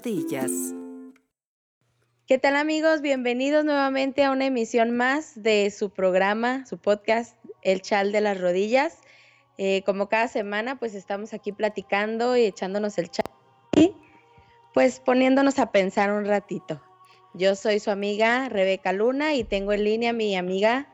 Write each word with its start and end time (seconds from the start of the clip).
rodillas. 0.00 0.50
¿Qué 2.26 2.38
tal 2.38 2.56
amigos? 2.56 3.02
Bienvenidos 3.02 3.66
nuevamente 3.66 4.24
a 4.24 4.30
una 4.30 4.46
emisión 4.46 4.96
más 4.96 5.42
de 5.42 5.70
su 5.70 5.90
programa, 5.90 6.64
su 6.64 6.78
podcast, 6.78 7.36
El 7.60 7.82
Chal 7.82 8.10
de 8.10 8.22
las 8.22 8.40
Rodillas. 8.40 8.98
Eh, 9.58 9.82
como 9.84 10.08
cada 10.08 10.28
semana, 10.28 10.78
pues 10.78 10.94
estamos 10.94 11.34
aquí 11.34 11.52
platicando 11.52 12.34
y 12.34 12.44
echándonos 12.44 12.96
el 12.96 13.10
chat 13.10 13.26
y 13.76 13.94
pues 14.72 15.00
poniéndonos 15.00 15.58
a 15.58 15.70
pensar 15.70 16.12
un 16.12 16.24
ratito. 16.24 16.80
Yo 17.34 17.54
soy 17.54 17.78
su 17.78 17.90
amiga 17.90 18.48
Rebeca 18.48 18.94
Luna 18.94 19.34
y 19.34 19.44
tengo 19.44 19.72
en 19.74 19.84
línea 19.84 20.10
a 20.10 20.14
mi 20.14 20.34
amiga 20.34 20.88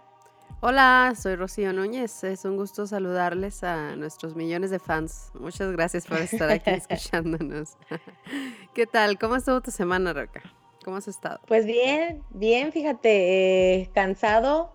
Hola, 0.61 1.12
soy 1.20 1.36
Rocío 1.36 1.70
Núñez. 1.75 2.25
Es 2.25 2.46
un 2.46 2.57
gusto 2.57 2.86
saludarles 2.86 3.62
a 3.62 3.94
nuestros 3.94 4.35
millones 4.35 4.71
de 4.71 4.79
fans. 4.79 5.31
Muchas 5.39 5.71
gracias 5.72 6.07
por 6.07 6.18
estar 6.18 6.50
aquí 6.50 6.71
escuchándonos. 6.71 7.76
¿Qué 8.75 8.86
tal? 8.86 9.18
¿Cómo 9.18 9.36
estuvo 9.36 9.61
tu 9.61 9.71
semana, 9.71 10.14
Rebeca? 10.14 10.43
¿Cómo 10.82 10.96
has 10.96 11.08
estado? 11.08 11.40
Pues 11.46 11.67
bien, 11.67 12.22
bien, 12.31 12.72
fíjate, 12.72 13.81
eh, 13.81 13.90
cansado, 13.95 14.72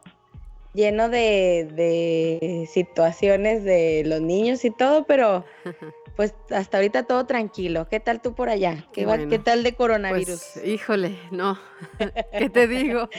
lleno 0.74 1.10
de, 1.10 1.68
de 1.74 2.70
situaciones 2.72 3.64
de 3.64 4.04
los 4.06 4.22
niños 4.22 4.64
y 4.64 4.70
todo, 4.70 5.06
pero 5.06 5.46
Pues 6.16 6.36
hasta 6.50 6.78
ahorita 6.78 7.04
todo 7.04 7.26
tranquilo. 7.26 7.88
¿Qué 7.90 8.00
tal 8.00 8.22
tú 8.22 8.34
por 8.34 8.50
allá? 8.50 8.86
¿Qué, 8.92 9.06
¿qué 9.30 9.40
tal 9.40 9.64
de 9.64 9.76
coronavirus? 9.76 10.52
Pues, 10.54 10.66
híjole, 10.66 11.18
no. 11.32 11.58
¿Qué 12.38 12.50
te 12.50 12.68
digo? 12.68 13.10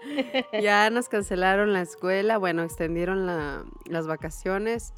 ya 0.62 0.90
nos 0.90 1.08
cancelaron 1.08 1.72
la 1.72 1.80
escuela, 1.80 2.38
bueno, 2.38 2.62
extendieron 2.62 3.26
las 3.26 4.06
vacaciones. 4.06 4.92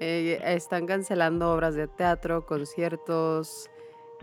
Eh, 0.00 0.40
están 0.42 0.86
cancelando 0.86 1.52
obras 1.52 1.74
de 1.74 1.86
teatro, 1.86 2.46
conciertos, 2.46 3.68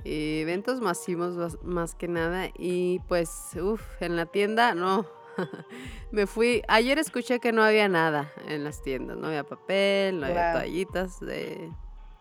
eventos 0.04 0.82
masivos 0.82 1.62
más 1.64 1.94
que 1.94 2.08
nada. 2.08 2.50
Y 2.58 3.00
pues, 3.08 3.52
uff, 3.62 4.02
en 4.02 4.16
la 4.16 4.26
tienda 4.26 4.74
no. 4.74 5.06
Me 6.12 6.26
fui, 6.26 6.64
ayer 6.68 6.98
escuché 6.98 7.40
que 7.40 7.52
no 7.52 7.64
había 7.64 7.88
nada 7.88 8.32
en 8.48 8.64
las 8.64 8.82
tiendas, 8.82 9.18
no 9.18 9.28
había 9.28 9.44
papel, 9.44 10.20
no 10.20 10.26
había 10.26 10.54
toallitas 10.54 11.20
de 11.20 11.72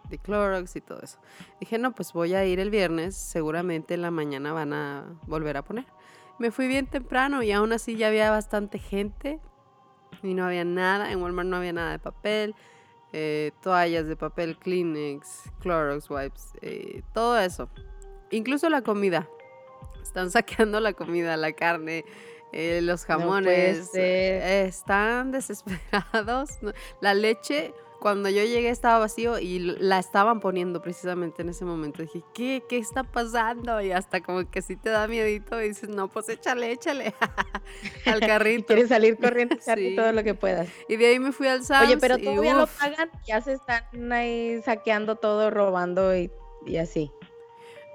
de 0.09 0.19
Clorox 0.19 0.77
y 0.77 0.81
todo 0.81 1.01
eso. 1.03 1.19
Dije, 1.61 1.79
no, 1.79 1.95
pues 1.95 2.12
voy 2.12 2.35
a 2.35 2.45
ir 2.45 2.61
el 2.61 2.71
viernes, 2.71 3.17
seguramente 3.17 3.95
en 3.95 4.03
la 4.03 4.11
mañana 4.11 4.53
van 4.53 4.73
a 4.73 5.19
volver 5.27 5.57
a 5.57 5.63
poner. 5.63 5.87
Me 6.39 6.51
fui 6.51 6.69
bien 6.69 6.87
temprano 6.87 7.43
y 7.43 7.53
aún 7.53 7.73
así 7.73 7.97
ya 7.97 8.09
había 8.09 8.31
bastante 8.31 8.79
gente 8.79 9.41
y 10.23 10.35
no 10.35 10.45
había 10.45 10.65
nada, 10.65 11.11
en 11.11 11.23
Walmart 11.23 11.48
no 11.48 11.57
había 11.57 11.73
nada 11.73 11.93
de 11.93 11.98
papel, 11.98 12.55
eh, 13.13 13.53
toallas 13.63 14.07
de 14.07 14.17
papel, 14.17 14.59
Kleenex, 14.59 15.51
Clorox 15.61 16.11
wipes, 16.11 16.53
eh, 16.61 17.03
todo 17.15 17.39
eso. 17.39 17.69
Incluso 18.31 18.69
la 18.69 18.83
comida. 18.83 19.29
Están 20.03 20.31
saqueando 20.33 20.81
la 20.81 20.93
comida, 20.93 21.37
la 21.37 21.53
carne, 21.53 22.05
eh, 22.53 22.81
los 22.83 23.05
jamones. 23.05 23.95
están 23.95 25.33
desesperados. 25.33 26.59
La 27.01 27.15
leche 27.15 27.73
cuando 28.07 28.29
yo 28.29 28.45
llegué 28.45 28.69
estaba 28.69 29.01
vacío 29.01 29.41
y 29.41 29.59
la 29.59 29.99
estaban 29.99 30.39
poniendo 30.39 30.81
precisamente 30.81 31.43
en 31.43 31.49
ese 31.49 31.65
momento. 31.65 32.03
Dije, 32.03 32.23
¿qué? 32.33 32.63
¿Qué 32.69 32.79
está 32.79 33.03
pasando? 33.03 33.81
Y 33.81 33.91
hasta 33.91 34.21
como 34.21 34.48
que 34.48 34.63
sí 34.63 34.77
te 34.77 34.91
da 34.91 35.09
miedito 35.09 35.61
y 35.61 35.71
dices, 35.71 35.89
no, 35.89 36.07
pues 36.07 36.29
échale, 36.29 36.71
échale 36.71 37.13
al 38.07 38.21
carrito. 38.21 38.69
Quieres 38.69 38.91
salir 38.91 39.19
corriendo 39.19 39.57
sí. 39.59 39.97
todo 39.97 40.13
lo 40.13 40.23
que 40.23 40.35
puedas. 40.35 40.69
Y 40.89 40.95
de 40.95 41.07
ahí 41.09 41.19
me 41.19 41.33
fui 41.33 41.48
al 41.48 41.65
Sam's. 41.65 41.89
Oye, 41.89 41.98
pero 41.98 42.17
todavía 42.17 42.55
lo 42.55 42.69
pagan, 42.69 43.11
ya 43.27 43.41
se 43.41 43.55
están 43.55 44.13
ahí 44.13 44.63
saqueando 44.65 45.17
todo, 45.17 45.51
robando 45.51 46.17
y, 46.17 46.31
y 46.65 46.77
así. 46.77 47.11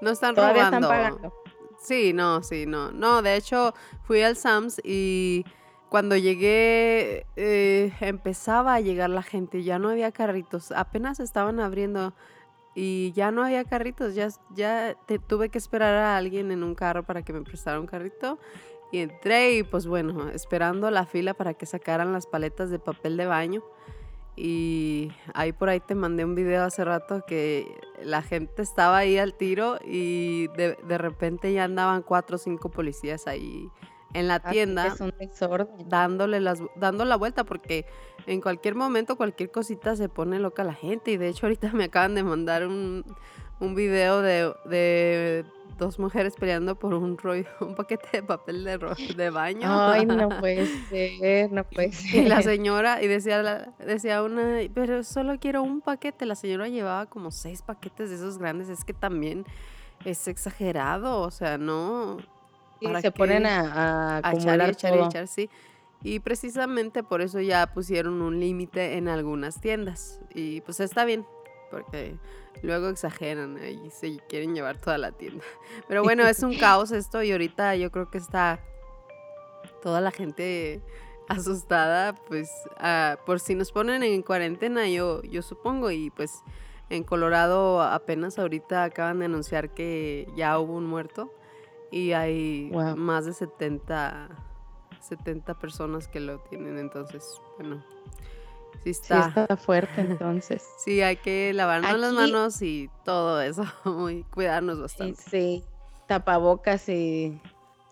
No 0.02 0.10
están 0.10 0.34
todavía 0.34 0.64
robando. 0.64 0.88
están 0.88 1.04
pagando. 1.04 1.42
Sí, 1.80 2.12
no, 2.12 2.42
sí, 2.42 2.66
no. 2.66 2.92
No, 2.92 3.22
de 3.22 3.36
hecho, 3.36 3.72
fui 4.02 4.20
al 4.20 4.36
Sam's 4.36 4.78
y 4.84 5.46
cuando 5.92 6.16
llegué, 6.16 7.26
eh, 7.36 7.92
empezaba 8.00 8.72
a 8.72 8.80
llegar 8.80 9.10
la 9.10 9.22
gente, 9.22 9.62
ya 9.62 9.78
no 9.78 9.90
había 9.90 10.10
carritos, 10.10 10.72
apenas 10.72 11.20
estaban 11.20 11.60
abriendo 11.60 12.14
y 12.74 13.12
ya 13.12 13.30
no 13.30 13.44
había 13.44 13.64
carritos, 13.64 14.14
ya, 14.14 14.28
ya 14.54 14.96
tuve 15.26 15.50
que 15.50 15.58
esperar 15.58 15.94
a 15.96 16.16
alguien 16.16 16.50
en 16.50 16.62
un 16.62 16.74
carro 16.74 17.02
para 17.02 17.20
que 17.20 17.34
me 17.34 17.42
prestara 17.42 17.78
un 17.78 17.84
carrito. 17.84 18.38
Y 18.90 19.00
entré 19.00 19.56
y 19.56 19.64
pues 19.64 19.86
bueno, 19.86 20.30
esperando 20.30 20.90
la 20.90 21.04
fila 21.04 21.34
para 21.34 21.52
que 21.52 21.66
sacaran 21.66 22.10
las 22.14 22.26
paletas 22.26 22.70
de 22.70 22.78
papel 22.78 23.18
de 23.18 23.26
baño. 23.26 23.62
Y 24.34 25.12
ahí 25.34 25.52
por 25.52 25.68
ahí 25.68 25.80
te 25.80 25.94
mandé 25.94 26.24
un 26.24 26.34
video 26.34 26.64
hace 26.64 26.86
rato 26.86 27.22
que 27.26 27.66
la 28.02 28.22
gente 28.22 28.62
estaba 28.62 28.96
ahí 28.96 29.18
al 29.18 29.34
tiro 29.34 29.78
y 29.84 30.46
de, 30.56 30.78
de 30.88 30.96
repente 30.96 31.52
ya 31.52 31.64
andaban 31.64 32.00
cuatro 32.00 32.36
o 32.36 32.38
cinco 32.38 32.70
policías 32.70 33.26
ahí 33.26 33.68
en 34.14 34.28
la 34.28 34.40
tienda 34.40 34.86
es 34.88 35.00
un 35.00 35.12
dándole 35.88 36.40
las 36.40 36.60
dando 36.76 37.04
la 37.04 37.16
vuelta 37.16 37.44
porque 37.44 37.86
en 38.26 38.40
cualquier 38.40 38.74
momento 38.74 39.16
cualquier 39.16 39.50
cosita 39.50 39.96
se 39.96 40.08
pone 40.08 40.38
loca 40.38 40.64
la 40.64 40.74
gente 40.74 41.10
y 41.10 41.16
de 41.16 41.28
hecho 41.28 41.46
ahorita 41.46 41.72
me 41.72 41.84
acaban 41.84 42.14
de 42.14 42.22
mandar 42.22 42.66
un, 42.66 43.04
un 43.60 43.74
video 43.74 44.22
de, 44.22 44.52
de, 44.66 45.44
dos 45.78 45.98
mujeres 45.98 46.34
peleando 46.36 46.76
por 46.76 46.94
un 46.94 47.16
rollo, 47.16 47.46
un 47.60 47.74
paquete 47.74 48.08
de 48.12 48.22
papel 48.22 48.64
de, 48.64 48.78
de 49.16 49.30
baño. 49.30 49.62
Ay, 49.64 50.04
no 50.06 50.28
puede 50.40 50.66
ser, 50.88 51.50
no 51.50 51.64
puede 51.64 51.92
ser. 51.92 52.24
Y 52.24 52.28
la 52.28 52.42
señora, 52.42 53.02
y 53.02 53.08
decía, 53.08 53.72
decía 53.78 54.22
una, 54.22 54.58
pero 54.74 55.02
solo 55.02 55.38
quiero 55.40 55.62
un 55.62 55.80
paquete. 55.80 56.26
La 56.26 56.34
señora 56.34 56.68
llevaba 56.68 57.06
como 57.06 57.30
seis 57.30 57.62
paquetes 57.62 58.10
de 58.10 58.16
esos 58.16 58.38
grandes. 58.38 58.68
Es 58.68 58.84
que 58.84 58.92
también 58.92 59.44
es 60.04 60.28
exagerado, 60.28 61.20
o 61.20 61.30
sea, 61.30 61.58
no, 61.58 62.18
se 63.00 63.10
ponen 63.12 63.46
a, 63.46 64.20
a, 64.22 64.32
echar, 64.32 64.60
echar, 64.68 64.98
echar, 64.98 65.28
sí. 65.28 65.48
Y 66.02 66.20
precisamente 66.20 67.02
por 67.02 67.22
eso 67.22 67.40
ya 67.40 67.66
pusieron 67.72 68.22
un 68.22 68.40
límite 68.40 68.96
en 68.96 69.08
algunas 69.08 69.60
tiendas. 69.60 70.20
Y 70.34 70.60
pues 70.62 70.80
está 70.80 71.04
bien, 71.04 71.24
porque 71.70 72.16
luego 72.62 72.88
exageran 72.88 73.58
y 73.64 73.90
se 73.90 74.18
quieren 74.28 74.54
llevar 74.54 74.78
toda 74.78 74.98
la 74.98 75.12
tienda. 75.12 75.44
Pero 75.88 76.02
bueno, 76.02 76.26
es 76.26 76.42
un 76.42 76.56
caos 76.56 76.90
esto 76.90 77.22
y 77.22 77.32
ahorita 77.32 77.76
yo 77.76 77.90
creo 77.90 78.10
que 78.10 78.18
está 78.18 78.60
toda 79.80 80.00
la 80.00 80.10
gente 80.10 80.82
asustada, 81.28 82.14
pues 82.14 82.50
ah, 82.78 83.16
por 83.24 83.40
si 83.40 83.54
nos 83.54 83.72
ponen 83.72 84.02
en 84.02 84.22
cuarentena, 84.22 84.88
yo, 84.88 85.22
yo 85.22 85.42
supongo, 85.42 85.90
y 85.90 86.10
pues 86.10 86.42
en 86.90 87.04
Colorado 87.04 87.80
apenas 87.80 88.38
ahorita 88.38 88.84
acaban 88.84 89.20
de 89.20 89.26
anunciar 89.26 89.70
que 89.70 90.28
ya 90.36 90.58
hubo 90.58 90.74
un 90.74 90.86
muerto 90.86 91.32
y 91.92 92.12
hay 92.12 92.72
más 92.96 93.26
de 93.26 93.34
70, 93.34 94.30
70 94.98 95.58
personas 95.58 96.08
que 96.08 96.20
lo 96.20 96.40
tienen, 96.40 96.78
entonces, 96.78 97.38
bueno, 97.58 97.84
sí 98.82 98.90
está. 98.90 99.24
Sí 99.24 99.28
está 99.40 99.56
fuerte 99.58 100.00
entonces. 100.00 100.64
sí, 100.78 101.02
hay 101.02 101.16
que 101.16 101.52
lavarnos 101.52 102.00
las 102.00 102.12
manos 102.14 102.62
y 102.62 102.90
todo 103.04 103.42
eso, 103.42 103.64
muy 103.84 104.24
cuidarnos 104.24 104.80
bastante. 104.80 105.22
Sí, 105.22 105.64
tapabocas 106.08 106.88
y... 106.88 107.38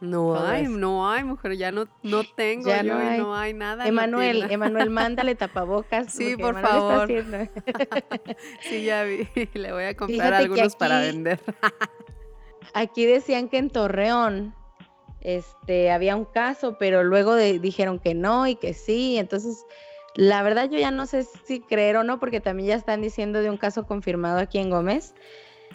No 0.01 0.43
hay, 0.43 0.67
no 0.67 1.11
hay, 1.11 1.25
mujer, 1.25 1.59
ya 1.59 1.71
no, 1.73 1.87
no 2.03 2.25
tengo 2.25 2.71
ya 2.71 2.83
yo 2.83 2.95
no, 2.95 3.01
hay. 3.07 3.19
no 3.19 3.37
hay 3.37 3.53
nada. 3.53 3.87
Emanuel, 3.87 4.51
Emanuel, 4.51 4.89
mándale 4.91 5.35
tapabocas. 5.35 6.11
Sí, 6.11 6.39
por 6.39 6.59
favor. 6.59 7.07
sí, 8.63 8.83
ya 8.83 9.05
vi, 9.05 9.29
le 9.53 9.73
voy 9.75 9.85
a 9.85 9.95
comprar 9.95 10.33
algunos 10.33 10.75
para 10.75 11.01
vender. 11.01 11.39
Aquí 12.75 13.07
decían 13.07 13.49
que 13.49 13.59
en 13.59 13.71
Torreón 13.71 14.55
este, 15.21 15.91
había 15.91 16.17
un 16.17 16.25
caso, 16.25 16.77
pero 16.79 17.05
luego 17.05 17.37
dijeron 17.37 17.99
que 17.99 18.15
no 18.15 18.47
y 18.47 18.57
que 18.57 18.75
sí. 18.75 19.19
Entonces, 19.19 19.67
la 20.15 20.43
verdad 20.43 20.71
yo 20.71 20.79
ya 20.79 20.91
no 20.91 21.07
sé 21.07 21.27
si 21.45 21.61
creer 21.61 21.97
o 21.97 22.05
no, 22.05 22.19
porque 22.19 22.41
también 22.41 22.69
ya 22.69 22.75
están 22.75 23.03
diciendo 23.03 23.41
de 23.43 23.51
un 23.51 23.57
caso 23.57 23.87
confirmado 23.87 24.39
aquí 24.39 24.59
en 24.59 24.71
Gómez. 24.71 25.15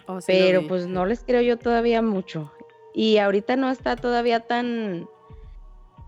Oh, 0.06 0.18
pero 0.26 0.66
pues 0.66 0.86
no 0.86 1.06
les 1.06 1.24
creo 1.24 1.40
yo 1.40 1.58
todavía 1.58 2.02
mucho. 2.02 2.52
Y 2.94 3.18
ahorita 3.18 3.56
no 3.56 3.70
está 3.70 3.96
todavía 3.96 4.40
tan 4.40 5.08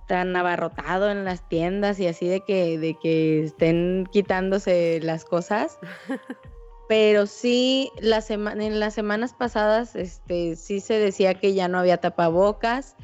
tan 0.07 0.35
abarrotado 0.35 1.11
en 1.11 1.25
las 1.25 1.47
tiendas 1.49 2.01
y 2.01 2.07
así 2.07 2.27
de 2.27 2.41
que, 2.41 2.79
de 2.79 2.99
que 2.99 3.45
estén 3.45 4.09
quitándose 4.11 5.01
las 5.03 5.25
cosas. 5.25 5.79
pero 6.89 7.27
sí 7.27 7.93
la 8.01 8.25
en 8.29 8.81
las 8.81 8.95
semanas 8.95 9.35
pasadas 9.35 9.95
este 9.95 10.57
sí 10.57 10.81
se 10.81 10.95
decía 10.95 11.35
que 11.35 11.55
ya 11.55 11.69
no 11.69 11.79
había 11.79 11.99
tapabocas, 11.99 12.97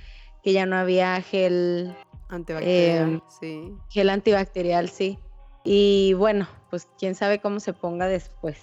que 0.42 0.52
ya 0.52 0.64
no 0.66 0.76
había 0.76 1.20
gel 1.20 1.94
antibacterial, 2.28 3.12
em, 3.12 3.20
sí. 3.28 3.72
Gel 3.90 4.08
antibacterial, 4.08 4.88
sí. 4.88 5.18
Y 5.64 6.14
bueno, 6.14 6.48
pues 6.70 6.88
quién 6.98 7.14
sabe 7.14 7.40
cómo 7.40 7.60
se 7.60 7.72
ponga 7.74 8.08
después. 8.08 8.58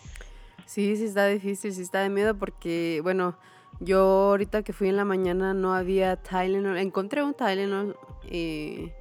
Sí, 0.66 0.96
sí 0.96 1.06
está 1.06 1.28
difícil, 1.28 1.74
sí 1.74 1.82
está 1.82 2.02
de 2.02 2.10
miedo 2.10 2.38
porque 2.38 3.00
bueno, 3.04 3.38
yo 3.80 4.00
ahorita 4.30 4.64
que 4.64 4.74
fui 4.74 4.90
en 4.90 4.98
la 4.98 5.06
mañana 5.06 5.54
no 5.54 5.76
había 5.76 6.16
Tylenol, 6.16 6.78
encontré 6.78 7.24
un 7.24 7.34
Tylenol 7.34 7.96
eh, 8.28 8.92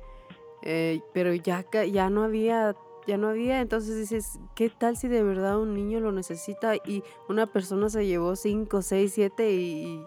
pero 1.14 1.32
ya 1.34 1.64
ya 1.90 2.10
no 2.10 2.24
había 2.24 2.74
ya 3.10 3.18
no 3.18 3.28
había. 3.28 3.60
Entonces 3.60 3.96
dices, 3.96 4.38
¿qué 4.54 4.70
tal 4.70 4.96
si 4.96 5.08
de 5.08 5.22
verdad 5.22 5.58
un 5.58 5.74
niño 5.74 6.00
lo 6.00 6.12
necesita 6.12 6.76
y 6.76 7.02
una 7.28 7.46
persona 7.46 7.90
se 7.90 8.06
llevó 8.06 8.36
5, 8.36 8.82
6, 8.82 9.12
7 9.12 9.50
y 9.50 10.04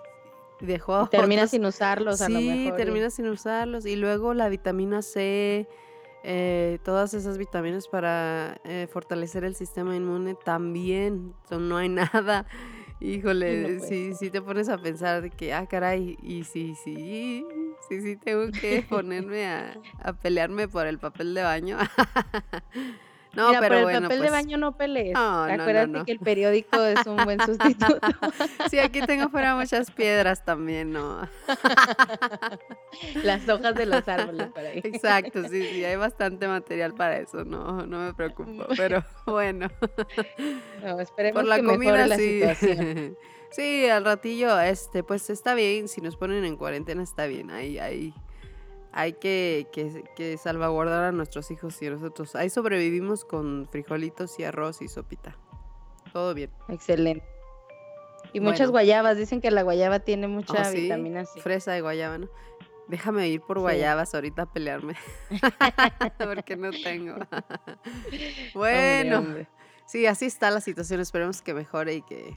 dejó 0.62 0.96
a 0.96 1.10
Termina 1.10 1.48
sin 1.48 1.66
usarlos 1.66 2.22
a 2.22 2.30
lo 2.30 2.40
mejor. 2.40 2.54
Sí, 2.54 2.72
termina 2.78 3.10
sin 3.10 3.28
usarlos. 3.28 3.86
Y 3.86 3.98
luego 3.98 4.34
la 4.34 4.48
vitamina 4.48 5.02
C, 5.02 5.68
eh, 6.24 6.80
todas 6.84 7.14
esas 7.14 7.38
vitaminas 7.38 7.88
para 7.88 8.60
eh, 8.64 8.88
fortalecer 8.90 9.44
el 9.44 9.56
sistema 9.56 9.96
inmune 9.96 10.36
también. 10.36 11.34
no 11.52 11.78
hay 11.78 11.90
nada. 11.90 12.46
Híjole, 13.02 13.82
si, 13.82 14.14
si 14.14 14.30
te 14.30 14.42
pones 14.42 14.70
a 14.70 14.78
pensar 14.78 15.24
de 15.24 15.30
que, 15.30 15.54
ah, 15.54 15.68
caray, 15.68 16.18
y 16.22 16.46
sí, 16.46 16.74
sí, 16.82 17.46
sí, 17.88 18.02
sí, 18.02 18.16
tengo 18.18 18.52
que 18.52 18.82
ponerme 18.90 19.48
a, 19.48 19.78
a 20.02 20.14
pelearme 20.14 20.68
por 20.68 20.88
el 20.88 21.00
papel 21.00 21.34
de 21.34 21.44
baño. 21.44 21.78
No, 23.36 23.48
Mira, 23.48 23.62
pero 23.62 23.90
el 23.90 24.02
papel 24.04 24.10
de 24.10 24.18
pues 24.18 24.32
baño 24.32 24.58
no 24.58 24.78
pelees. 24.78 25.16
Acuérdate 25.16 26.06
que 26.06 26.12
el 26.12 26.20
periódico 26.20 26.80
es 26.84 27.06
un 27.08 27.18
buen 27.24 27.40
sustituto. 27.46 28.00
sí, 28.70 28.78
aquí 28.78 29.02
tengo 29.02 29.30
fuera 29.30 29.56
muchas 29.56 29.90
piedras 29.90 30.46
también, 30.46 30.92
¿no? 30.92 31.28
Las 33.24 33.50
hojas 33.50 33.74
de 33.74 33.88
los 33.88 34.08
árboles 34.08 34.50
por 34.50 34.64
ahí. 34.64 34.82
Exacto, 34.84 35.48
sí, 35.50 35.68
sí, 35.68 35.84
hay 35.84 35.96
bastante 35.96 36.48
material 36.48 36.94
para 36.94 37.18
eso, 37.18 37.44
no, 37.44 37.88
no 37.88 38.06
me 38.06 38.14
preocupo, 38.14 38.68
pero 38.78 39.04
bueno. 39.26 39.68
No, 40.84 41.00
esperemos 41.00 41.42
por 41.42 41.50
la 41.50 41.56
que 41.56 41.64
comida, 41.66 42.06
la 42.06 42.18
sí. 42.18 42.40
situación. 42.40 43.18
Sí, 43.56 43.88
al 43.88 44.04
ratillo, 44.04 44.60
este, 44.60 45.04
pues 45.04 45.30
está 45.30 45.54
bien, 45.54 45.88
si 45.88 46.02
nos 46.02 46.18
ponen 46.18 46.44
en 46.44 46.58
cuarentena 46.58 47.04
está 47.04 47.28
bien, 47.28 47.52
ahí, 47.52 47.78
ahí 47.78 48.14
hay 48.92 49.14
que, 49.14 49.68
que, 50.16 50.38
salvaguardar 50.38 51.04
a 51.04 51.12
nuestros 51.12 51.52
hijos 51.52 51.80
y 51.82 51.88
a 51.88 51.92
nosotros. 51.92 52.36
Ahí 52.36 52.50
sobrevivimos 52.50 53.26
con 53.26 53.68
frijolitos 53.72 54.40
y 54.40 54.44
arroz 54.44 54.82
y 54.82 54.88
sopita. 54.88 55.36
Todo 56.14 56.34
bien. 56.34 56.52
Excelente. 56.70 57.26
Y 58.34 58.40
muchas 58.40 58.70
guayabas. 58.70 59.18
Dicen 59.18 59.42
que 59.42 59.52
la 59.52 59.64
guayaba 59.64 60.00
tiene 60.00 60.28
mucha 60.28 60.70
oh, 60.70 60.72
vitamina 60.72 61.26
C. 61.26 61.42
Fresa 61.42 61.72
de 61.74 61.82
guayaba, 61.82 62.20
¿no? 62.20 62.30
Déjame 62.88 63.28
ir 63.30 63.42
por 63.42 63.60
guayabas 63.60 64.14
ahorita 64.14 64.44
a 64.44 64.54
pelearme. 64.54 64.96
Porque 66.18 66.56
no 66.56 66.72
tengo. 66.72 67.16
bueno. 68.54 69.26
Sí, 69.86 70.06
así 70.06 70.26
está 70.26 70.52
la 70.52 70.62
situación. 70.62 71.00
Esperemos 71.00 71.42
que 71.42 71.54
mejore 71.54 71.96
y 71.96 72.02
que 72.04 72.36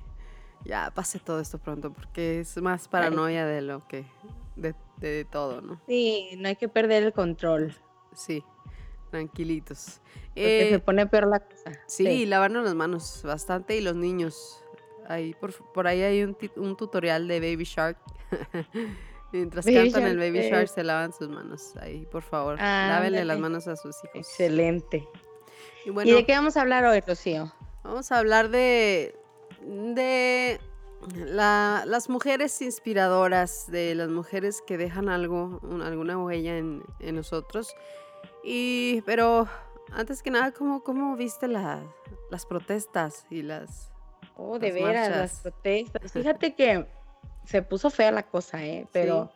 ya 0.66 0.90
pase 0.94 1.18
todo 1.18 1.40
esto 1.40 1.58
pronto. 1.58 1.92
Porque 1.92 2.40
es 2.40 2.56
más 2.58 2.88
paranoia 2.88 3.46
de 3.46 3.62
lo 3.62 3.86
que 3.86 4.04
de, 4.56 5.24
todo, 5.30 5.60
¿no? 5.60 5.80
Sí, 5.86 6.30
no 6.38 6.48
hay 6.48 6.56
que 6.56 6.68
perder 6.68 7.02
el 7.02 7.12
control. 7.12 7.74
Sí, 8.14 8.42
tranquilitos. 9.10 10.00
Porque 10.28 10.68
se 10.68 10.74
eh, 10.74 10.78
pone 10.78 11.06
peor 11.06 11.28
la 11.28 11.40
cosa. 11.40 11.72
Sí, 11.86 12.26
lavarnos 12.26 12.64
las 12.64 12.74
manos 12.74 13.22
bastante 13.24 13.76
y 13.76 13.80
los 13.80 13.94
niños. 13.94 14.62
Ahí, 15.08 15.34
por, 15.34 15.52
por 15.72 15.86
ahí 15.86 16.02
hay 16.02 16.22
un, 16.22 16.36
un 16.56 16.76
tutorial 16.76 17.28
de 17.28 17.40
Baby 17.40 17.64
Shark. 17.64 17.98
Mientras 19.32 19.66
cantan 19.66 20.04
el 20.04 20.18
Baby 20.18 20.48
Shark 20.48 20.68
se 20.68 20.82
lavan 20.82 21.12
sus 21.12 21.28
manos. 21.28 21.76
Ahí, 21.76 22.06
por 22.10 22.22
favor, 22.22 22.56
ah, 22.58 22.88
lávenle 22.90 23.24
las 23.24 23.38
manos 23.38 23.66
a 23.68 23.76
sus 23.76 23.96
hijos. 24.04 24.16
Excelente. 24.16 25.06
Y, 25.84 25.90
bueno, 25.90 26.10
¿Y 26.10 26.14
de 26.14 26.24
qué 26.24 26.32
vamos 26.32 26.56
a 26.56 26.62
hablar 26.62 26.84
hoy, 26.84 27.00
Rocío? 27.00 27.52
Vamos 27.84 28.10
a 28.10 28.18
hablar 28.18 28.48
de, 28.48 29.14
de 29.66 30.60
las 31.14 32.08
mujeres 32.08 32.60
inspiradoras, 32.62 33.70
de 33.70 33.94
las 33.94 34.08
mujeres 34.08 34.62
que 34.66 34.76
dejan 34.78 35.08
algo, 35.08 35.60
alguna 35.82 36.18
huella 36.18 36.56
en, 36.56 36.84
nosotros. 37.00 37.74
Y, 38.44 39.02
pero 39.02 39.48
antes 39.92 40.22
que 40.22 40.30
nada, 40.30 40.52
¿cómo, 40.52 40.82
cómo 40.82 41.16
viste 41.16 41.48
las 41.48 42.46
protestas 42.48 43.26
y 43.30 43.42
las... 43.42 43.92
Oh, 44.36 44.58
de 44.58 44.70
veras, 44.70 45.10
las 45.10 45.40
protestas. 45.40 46.12
Fíjate 46.12 46.54
que 46.54 46.86
se 47.44 47.62
puso 47.62 47.90
fea 47.90 48.12
la 48.12 48.22
cosa, 48.24 48.64
¿eh? 48.64 48.86
Pero... 48.92 49.32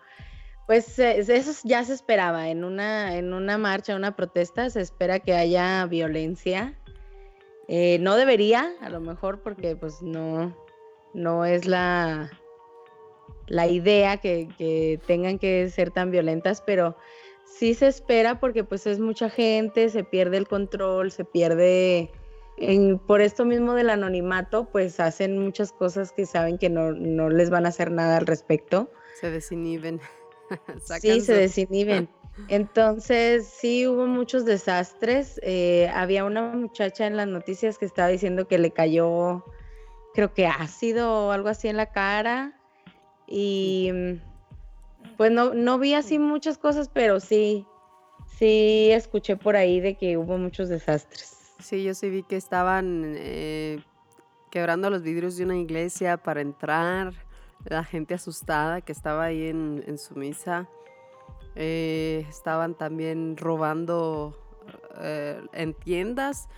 Pues 0.67 1.01
eso 1.01 1.63
ya 1.65 1.83
se 1.83 1.93
esperaba, 1.93 2.49
en 2.49 2.63
una, 2.63 3.17
en 3.17 3.33
una 3.33 3.59
marcha, 3.59 3.97
una 3.97 4.15
protesta, 4.15 4.71
se 4.71 4.81
espera 4.81 5.19
que 5.19 5.35
haya 5.35 5.85
violencia. 5.87 6.79
Eh, 7.73 8.01
no 8.01 8.17
debería, 8.17 8.75
a 8.81 8.91
lo 8.91 8.99
mejor, 8.99 9.43
porque 9.43 9.77
pues 9.77 10.03
no, 10.03 10.53
no 11.15 11.45
es 11.45 11.67
la, 11.67 12.29
la 13.47 13.69
idea 13.69 14.17
que, 14.17 14.99
tengan 15.07 15.39
que 15.39 15.71
ser 15.71 15.93
tan 15.93 16.11
violentas, 16.11 16.65
pero 16.67 16.97
sí 17.45 17.75
se 17.75 17.87
espera 17.87 18.41
porque 18.41 18.65
pues 18.65 18.89
es 18.89 18.99
mucha 18.99 19.31
gente, 19.31 19.89
se 19.89 20.03
pierde 20.03 20.39
el 20.39 20.49
control, 20.49 21.13
se 21.13 21.25
pierde, 21.25 22.11
por 23.07 23.21
esto 23.21 23.45
mismo 23.45 23.75
del 23.75 23.91
anonimato, 23.91 24.65
pues 24.73 24.99
hacen 24.99 25.39
muchas 25.39 25.71
cosas 25.71 26.11
que 26.11 26.27
saben 26.27 26.59
que 26.59 26.71
no, 26.71 26.91
les 27.31 27.51
van 27.51 27.67
a 27.67 27.69
hacer 27.69 27.93
nada 27.93 28.17
al 28.17 28.27
respecto. 28.27 28.91
Se 29.21 29.31
desinhiben. 29.31 30.01
sí, 31.01 31.21
se 31.21 31.35
desinhiben. 31.35 32.09
Entonces, 32.49 33.47
sí 33.47 33.87
hubo 33.87 34.07
muchos 34.07 34.45
desastres. 34.45 35.41
Eh, 35.43 35.91
había 35.95 36.25
una 36.25 36.43
muchacha 36.43 37.07
en 37.07 37.17
las 37.17 37.29
noticias 37.29 37.79
que 37.79 37.85
estaba 37.85 38.09
diciendo 38.09 38.49
que 38.49 38.59
le 38.59 38.71
cayó 38.71 39.45
creo 40.15 40.33
que 40.35 40.47
ácido 40.47 41.27
o 41.27 41.31
algo 41.31 41.49
así 41.49 41.69
en 41.69 41.77
la 41.77 41.87
cara. 41.87 42.59
Y 43.27 43.91
pues 45.17 45.31
no, 45.31 45.55
no 45.55 45.79
vi 45.79 45.95
así 45.95 46.19
muchas 46.19 46.59
cosas, 46.59 46.89
pero 46.89 47.21
sí, 47.21 47.67
sí 48.39 48.91
escuché 48.91 49.37
por 49.37 49.57
ahí 49.57 49.81
de 49.81 49.97
que 49.97 50.17
hubo 50.17 50.39
muchos 50.39 50.69
desastres. 50.69 51.37
Sí, 51.61 51.85
yo 51.85 51.95
sí 51.95 52.09
vi 52.11 52.23
que 52.23 52.37
estaban 52.37 53.15
eh, 53.17 53.83
quebrando 54.51 54.91
los 54.91 55.03
vidrios 55.03 55.37
de 55.37 55.45
una 55.45 55.57
iglesia 55.57 56.17
para 56.17 56.41
entrar, 56.41 57.13
la 57.65 57.85
gente 57.85 58.15
asustada 58.15 58.81
que 58.81 58.93
estaba 58.93 59.25
ahí 59.25 59.49
en, 59.49 59.99
su 59.99 60.15
misa. 60.15 60.69
Eh, 61.57 62.27
estaban 62.29 62.77
también 62.77 63.37
robando 63.37 64.37
eh, 65.01 65.41
en 65.53 65.75
tiendas 65.75 66.49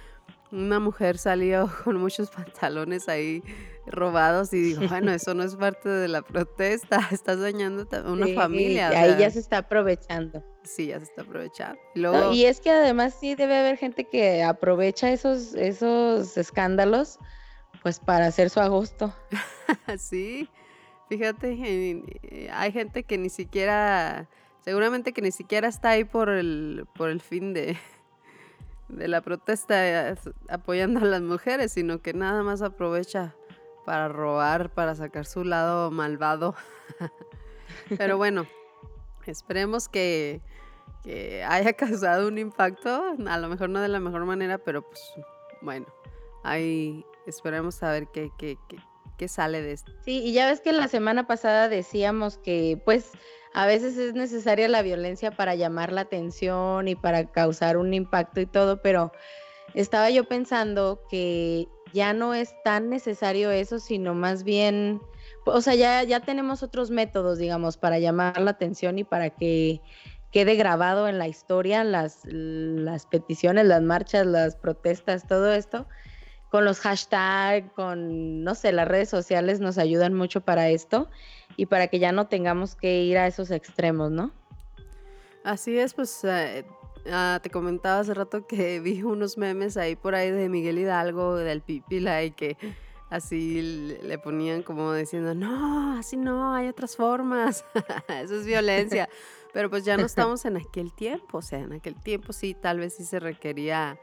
una 0.52 0.78
mujer 0.78 1.18
salió 1.18 1.68
con 1.84 1.96
muchos 1.96 2.30
pantalones 2.30 3.08
ahí 3.08 3.42
robados 3.86 4.52
y 4.52 4.60
dijo, 4.60 4.86
bueno, 4.88 5.10
eso 5.12 5.34
no 5.34 5.42
es 5.42 5.56
parte 5.56 5.88
de 5.88 6.08
la 6.08 6.22
protesta, 6.22 7.00
estás 7.10 7.40
dañando 7.40 7.86
a 7.90 8.10
una 8.10 8.28
familia. 8.28 8.88
ahí 8.90 9.16
ya 9.18 9.30
se 9.30 9.40
está 9.40 9.58
aprovechando. 9.58 10.44
Sí, 10.62 10.86
ya 10.88 10.98
se 10.98 11.04
está 11.04 11.22
aprovechando. 11.22 11.80
Y, 12.32 12.44
es 12.44 12.60
que 12.60 12.70
además 12.70 13.16
sí 13.18 13.34
debe 13.34 13.58
haber 13.58 13.76
gente 13.78 14.04
que 14.04 14.44
aprovecha 14.44 15.10
esos, 15.10 15.54
esos 15.54 16.36
escándalos 16.36 17.18
pues 17.82 17.98
para 17.98 18.26
hacer 18.26 18.48
su 18.48 18.60
agosto. 18.60 19.12
sí, 19.98 20.48
fíjate, 21.08 21.50
eh, 21.50 22.48
hay 22.52 22.70
gente 22.70 23.02
que 23.02 23.18
ni 23.18 23.28
siquiera, 23.28 24.28
seguramente 24.62 25.12
que 25.12 25.22
ni 25.22 25.32
siquiera 25.32 25.68
está 25.68 25.90
ahí 25.90 26.04
por 26.04 26.28
el, 26.28 26.86
por 26.94 27.10
el 27.10 27.20
fin 27.20 27.52
de, 27.52 27.76
de 28.88 29.08
la 29.08 29.20
protesta 29.20 30.14
apoyando 30.48 31.00
a 31.00 31.04
las 31.04 31.22
mujeres, 31.22 31.72
sino 31.72 32.00
que 32.00 32.14
nada 32.14 32.42
más 32.42 32.62
aprovecha 32.62 33.34
para 33.84 34.08
robar, 34.08 34.70
para 34.70 34.94
sacar 34.94 35.26
su 35.26 35.44
lado 35.44 35.90
malvado. 35.90 36.54
Pero 37.98 38.16
bueno, 38.16 38.46
esperemos 39.26 39.88
que, 39.88 40.40
haya 41.46 41.72
causado 41.76 42.28
un 42.28 42.38
impacto, 42.38 43.16
a 43.26 43.38
lo 43.38 43.48
mejor 43.48 43.70
no 43.70 43.80
de 43.80 43.88
la 43.88 44.00
mejor 44.00 44.24
manera, 44.24 44.58
pero 44.58 44.82
pues 44.82 45.00
bueno, 45.60 45.86
ahí 46.44 47.04
esperemos 47.26 47.82
a 47.82 47.90
ver 47.90 48.06
qué, 48.12 48.30
qué, 48.38 48.56
qué, 48.68 48.76
sale 49.28 49.62
de 49.62 49.72
esto. 49.72 49.92
Sí, 50.04 50.22
y 50.24 50.32
ya 50.32 50.46
ves 50.46 50.60
que 50.60 50.72
la 50.72 50.88
semana 50.88 51.26
pasada 51.26 51.68
decíamos 51.68 52.38
que 52.38 52.80
pues 52.84 53.10
a 53.54 53.66
veces 53.66 53.96
es 53.98 54.14
necesaria 54.14 54.68
la 54.68 54.82
violencia 54.82 55.30
para 55.30 55.54
llamar 55.54 55.92
la 55.92 56.02
atención 56.02 56.88
y 56.88 56.94
para 56.94 57.30
causar 57.30 57.76
un 57.76 57.92
impacto 57.92 58.40
y 58.40 58.46
todo, 58.46 58.80
pero 58.80 59.12
estaba 59.74 60.10
yo 60.10 60.24
pensando 60.24 61.02
que 61.10 61.68
ya 61.92 62.14
no 62.14 62.34
es 62.34 62.54
tan 62.64 62.88
necesario 62.88 63.50
eso, 63.50 63.78
sino 63.78 64.14
más 64.14 64.44
bien, 64.44 65.00
o 65.44 65.60
sea, 65.60 65.74
ya, 65.74 66.02
ya 66.04 66.20
tenemos 66.20 66.62
otros 66.62 66.90
métodos, 66.90 67.38
digamos, 67.38 67.76
para 67.76 67.98
llamar 67.98 68.40
la 68.40 68.52
atención 68.52 68.98
y 68.98 69.04
para 69.04 69.30
que 69.30 69.82
quede 70.30 70.54
grabado 70.56 71.08
en 71.08 71.18
la 71.18 71.28
historia 71.28 71.84
las, 71.84 72.20
las 72.24 73.04
peticiones, 73.04 73.66
las 73.66 73.82
marchas, 73.82 74.26
las 74.26 74.56
protestas, 74.56 75.26
todo 75.26 75.52
esto 75.52 75.86
con 76.52 76.66
los 76.66 76.80
hashtags, 76.80 77.72
con, 77.72 78.44
no 78.44 78.54
sé, 78.54 78.72
las 78.72 78.86
redes 78.86 79.08
sociales 79.08 79.58
nos 79.58 79.78
ayudan 79.78 80.12
mucho 80.12 80.42
para 80.42 80.68
esto 80.68 81.08
y 81.56 81.64
para 81.64 81.88
que 81.88 81.98
ya 81.98 82.12
no 82.12 82.26
tengamos 82.26 82.76
que 82.76 83.04
ir 83.04 83.16
a 83.16 83.26
esos 83.26 83.50
extremos, 83.50 84.10
¿no? 84.10 84.32
Así 85.44 85.78
es, 85.78 85.94
pues 85.94 86.22
eh, 86.24 86.66
ah, 87.10 87.40
te 87.42 87.48
comentaba 87.48 88.00
hace 88.00 88.12
rato 88.12 88.46
que 88.46 88.80
vi 88.84 89.02
unos 89.02 89.38
memes 89.38 89.78
ahí 89.78 89.96
por 89.96 90.14
ahí 90.14 90.30
de 90.30 90.50
Miguel 90.50 90.78
Hidalgo, 90.78 91.36
del 91.36 91.62
Pipila, 91.62 92.22
y 92.22 92.32
que 92.32 92.58
así 93.08 93.98
le 94.02 94.18
ponían 94.18 94.62
como 94.62 94.92
diciendo, 94.92 95.34
no, 95.34 95.98
así 95.98 96.18
no, 96.18 96.54
hay 96.54 96.68
otras 96.68 96.96
formas, 96.96 97.64
eso 98.22 98.36
es 98.36 98.44
violencia. 98.44 99.08
Pero 99.54 99.70
pues 99.70 99.86
ya 99.86 99.96
no 99.96 100.04
estamos 100.04 100.44
en 100.44 100.58
aquel 100.58 100.92
tiempo, 100.92 101.38
o 101.38 101.42
sea, 101.42 101.60
en 101.60 101.72
aquel 101.72 101.94
tiempo 101.94 102.34
sí, 102.34 102.54
tal 102.54 102.78
vez 102.78 102.94
sí 102.94 103.04
se 103.04 103.20
requería 103.20 103.98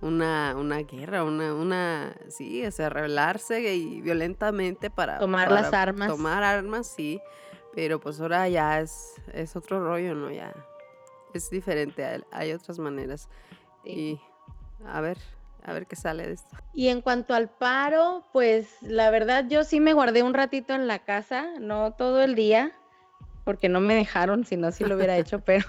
una, 0.00 0.54
una 0.56 0.78
guerra, 0.78 1.24
una, 1.24 1.54
una, 1.54 2.14
sí, 2.28 2.64
o 2.64 2.70
sea, 2.70 2.88
rebelarse 2.88 3.74
y 3.74 4.00
violentamente 4.00 4.90
para 4.90 5.18
tomar 5.18 5.50
las 5.50 5.72
armas. 5.72 6.08
Tomar 6.08 6.42
armas, 6.42 6.86
sí, 6.86 7.20
pero 7.74 8.00
pues 8.00 8.20
ahora 8.20 8.48
ya 8.48 8.80
es, 8.80 9.14
es 9.32 9.56
otro 9.56 9.84
rollo, 9.84 10.14
¿no? 10.14 10.30
Ya 10.30 10.54
es 11.34 11.50
diferente, 11.50 12.24
hay 12.30 12.52
otras 12.52 12.78
maneras. 12.78 13.28
Y 13.84 14.20
a 14.86 15.00
ver, 15.00 15.18
a 15.64 15.72
ver 15.72 15.86
qué 15.86 15.96
sale 15.96 16.26
de 16.26 16.34
esto. 16.34 16.56
Y 16.72 16.88
en 16.88 17.02
cuanto 17.02 17.34
al 17.34 17.48
paro, 17.48 18.24
pues 18.32 18.68
la 18.80 19.10
verdad 19.10 19.46
yo 19.48 19.64
sí 19.64 19.80
me 19.80 19.92
guardé 19.92 20.22
un 20.22 20.34
ratito 20.34 20.74
en 20.74 20.86
la 20.86 21.00
casa, 21.00 21.48
no 21.60 21.92
todo 21.92 22.22
el 22.22 22.34
día, 22.34 22.72
porque 23.44 23.68
no 23.68 23.80
me 23.80 23.94
dejaron, 23.94 24.44
si 24.44 24.56
no 24.56 24.72
sí 24.72 24.84
lo 24.84 24.96
hubiera 24.96 25.16
hecho, 25.16 25.40
pero 25.44 25.66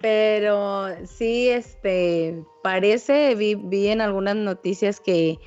pero 0.00 0.88
sí, 1.06 1.48
este, 1.50 2.42
parece, 2.62 3.34
vi, 3.34 3.54
vi 3.54 3.88
en 3.88 4.00
algunas 4.00 4.36
noticias 4.36 4.98
que 4.98 5.38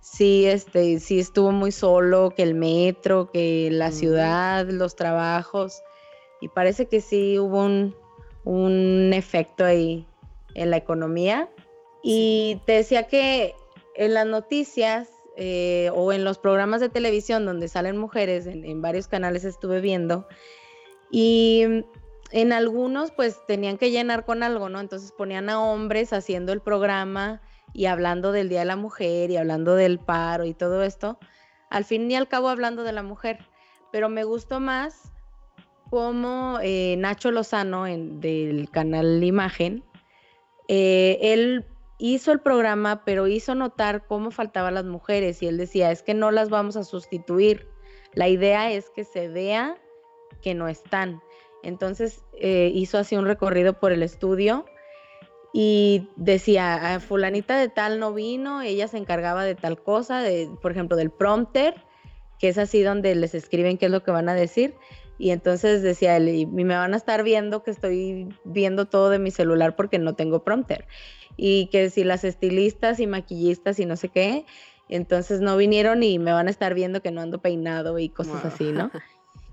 sí, 0.00 0.46
este, 0.46 1.00
sí 1.00 1.18
estuvo 1.18 1.50
muy 1.50 1.72
solo, 1.72 2.30
que 2.30 2.42
el 2.42 2.54
metro, 2.54 3.30
que 3.30 3.70
la 3.72 3.90
ciudad, 3.90 4.68
los 4.68 4.96
trabajos, 4.96 5.82
y 6.40 6.48
parece 6.48 6.86
que 6.86 7.00
sí 7.00 7.38
hubo 7.38 7.64
un, 7.64 7.94
un 8.44 9.12
efecto 9.14 9.64
ahí 9.64 10.06
en 10.54 10.70
la 10.70 10.76
economía. 10.76 11.48
Y 12.02 12.60
te 12.66 12.72
decía 12.72 13.04
que 13.04 13.54
en 13.94 14.12
las 14.14 14.26
noticias 14.26 15.08
eh, 15.36 15.90
o 15.94 16.12
en 16.12 16.24
los 16.24 16.36
programas 16.36 16.80
de 16.80 16.88
televisión 16.90 17.46
donde 17.46 17.68
salen 17.68 17.96
mujeres, 17.96 18.46
en, 18.46 18.64
en 18.64 18.82
varios 18.82 19.08
canales 19.08 19.44
estuve 19.44 19.80
viendo, 19.80 20.26
y 21.10 21.84
en 22.32 22.52
algunos 22.52 23.12
pues 23.12 23.38
tenían 23.46 23.78
que 23.78 23.90
llenar 23.90 24.24
con 24.24 24.42
algo, 24.42 24.68
¿no? 24.68 24.80
Entonces 24.80 25.12
ponían 25.12 25.48
a 25.50 25.60
hombres 25.60 26.12
haciendo 26.12 26.52
el 26.52 26.60
programa 26.60 27.40
y 27.72 27.86
hablando 27.86 28.32
del 28.32 28.48
Día 28.48 28.60
de 28.60 28.66
la 28.66 28.76
Mujer 28.76 29.30
y 29.30 29.36
hablando 29.36 29.74
del 29.74 29.98
paro 29.98 30.44
y 30.44 30.54
todo 30.54 30.82
esto, 30.82 31.18
al 31.70 31.84
fin 31.84 32.10
y 32.10 32.16
al 32.16 32.28
cabo 32.28 32.48
hablando 32.48 32.82
de 32.84 32.92
la 32.92 33.02
mujer, 33.02 33.38
pero 33.92 34.08
me 34.08 34.24
gustó 34.24 34.60
más 34.60 35.12
como 35.90 36.58
eh, 36.62 36.96
Nacho 36.98 37.30
Lozano 37.30 37.86
en, 37.86 38.20
del 38.20 38.70
canal 38.70 39.22
Imagen, 39.22 39.84
eh, 40.68 41.18
él 41.20 41.66
hizo 41.98 42.32
el 42.32 42.40
programa, 42.40 43.04
pero 43.04 43.26
hizo 43.26 43.54
notar 43.54 44.06
cómo 44.06 44.30
faltaban 44.30 44.74
las 44.74 44.84
mujeres 44.84 45.42
y 45.42 45.48
él 45.48 45.58
decía, 45.58 45.90
es 45.90 46.02
que 46.02 46.14
no 46.14 46.30
las 46.30 46.48
vamos 46.48 46.76
a 46.76 46.84
sustituir, 46.84 47.68
la 48.14 48.28
idea 48.28 48.72
es 48.72 48.90
que 48.90 49.04
se 49.04 49.28
vea 49.28 49.76
que 50.40 50.54
no 50.54 50.68
están. 50.68 51.22
Entonces 51.62 52.22
eh, 52.34 52.70
hizo 52.74 52.98
así 52.98 53.16
un 53.16 53.26
recorrido 53.26 53.78
por 53.78 53.92
el 53.92 54.02
estudio 54.02 54.64
y 55.52 56.08
decía, 56.16 56.98
fulanita 57.06 57.58
de 57.58 57.68
tal 57.68 57.98
no 57.98 58.14
vino, 58.14 58.62
ella 58.62 58.88
se 58.88 58.96
encargaba 58.96 59.44
de 59.44 59.54
tal 59.54 59.82
cosa, 59.82 60.20
de, 60.22 60.50
por 60.62 60.72
ejemplo, 60.72 60.96
del 60.96 61.10
prompter, 61.10 61.74
que 62.38 62.48
es 62.48 62.58
así 62.58 62.82
donde 62.82 63.14
les 63.14 63.34
escriben 63.34 63.76
qué 63.76 63.86
es 63.86 63.92
lo 63.92 64.02
que 64.02 64.10
van 64.10 64.28
a 64.28 64.34
decir. 64.34 64.74
Y 65.18 65.30
entonces 65.30 65.82
decía 65.82 66.16
él, 66.16 66.28
y 66.28 66.46
me 66.46 66.74
van 66.74 66.94
a 66.94 66.96
estar 66.96 67.22
viendo 67.22 67.62
que 67.62 67.70
estoy 67.70 68.28
viendo 68.44 68.86
todo 68.86 69.10
de 69.10 69.18
mi 69.18 69.30
celular 69.30 69.76
porque 69.76 69.98
no 69.98 70.14
tengo 70.14 70.42
prompter. 70.42 70.88
Y 71.36 71.66
que 71.66 71.90
si 71.90 72.02
las 72.02 72.24
estilistas 72.24 72.98
y 72.98 73.06
maquillistas 73.06 73.78
y 73.78 73.86
no 73.86 73.96
sé 73.96 74.08
qué, 74.08 74.46
entonces 74.88 75.40
no 75.40 75.56
vinieron 75.56 76.02
y 76.02 76.18
me 76.18 76.32
van 76.32 76.48
a 76.48 76.50
estar 76.50 76.74
viendo 76.74 77.02
que 77.02 77.10
no 77.10 77.20
ando 77.20 77.40
peinado 77.40 77.98
y 77.98 78.08
cosas 78.08 78.44
así, 78.44 78.72
¿no? 78.72 78.90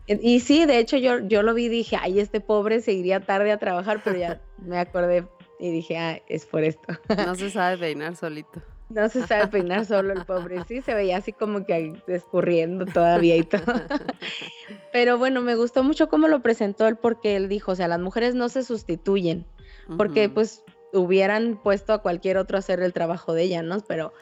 Y 0.10 0.39
sí, 0.39 0.66
de 0.66 0.80
hecho 0.80 0.98
yo, 0.98 1.20
yo 1.20 1.44
lo 1.44 1.54
vi 1.54 1.66
y 1.66 1.70
dije, 1.70 1.98
ay, 2.01 2.20
este 2.20 2.42
pobre 2.42 2.82
seguiría 2.82 3.20
tarde 3.20 3.51
a 3.51 3.60
trabajar, 3.60 4.01
pero 4.04 4.18
ya 4.18 4.42
me 4.58 4.80
acordé 4.80 5.28
y 5.60 5.72
dije, 5.72 5.98
ah, 5.98 6.20
es 6.28 6.46
por 6.46 6.63
esto. 6.63 6.94
No 7.10 7.36
se 7.36 7.51
sabe 7.51 7.78
peinar 7.80 8.16
solito. 8.16 8.62
No 8.89 9.08
se 9.08 9.28
sabe 9.28 9.48
peinar 9.48 9.86
solo 9.86 10.13
el 10.13 10.25
pobre, 10.25 10.63
sí, 10.68 10.82
se 10.82 10.96
veía 10.96 11.18
así 11.18 11.32
como 11.32 11.63
que 11.63 11.94
escurriendo 12.08 12.88
todavía 12.88 13.36
y 13.36 13.44
todo. 13.44 13.62
Pero 14.92 15.20
bueno, 15.20 15.42
me 15.42 15.54
gustó 15.54 15.84
mucho 15.84 16.10
cómo 16.10 16.28
lo 16.28 16.42
presentó 16.42 16.88
él 16.88 16.96
porque 16.96 17.36
él 17.36 17.50
dijo, 17.50 17.74
o 17.74 17.75
sea, 17.75 17.88
las 17.88 18.00
mujeres 18.00 18.34
no 18.34 18.50
se 18.50 18.63
sustituyen, 18.63 19.46
porque 19.96 20.28
pues 20.28 20.63
hubieran 20.93 21.60
puesto 21.62 21.93
a 21.93 22.01
cualquier 22.01 22.38
otro 22.38 22.58
a 22.58 22.60
hacer 22.60 22.81
el 22.81 22.93
trabajo 22.93 23.34
de 23.34 23.43
ella, 23.43 23.62
¿no? 23.62 23.79
Pero 23.81 24.13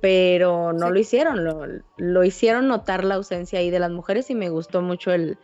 pero 0.00 0.72
no 0.72 0.90
lo 0.90 0.98
hicieron, 0.98 1.44
lo, 1.44 1.66
lo, 1.96 2.24
hicieron 2.24 2.68
notar 2.68 3.02
la 3.02 3.16
ausencia 3.16 3.58
ahí 3.58 3.70
de 3.70 3.80
las 3.80 3.90
mujeres 3.90 4.30
y 4.30 4.34
me 4.36 4.48
gustó 4.48 4.80
mucho 4.80 5.12
el, 5.12 5.38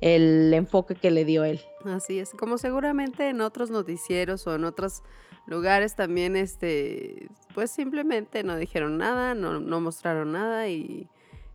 el 0.00 0.52
enfoque 0.54 0.94
que 0.94 1.10
le 1.10 1.24
dio 1.24 1.44
él. 1.44 1.60
Así 1.84 2.20
es, 2.20 2.30
como 2.30 2.58
seguramente 2.58 3.28
en 3.28 3.40
otros 3.40 3.70
noticieros 3.70 4.46
o 4.46 4.54
en 4.54 4.64
otros 4.64 5.02
lugares 5.46 5.96
también, 5.96 6.36
este, 6.36 7.28
pues 7.54 7.70
simplemente 7.70 8.42
no 8.44 8.56
dijeron 8.56 8.98
nada, 8.98 9.34
no, 9.34 9.60
no 9.60 9.80
mostraron 9.80 10.32
nada 10.32 10.68
y, 10.68 11.08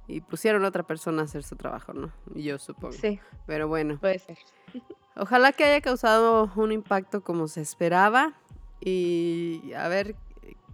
y, 0.08 0.22
pusieron 0.22 0.66
a 0.66 0.70
otra 0.70 0.84
persona 0.84 1.22
a 1.22 1.26
hacer 1.26 1.44
su 1.44 1.56
trabajo, 1.56 1.94
¿no? 1.94 2.12
Yo 2.34 2.58
supongo. 2.58 2.94
Sí. 2.94 3.20
Pero 3.46 3.68
bueno. 3.68 3.98
Puede 4.00 4.20
ser. 4.20 4.38
Ojalá 5.16 5.52
que 5.52 5.66
haya 5.66 5.82
causado 5.82 6.52
un 6.56 6.72
impacto 6.72 7.22
como 7.22 7.48
se 7.48 7.62
esperaba 7.62 8.34
y 8.82 9.72
a 9.74 9.88
ver 9.88 10.16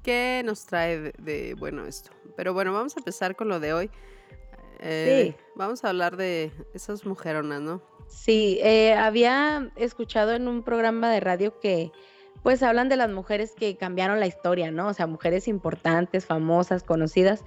qué 0.07 0.41
nos 0.45 0.65
trae 0.65 1.11
de, 1.17 1.53
bueno 1.59 1.85
esto. 1.85 2.11
Pero 2.37 2.53
bueno, 2.53 2.71
vamos 2.71 2.95
a 2.95 3.01
empezar 3.01 3.35
con 3.35 3.49
lo 3.49 3.59
de 3.59 3.73
hoy. 3.73 3.91
Eh, 4.79 5.33
sí. 5.35 5.43
Vamos 5.55 5.83
a 5.83 5.89
hablar 5.89 6.15
de 6.15 6.51
esas 6.73 7.05
mujeronas, 7.05 7.59
¿no? 7.59 7.81
Sí, 8.07 8.57
eh, 8.61 8.93
había 8.93 9.69
escuchado 9.75 10.31
en 10.31 10.47
un 10.47 10.63
programa 10.63 11.11
de 11.11 11.19
radio 11.19 11.59
que 11.59 11.91
pues 12.41 12.63
hablan 12.63 12.87
de 12.87 12.95
las 12.95 13.09
mujeres 13.09 13.51
que 13.51 13.75
cambiaron 13.75 14.21
la 14.21 14.27
historia, 14.27 14.71
¿no? 14.71 14.87
O 14.87 14.93
sea, 14.93 15.07
mujeres 15.07 15.49
importantes, 15.49 16.25
famosas, 16.25 16.83
conocidas. 16.83 17.43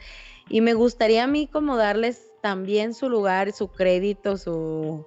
Y 0.51 0.61
me 0.61 0.75
gustaría 0.75 1.25
a 1.25 1.27
mí 1.27 1.47
como 1.47 1.79
darles 1.79 2.31
también 2.43 2.93
su 2.93 3.09
lugar, 3.09 3.53
su 3.53 3.69
crédito, 3.69 4.37
su, 4.37 5.07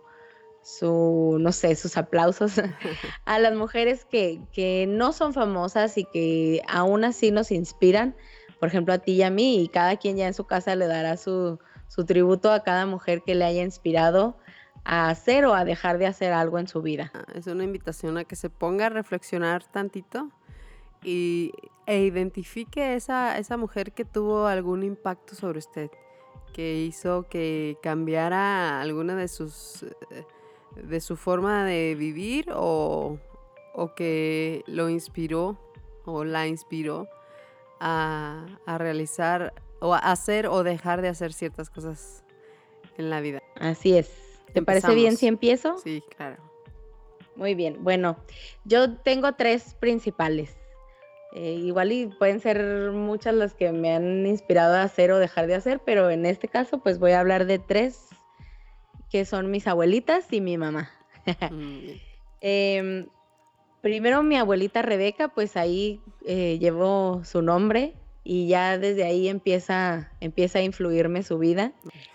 su, 0.64 1.38
no 1.40 1.52
sé, 1.52 1.76
sus 1.76 1.98
aplausos 1.98 2.54
a 3.26 3.40
las 3.40 3.54
mujeres 3.54 4.06
que, 4.06 4.40
que, 4.52 4.86
no 4.88 5.12
son 5.14 5.34
famosas 5.34 5.98
y 5.98 6.06
que 6.06 6.62
aún 6.68 7.04
así 7.04 7.32
nos 7.32 7.52
inspiran, 7.52 8.16
por 8.60 8.70
ejemplo 8.70 8.94
a 8.94 8.98
ti 9.00 9.14
y 9.14 9.24
a 9.24 9.30
mí, 9.30 9.62
y 9.62 9.68
cada 9.68 9.98
quien 9.98 10.18
ya 10.18 10.26
en 10.26 10.34
su 10.34 10.46
casa 10.46 10.76
le 10.76 10.88
dará 10.88 11.18
su, 11.18 11.60
su 11.88 12.06
tributo 12.06 12.52
a 12.52 12.64
cada 12.64 12.86
mujer 12.86 13.22
que 13.26 13.36
le 13.36 13.46
haya 13.46 13.62
inspirado 13.62 14.38
a 14.86 15.10
hacer 15.10 15.46
o 15.46 15.54
a 15.54 15.66
dejar 15.66 15.98
de 15.98 16.08
hacer 16.08 16.34
algo 16.34 16.60
en 16.60 16.68
su 16.68 16.82
vida. 16.82 17.12
Ah, 17.14 17.26
es 17.36 17.48
una 17.48 17.64
invitación 17.64 18.18
a 18.18 18.24
que 18.24 18.36
se 18.36 18.50
ponga 18.50 18.88
a 18.88 18.90
reflexionar 18.90 19.64
tantito 19.66 20.30
y, 21.04 21.52
e 21.86 22.00
identifique 22.00 22.96
esa, 22.96 23.38
esa 23.38 23.58
mujer 23.58 23.92
que 23.92 24.06
tuvo 24.06 24.48
algún 24.48 24.84
impacto 24.84 25.36
sobre 25.36 25.60
usted, 25.60 25.92
que 26.54 26.78
hizo 26.78 27.28
que 27.30 27.78
cambiara 27.82 28.82
alguna 28.82 29.16
de 29.16 29.28
sus... 29.28 29.84
Eh, 29.84 30.26
de 30.76 31.00
su 31.02 31.16
forma 31.16 31.66
de 31.66 31.96
vivir 31.96 32.48
o, 32.54 33.20
que 33.96 34.64
lo 34.68 34.90
inspiró 34.90 35.58
o 36.06 36.24
la 36.24 36.48
inspiró 36.48 37.08
a, 37.80 38.46
realizar 38.66 39.54
o 39.80 39.94
a 39.94 40.00
hacer 40.00 40.48
o 40.48 40.64
dejar 40.64 41.02
de 41.02 41.10
hacer 41.10 41.34
ciertas 41.34 41.70
cosas 41.70 42.24
en 42.98 43.10
la 43.10 43.22
vida. 43.22 43.42
Así 43.56 43.98
es. 43.98 44.12
¿Te 44.54 44.62
parece 44.62 44.94
bien 44.94 45.18
si 45.18 45.28
empiezo? 45.28 45.78
Sí, 45.78 46.04
claro. 46.16 46.38
Muy 47.36 47.56
bien. 47.56 47.84
Bueno, 47.84 48.18
yo 48.66 48.96
tengo 48.98 49.34
tres 49.34 49.76
principales. 49.80 50.56
Eh, 51.34 51.54
igual 51.54 51.92
y 51.92 52.06
pueden 52.06 52.40
ser 52.40 52.92
muchas 52.92 53.34
las 53.34 53.56
que 53.56 53.72
me 53.72 53.96
han 53.96 54.28
inspirado 54.28 54.76
a 54.76 54.84
hacer 54.84 55.12
o 55.12 55.18
dejar 55.18 55.48
de 55.48 55.56
hacer, 55.56 55.82
pero 55.84 56.12
en 56.12 56.28
este 56.28 56.48
caso 56.48 56.78
pues 56.78 57.00
voy 57.00 57.14
a 57.14 57.20
hablar 57.20 57.48
de 57.48 57.58
tres 57.58 58.13
que 59.14 59.26
son 59.26 59.52
mis 59.52 59.68
abuelitas 59.68 60.26
y 60.32 60.42
mi 60.42 60.58
mamá. 60.58 60.90
Mm, 61.52 61.80
em, 62.42 63.06
primero 63.80 64.24
mi 64.24 64.38
abuelita 64.38 64.82
Rebeca, 64.82 65.28
pues 65.28 65.56
ahí 65.56 66.02
eh, 66.26 66.58
llevó 66.60 67.22
su 67.24 67.44
nombre 67.44 67.94
y 68.24 68.48
ya 68.48 68.80
desde 68.80 69.04
ahí 69.04 69.28
empieza, 69.28 70.12
empieza 70.20 70.58
a 70.58 70.62
influirme 70.64 71.22
su 71.22 71.38
vida. 71.38 71.74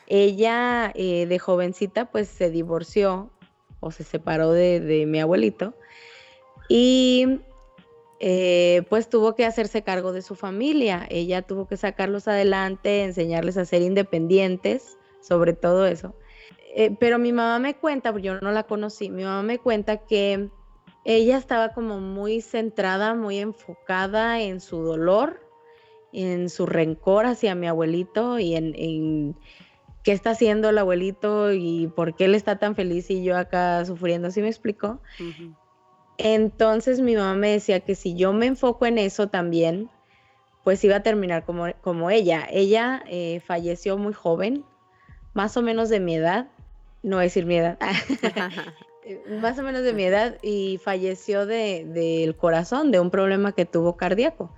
Ella 0.09 0.91
eh, 0.97 1.27
de 1.27 1.39
jovencita 1.39 2.11
pues 2.11 2.27
se 2.27 2.51
divorció 2.51 3.31
o 3.79 3.93
se 3.93 4.03
separó 4.03 4.51
de, 4.51 5.05
mi 5.07 5.21
abuelito 5.21 5.75
y 6.69 7.39
eh, 8.19 8.83
pues 8.89 9.09
tuvo 9.09 9.37
que 9.37 9.47
hacerse 9.47 9.83
cargo 9.85 10.13
de 10.13 10.23
su 10.23 10.35
familia. 10.35 11.07
Ella 11.11 11.43
tuvo 11.43 11.69
que 11.69 11.77
sacarlos 11.77 12.27
adelante, 12.27 13.05
enseñarles 13.05 13.57
a 13.57 13.65
ser 13.65 13.83
independientes, 13.83 14.99
sobre 15.21 15.53
todo 15.53 15.87
eso. 15.87 16.17
Eh, 16.75 16.95
pero 16.99 17.19
mi 17.19 17.33
mamá 17.33 17.59
me 17.59 17.75
cuenta, 17.75 18.13
porque 18.13 18.27
yo 18.29 18.41
no 18.41 18.53
la 18.53 18.65
conocí, 18.65 19.11
mi 19.11 19.25
mamá 19.25 19.43
me 19.43 19.59
cuenta 19.59 19.99
que 19.99 20.51
ella 21.05 21.39
estaba 21.39 21.71
como 21.71 22.01
muy 22.01 22.43
centrada, 22.43 23.15
muy 23.15 23.39
enfocada 23.39 24.41
en 24.41 24.61
su 24.61 24.83
dolor, 24.83 25.41
en 26.13 26.51
su 26.51 26.67
rencor 26.67 27.27
hacia 27.27 27.55
mi 27.55 27.67
abuelito 27.67 28.39
y 28.39 28.55
en, 28.55 29.37
qué 30.03 30.13
está 30.13 30.31
haciendo 30.31 30.69
el 30.69 30.79
abuelito 30.79 31.53
y 31.53 31.87
por 31.89 32.15
qué 32.15 32.27
él 32.27 32.35
está 32.35 32.59
tan 32.59 32.75
feliz 32.75 33.11
y 33.11 33.25
yo 33.25 33.37
acá 33.37 33.85
sufriendo, 33.85 34.31
¿sí 34.31 34.43
me 34.43 34.49
explicó? 34.49 35.01
Entonces 36.19 37.01
mi 37.01 37.15
mamá 37.15 37.35
me 37.35 37.53
decía 37.53 37.81
que 37.81 37.95
si 37.95 38.15
yo 38.15 38.33
me 38.33 38.47
enfoco 38.47 38.85
en 38.87 38.99
eso 38.99 39.29
también, 39.29 39.89
pues 40.65 40.85
iba 40.85 40.97
a 40.97 41.03
terminar 41.03 41.45
como, 41.45 41.67
como 41.81 42.11
ella. 42.11 42.47
Ella 42.51 43.03
eh, 43.07 43.41
falleció 43.41 43.97
muy 43.97 44.13
joven, 44.13 44.65
más 45.33 45.57
o 45.57 45.63
menos 45.63 45.89
de 45.89 46.01
mi 46.01 46.17
edad, 46.17 46.51
no 47.09 47.17
voy 47.17 47.23
a 47.23 47.25
decir 47.25 47.47
mi 47.47 47.57
edad, 47.57 47.79
más 49.41 49.59
o 49.59 49.63
menos 49.63 49.83
de 49.83 49.93
mi 49.93 50.05
edad, 50.05 50.37
y 50.43 50.79
falleció 50.83 51.47
del 51.47 51.93
de, 51.93 52.37
corazón, 52.39 52.91
de 52.91 53.01
un 53.01 53.11
problema 53.11 53.53
que 53.53 53.65
tuvo 53.65 53.97
cardíaco. 53.97 54.53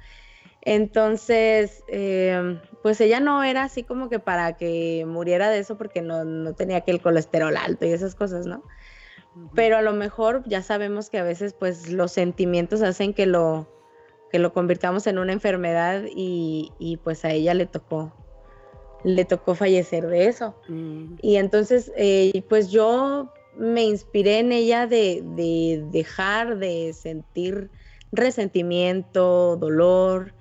Entonces, 0.62 1.82
em, 1.88 2.60
pues 2.82 3.00
ella 3.00 3.20
no 3.20 3.42
era 3.42 3.64
así 3.64 3.82
como 3.82 4.10
que 4.10 4.18
para 4.18 4.56
que 4.56 5.04
muriera 5.06 5.48
de 5.48 5.58
eso 5.58 5.78
porque 5.78 6.02
no, 6.02 6.24
no 6.24 6.54
tenía 6.54 6.82
que 6.82 6.90
el 6.90 7.00
colesterol 7.00 7.56
alto 7.56 7.86
y 7.86 7.92
esas 7.92 8.14
cosas, 8.14 8.46
¿no? 8.46 8.62
Pero 9.54 9.76
a 9.78 9.82
lo 9.82 9.92
mejor 9.92 10.42
ya 10.46 10.60
sabemos 10.60 11.08
que 11.08 11.18
a 11.18 11.22
veces 11.22 11.54
pues 11.54 11.90
los 11.90 12.12
sentimientos 12.12 12.82
hacen 12.82 13.14
que 13.14 13.26
lo, 13.26 13.68
que 14.30 14.38
lo 14.38 14.52
convirtamos 14.52 15.06
en 15.06 15.18
una 15.18 15.32
enfermedad 15.32 16.02
y, 16.14 16.72
y 16.78 16.98
pues 16.98 17.24
a 17.24 17.30
ella 17.30 17.54
le 17.54 17.66
tocó, 17.66 18.12
le 19.04 19.24
tocó 19.24 19.54
fallecer 19.54 20.06
de 20.06 20.26
eso. 20.26 20.54
Mm. 20.68 21.14
Y 21.22 21.36
entonces 21.36 21.92
eh, 21.96 22.42
pues 22.48 22.70
yo 22.70 23.32
me 23.56 23.84
inspiré 23.84 24.38
en 24.38 24.52
ella 24.52 24.86
de, 24.86 25.22
de 25.36 25.84
dejar 25.90 26.58
de 26.58 26.92
sentir 26.92 27.70
resentimiento, 28.12 29.56
dolor, 29.56 30.34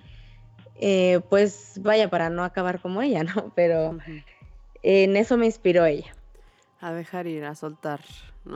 eh, 0.81 1.19
pues 1.29 1.73
vaya, 1.81 2.09
para 2.09 2.29
no 2.29 2.43
acabar 2.43 2.79
como 2.81 3.01
ella, 3.01 3.23
¿no? 3.23 3.51
Pero 3.55 3.97
en 4.81 5.17
eso 5.17 5.37
me 5.37 5.45
inspiró 5.45 5.85
ella. 5.85 6.13
A 6.79 6.93
dejar 6.93 7.27
ir, 7.27 7.43
a 7.43 7.55
soltar. 7.55 7.99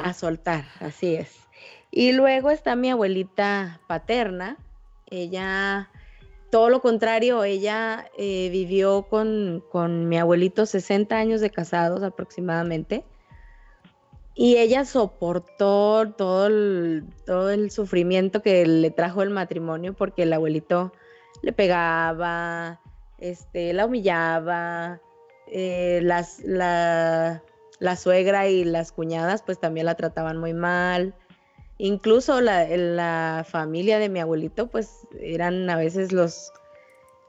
A 0.02 0.14
soltar, 0.14 0.66
así 0.80 1.16
es. 1.16 1.36
Y 1.92 2.14
luego 2.14 2.50
está 2.50 2.76
mi 2.76 2.90
abuelita 2.90 3.82
paterna. 3.88 4.58
Ella, 5.08 5.90
todo 6.54 6.70
lo 6.70 6.84
contrario, 6.84 7.44
ella 7.44 8.12
eh, 8.16 8.50
vivió 8.52 9.08
con, 9.10 9.64
con 9.72 10.08
mi 10.08 10.20
abuelito 10.20 10.68
60 10.68 11.18
años 11.18 11.42
de 11.42 11.50
casados 11.50 12.04
aproximadamente. 12.04 13.04
Y 14.36 14.58
ella 14.58 14.86
soportó 14.86 16.14
todo 16.16 16.46
el, 16.46 17.06
todo 17.26 17.50
el 17.50 17.72
sufrimiento 17.72 18.44
que 18.44 18.68
le 18.68 18.92
trajo 18.92 19.24
el 19.24 19.32
matrimonio 19.32 19.96
porque 19.96 20.24
el 20.24 20.34
abuelito 20.34 20.94
le 21.42 21.54
pegaba, 21.54 22.80
este, 23.18 23.74
la 23.74 23.88
humillaba, 23.88 25.02
eh, 25.48 26.02
las, 26.04 26.40
la, 26.42 27.42
la, 27.80 27.96
suegra 27.96 28.48
y 28.48 28.64
las 28.64 28.92
cuñadas 28.92 29.42
pues 29.42 29.60
también 29.60 29.88
la 29.88 29.96
trataban 29.96 30.38
muy 30.38 30.54
mal. 30.54 31.16
Incluso 31.84 32.40
la, 32.40 32.66
la, 32.78 33.46
familia 33.46 34.00
de 34.00 34.08
mi 34.08 34.22
abuelito 34.22 34.68
pues 34.68 35.06
eran 35.20 35.70
a 35.70 35.76
veces 35.76 36.14
los, 36.14 36.54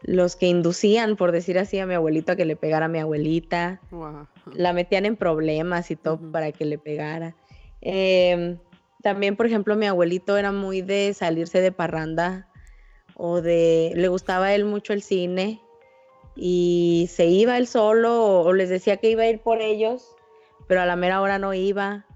los 0.02 0.36
que 0.36 0.46
inducían, 0.46 1.16
por 1.16 1.32
decir 1.32 1.58
así, 1.58 1.80
a 1.80 1.86
mi 1.86 1.94
abuelito 1.94 2.30
a 2.30 2.36
que 2.36 2.44
le 2.44 2.54
pegara 2.54 2.86
a 2.86 2.88
mi 2.88 3.00
abuelita. 3.00 3.80
La 4.52 4.72
metían 4.72 5.06
en 5.06 5.16
problemas 5.16 5.90
y 5.90 5.96
todo 5.96 6.20
para 6.30 6.52
que 6.52 6.66
le 6.66 6.78
pegara. 6.78 7.34
Em, 7.80 8.58
también, 9.02 9.34
por 9.34 9.46
ejemplo, 9.46 9.74
mi 9.74 9.86
abuelito 9.86 10.36
era 10.36 10.52
muy 10.52 10.82
de 10.82 11.12
salirse 11.14 11.60
de 11.60 11.72
parranda 11.72 12.46
o 13.16 13.40
de, 13.40 13.90
le 13.96 14.06
gustaba 14.06 14.46
a 14.46 14.54
él 14.54 14.64
mucho 14.66 14.92
el 14.92 15.02
cine 15.02 15.60
y 16.36 17.10
se 17.10 17.26
iba 17.26 17.58
él 17.58 17.66
solo 17.66 18.42
o, 18.42 18.52
les 18.52 18.68
decía 18.68 18.98
que 18.98 19.10
iba 19.10 19.24
a 19.24 19.28
ir 19.28 19.40
por 19.40 19.60
ellos, 19.60 20.14
pero 20.68 20.80
a 20.80 20.86
la 20.86 20.94
mera 20.94 21.20
hora 21.20 21.40
no 21.40 21.54
iba 21.54 22.06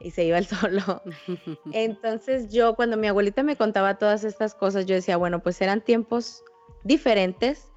y 0.00 0.10
se 0.10 0.24
iba 0.24 0.38
él 0.38 0.46
solo. 0.46 1.02
Entonces 1.72 2.50
yo 2.50 2.74
cuando 2.74 2.96
mi 2.96 3.06
abuelita 3.06 3.42
me 3.42 3.56
contaba 3.56 3.98
todas 3.98 4.24
estas 4.24 4.54
cosas, 4.54 4.86
yo 4.86 4.94
decía, 4.94 5.16
bueno, 5.16 5.42
pues 5.42 5.60
eran 5.60 5.80
tiempos 5.82 6.42
diferentes 6.82 7.70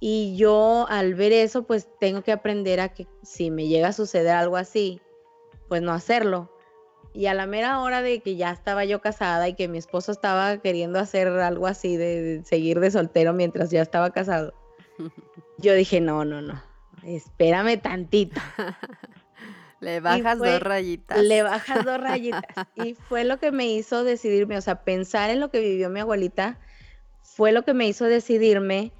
y 0.00 0.36
yo 0.36 0.86
al 0.88 1.14
ver 1.14 1.32
eso, 1.32 1.62
pues 1.62 1.88
tengo 2.00 2.22
que 2.22 2.32
aprender 2.32 2.80
a 2.80 2.88
que 2.88 3.06
si 3.22 3.50
me 3.50 3.68
llega 3.68 3.88
a 3.88 3.92
suceder 3.92 4.34
algo 4.34 4.56
así, 4.56 5.00
pues 5.68 5.80
no 5.80 5.92
hacerlo. 5.92 6.50
Y 7.14 7.26
a 7.26 7.34
la 7.34 7.46
mera 7.46 7.80
hora 7.80 8.02
de 8.02 8.20
que 8.20 8.36
ya 8.36 8.50
estaba 8.50 8.84
yo 8.84 9.00
casada 9.00 9.48
y 9.48 9.54
que 9.54 9.68
mi 9.68 9.78
esposo 9.78 10.10
estaba 10.10 10.58
queriendo 10.58 10.98
hacer 10.98 11.28
algo 11.28 11.66
así, 11.66 11.96
de, 11.96 12.42
seguir 12.44 12.80
de 12.80 12.90
soltero 12.90 13.32
mientras 13.32 13.70
ya 13.70 13.82
estaba 13.82 14.10
casado, 14.10 14.54
yo 15.58 15.74
dije, 15.74 16.00
no, 16.00 16.24
no, 16.24 16.42
no, 16.42 16.60
espérame 17.04 17.80
tantito. 17.80 18.40
Le 19.82 19.98
bajas 19.98 20.38
dos 20.38 20.60
rayitas. 20.60 21.20
Le 21.20 21.42
bajas 21.42 21.84
dos 21.84 22.00
rayitas. 22.00 22.44
y 22.76 22.94
fue 22.94 23.24
lo 23.24 23.38
que 23.38 23.50
me 23.50 23.66
hizo 23.66 24.04
decidirme, 24.04 24.56
o 24.56 24.60
sea, 24.60 24.84
pensar 24.84 25.28
en 25.30 25.40
lo 25.40 25.50
que 25.50 25.58
vivió 25.58 25.90
mi 25.90 25.98
abuelita, 25.98 26.60
fue 27.22 27.50
lo 27.50 27.64
que 27.64 27.74
me 27.74 27.88
hizo 27.88 28.04
decidirme 28.04 28.92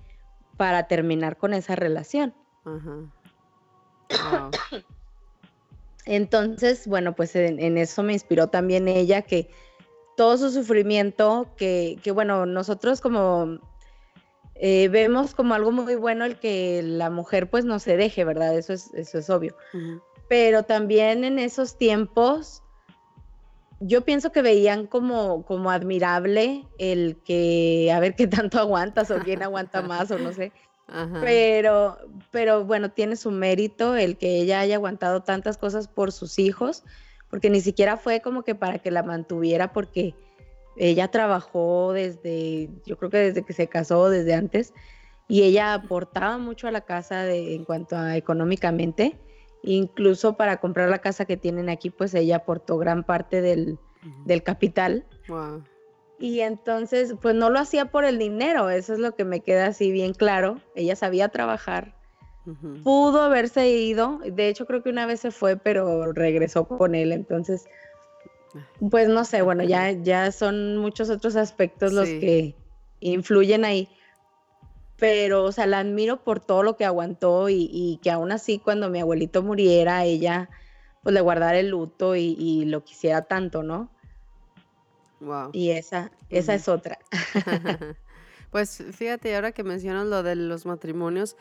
para 0.57 0.89
terminar 0.89 1.37
con 1.37 1.55
esa 1.55 1.77
relación. 1.77 2.35
Ajá. 2.65 4.51
Entonces, 6.05 6.89
bueno, 6.89 7.15
pues 7.15 7.37
en, 7.37 7.79
eso 7.79 8.03
me 8.03 8.15
inspiró 8.15 8.49
también 8.49 8.89
ella, 8.89 9.23
que 9.23 9.51
todo 10.17 10.37
su 10.37 10.51
sufrimiento, 10.51 11.55
que, 11.57 11.97
que 12.03 12.11
bueno, 12.11 12.45
nosotros 12.45 13.01
como 13.01 13.61
eh, 14.57 14.89
vemos 14.89 15.35
como 15.37 15.55
algo 15.55 15.71
muy 15.71 15.95
bueno 15.95 16.25
el 16.25 16.41
que 16.41 16.83
la 16.83 17.09
mujer 17.09 17.49
pues 17.49 17.65
no 17.65 17.79
se 17.79 17.97
deje, 17.97 18.25
¿verdad? 18.25 18.59
Eso 18.59 18.73
es, 18.73 18.93
eso 18.95 19.19
es 19.19 19.31
obvio. 19.31 19.57
Pero 20.33 20.63
también 20.63 21.25
en 21.25 21.39
esos 21.39 21.77
tiempos, 21.77 22.63
yo 23.81 24.01
pienso 24.01 24.33
que 24.33 24.41
veían 24.41 24.87
como, 24.87 25.45
como 25.45 25.71
admirable 25.71 26.67
el 26.79 27.19
que 27.23 27.93
a 27.95 28.01
ver 28.01 28.15
qué 28.17 28.27
tanto 28.27 28.59
aguantas 28.59 29.11
o 29.11 29.19
quién 29.19 29.43
aguanta 29.43 29.83
más 29.83 30.11
o 30.11 30.19
no 30.19 30.33
sé. 30.33 30.51
Pero, 31.21 31.99
pero 32.31 32.65
bueno, 32.65 32.93
tiene 32.93 33.17
su 33.17 33.31
mérito 33.31 33.95
el 33.95 34.17
que 34.17 34.39
ella 34.39 34.61
haya 34.61 34.77
aguantado 34.77 35.23
tantas 35.23 35.59
cosas 35.59 35.87
por 35.87 36.13
sus 36.13 36.39
hijos, 36.39 36.83
porque 37.29 37.51
ni 37.51 37.61
siquiera 37.61 37.99
fue 37.99 38.23
como 38.23 38.43
que 38.43 38.55
para 38.55 38.79
que 38.79 38.91
la 38.91 39.03
mantuviera, 39.03 39.75
porque 39.75 40.15
ella 40.79 41.09
trabajó 41.09 41.93
desde, 41.93 42.71
yo 42.87 42.97
creo 42.97 43.11
que 43.11 43.19
desde 43.19 43.43
que 43.43 43.53
se 43.53 43.67
casó, 43.67 44.09
desde 44.09 44.33
antes, 44.33 44.73
y 45.29 45.43
ella 45.43 45.75
aportaba 45.75 46.39
mucho 46.39 46.69
a 46.69 46.71
la 46.71 46.81
casa 46.81 47.23
de, 47.23 47.55
en 47.55 47.67
cuanto 47.67 47.99
a 47.99 48.17
económicamente, 48.17 49.19
incluso 49.63 50.37
para 50.37 50.59
comprar 50.59 50.89
la 50.89 50.99
casa 50.99 51.25
que 51.25 51.37
tienen 51.37 51.69
aquí, 51.69 51.91
pues 51.91 52.15
ella 52.15 52.37
aportó 52.37 52.79
gran 52.79 53.05
parte 53.05 53.41
del, 53.41 53.79
del 54.25 54.43
capital. 54.43 55.05
Wow. 55.29 55.65
Y 56.19 56.41
entonces, 56.41 57.15
pues 57.21 57.35
no 57.35 57.51
lo 57.51 57.59
hacía 57.59 57.87
por 57.87 58.05
el 58.05 58.19
dinero, 58.19 58.71
eso 58.71 58.93
es 58.93 59.01
lo 59.01 59.17
que 59.17 59.25
me 59.25 59.41
queda 59.41 59.67
así 59.67 59.91
bien 59.91 60.15
claro. 60.15 60.61
Ella 60.77 60.95
sabía 60.95 61.31
trabajar, 61.31 61.97
pudo 62.85 63.23
haberse 63.23 63.69
ido, 63.71 64.21
de 64.25 64.49
hecho 64.49 64.67
creo 64.67 64.83
que 64.83 64.91
una 64.91 65.07
vez 65.07 65.21
se 65.21 65.31
fue, 65.31 65.57
pero 65.57 66.13
regresó 66.13 66.69
con 66.69 66.95
él, 66.95 67.11
entonces, 67.11 67.65
pues 68.89 69.09
no 69.09 69.25
sé, 69.25 69.43
bueno, 69.43 69.65
ya, 69.65 69.91
ya 69.91 70.31
son 70.31 70.77
muchos 70.77 71.11
otros 71.11 71.35
aspectos 71.35 71.93
los 71.93 72.09
que 72.09 72.55
influyen 73.01 73.65
ahí. 73.65 73.89
Pero, 75.03 75.43
o 75.43 75.51
sea, 75.51 75.67
la 75.67 75.81
admiro 75.81 76.23
por 76.23 76.39
todo 76.39 76.63
lo 76.63 76.77
que 76.77 76.85
aguantó 76.85 77.49
y, 77.49 77.99
que 78.05 78.13
aún 78.13 78.31
así 78.31 78.61
cuando 78.61 78.89
mi 78.89 79.01
abuelito 79.01 79.43
muriera, 79.43 80.05
ella 80.05 80.49
pues 81.03 81.13
le 81.13 81.21
guardara 81.21 81.59
el 81.59 81.71
luto 81.71 82.15
y, 82.15 82.37
y 82.39 82.67
lo 82.67 82.85
quisiera 82.85 83.23
tanto, 83.23 83.65
¿no? 83.65 83.91
Y 85.53 85.71
esa, 85.71 86.13
esa 86.31 86.55
es 86.55 86.69
otra. 86.69 87.01
pues 88.53 88.85
fíjate, 88.93 89.35
ahora 89.35 89.51
que 89.51 89.65
mencionas 89.65 90.07
lo 90.07 90.23
de 90.23 90.37
los 90.37 90.67
matrimonios, 90.67 91.37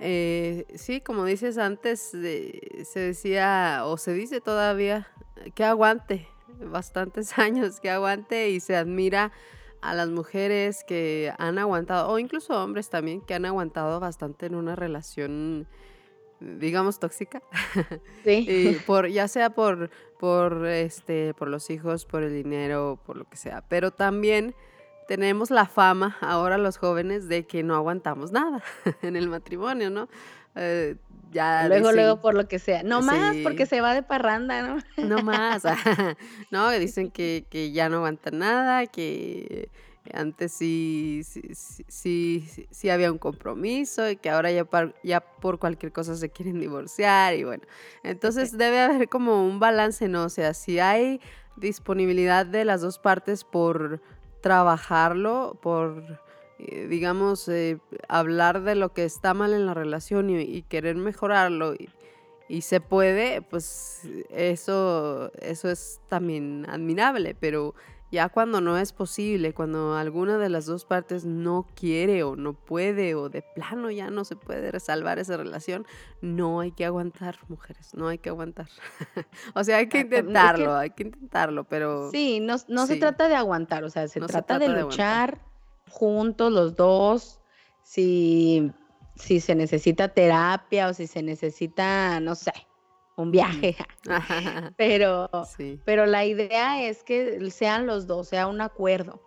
eh, 0.00 0.66
sí, 0.74 1.00
como 1.00 1.26
dices 1.26 1.58
antes, 1.58 2.00
se 2.00 2.98
decía 2.98 3.82
o 3.84 3.98
se 3.98 4.14
dice 4.14 4.40
todavía 4.40 5.06
que 5.54 5.62
aguante, 5.62 6.26
bastantes 6.58 7.38
años 7.38 7.78
que 7.78 7.88
aguante 7.88 8.50
y 8.50 8.58
se 8.58 8.74
admira 8.74 9.30
a 9.90 9.94
las 9.94 10.08
mujeres 10.08 10.84
que 10.84 11.32
han 11.38 11.58
aguantado, 11.58 12.08
o 12.10 12.18
incluso 12.18 12.62
hombres 12.62 12.90
también, 12.90 13.20
que 13.20 13.34
han 13.34 13.44
aguantado 13.44 14.00
bastante 14.00 14.46
en 14.46 14.54
una 14.54 14.76
relación 14.76 15.66
digamos 16.40 16.98
tóxica. 16.98 17.42
Sí. 18.24 18.78
Por 18.86 19.08
ya 19.08 19.28
sea 19.28 19.50
por 19.50 19.90
por 20.18 20.66
este 20.66 21.32
por 21.34 21.48
los 21.48 21.70
hijos 21.70 22.04
por 22.04 22.22
el 22.24 22.32
dinero 22.32 22.98
por 23.06 23.16
lo 23.16 23.24
que 23.24 23.36
sea. 23.36 23.62
Pero 23.68 23.92
también 23.92 24.54
tenemos 25.06 25.50
la 25.50 25.66
fama 25.66 26.16
ahora 26.20 26.58
los 26.58 26.78
jóvenes 26.78 27.28
de 27.28 27.46
que 27.46 27.62
no 27.62 27.76
aguantamos 27.76 28.32
nada 28.32 28.62
en 29.02 29.14
el 29.14 29.28
matrimonio 29.28 29.90
no 29.90 30.08
eh, 30.56 30.96
ya 31.32 31.68
luego 31.68 31.92
luego 31.92 32.20
por 32.20 32.34
lo 32.34 32.48
que 32.48 32.58
sea. 32.58 32.82
No 32.82 33.02
más 33.02 33.36
porque 33.42 33.66
se 33.66 33.80
va 33.80 33.94
de 33.94 34.02
parranda 34.02 34.62
no 34.62 34.78
no 34.96 35.22
más 35.22 35.62
no 36.50 36.70
dicen 36.70 37.10
que, 37.10 37.46
que 37.50 37.72
ya 37.72 37.88
no 37.88 37.98
aguantan 37.98 38.38
nada 38.38 38.86
que 38.86 39.70
antes 40.12 40.52
sí, 40.52 41.22
sí, 41.24 42.46
sí, 42.70 42.90
había 42.90 43.10
un 43.10 43.18
compromiso 43.18 44.08
y 44.08 44.16
que 44.16 44.30
ahora 44.30 44.50
ya, 44.50 44.66
ya 45.02 45.20
por 45.20 45.58
cualquier 45.58 45.92
cosa 45.92 46.14
se 46.16 46.30
quieren 46.30 46.60
divorciar 46.60 47.34
y 47.34 47.44
bueno, 47.44 47.64
entonces 48.02 48.56
debe 48.56 48.80
haber 48.80 49.08
como 49.08 49.46
un 49.46 49.58
balance, 49.58 50.08
¿no? 50.08 50.24
O 50.24 50.28
sea, 50.28 50.54
si 50.54 50.78
hay 50.78 51.20
disponibilidad 51.56 52.46
de 52.46 52.64
las 52.64 52.80
dos 52.80 52.98
partes 52.98 53.44
por 53.44 54.00
trabajarlo, 54.40 55.58
por 55.60 56.20
eh, 56.58 56.86
digamos, 56.88 57.48
eh, 57.48 57.78
hablar 58.08 58.62
de 58.62 58.74
lo 58.74 58.92
que 58.92 59.04
está 59.04 59.34
mal 59.34 59.52
en 59.52 59.66
la 59.66 59.74
relación 59.74 60.30
y, 60.30 60.62
querer 60.62 60.96
mejorarlo 60.96 61.74
y, 61.74 61.90
y, 62.48 62.62
se 62.62 62.80
puede, 62.80 63.42
pues 63.42 64.02
eso, 64.30 65.30
eso 65.40 65.70
es 65.70 66.00
también 66.08 66.66
admirable, 66.68 67.36
pero 67.38 67.74
ya 68.12 68.28
cuando 68.28 68.60
no 68.60 68.78
es 68.78 68.92
posible, 68.92 69.52
cuando 69.52 69.94
alguna 69.94 70.38
de 70.38 70.48
las 70.48 70.66
dos 70.66 70.84
partes 70.84 71.24
no 71.24 71.66
quiere 71.74 72.22
o 72.22 72.36
no 72.36 72.52
puede 72.52 73.14
o 73.14 73.28
de 73.28 73.42
plano 73.42 73.90
ya 73.90 74.10
no 74.10 74.24
se 74.24 74.36
puede 74.36 74.70
resalvar 74.70 75.18
esa 75.18 75.36
relación, 75.36 75.86
no 76.20 76.60
hay 76.60 76.70
que 76.70 76.84
aguantar, 76.84 77.38
mujeres, 77.48 77.94
no 77.94 78.08
hay 78.08 78.18
que 78.18 78.28
aguantar. 78.28 78.68
o 79.54 79.64
sea, 79.64 79.78
hay 79.78 79.88
que 79.88 80.00
intentarlo, 80.00 80.76
hay 80.76 80.90
que 80.90 81.02
intentarlo, 81.02 81.64
pero... 81.64 82.10
Sí, 82.10 82.38
no, 82.40 82.56
no 82.68 82.86
se 82.86 82.96
trata 82.96 83.28
de 83.28 83.34
aguantar, 83.34 83.82
o 83.82 83.90
sea, 83.90 84.06
se, 84.06 84.20
trata, 84.20 84.58
de 84.58 84.68
luchar 84.68 85.40
juntos 85.88 86.52
los 86.52 86.76
dos, 86.76 87.40
si, 87.82 88.70
si 89.14 89.40
se 89.40 89.54
necesita 89.54 90.08
terapia 90.08 90.88
o 90.88 90.94
si 90.94 91.06
se 91.06 91.22
necesita, 91.22 92.20
no 92.20 92.34
sé, 92.34 92.52
un 93.16 93.30
viaje. 93.30 93.76
pero, 94.76 95.30
pero 95.84 96.06
la 96.06 96.24
idea 96.24 96.82
es 96.82 97.02
que 97.02 97.50
sean 97.50 97.86
los 97.86 98.06
dos, 98.06 98.28
sea 98.28 98.46
un 98.46 98.60
acuerdo. 98.60 99.22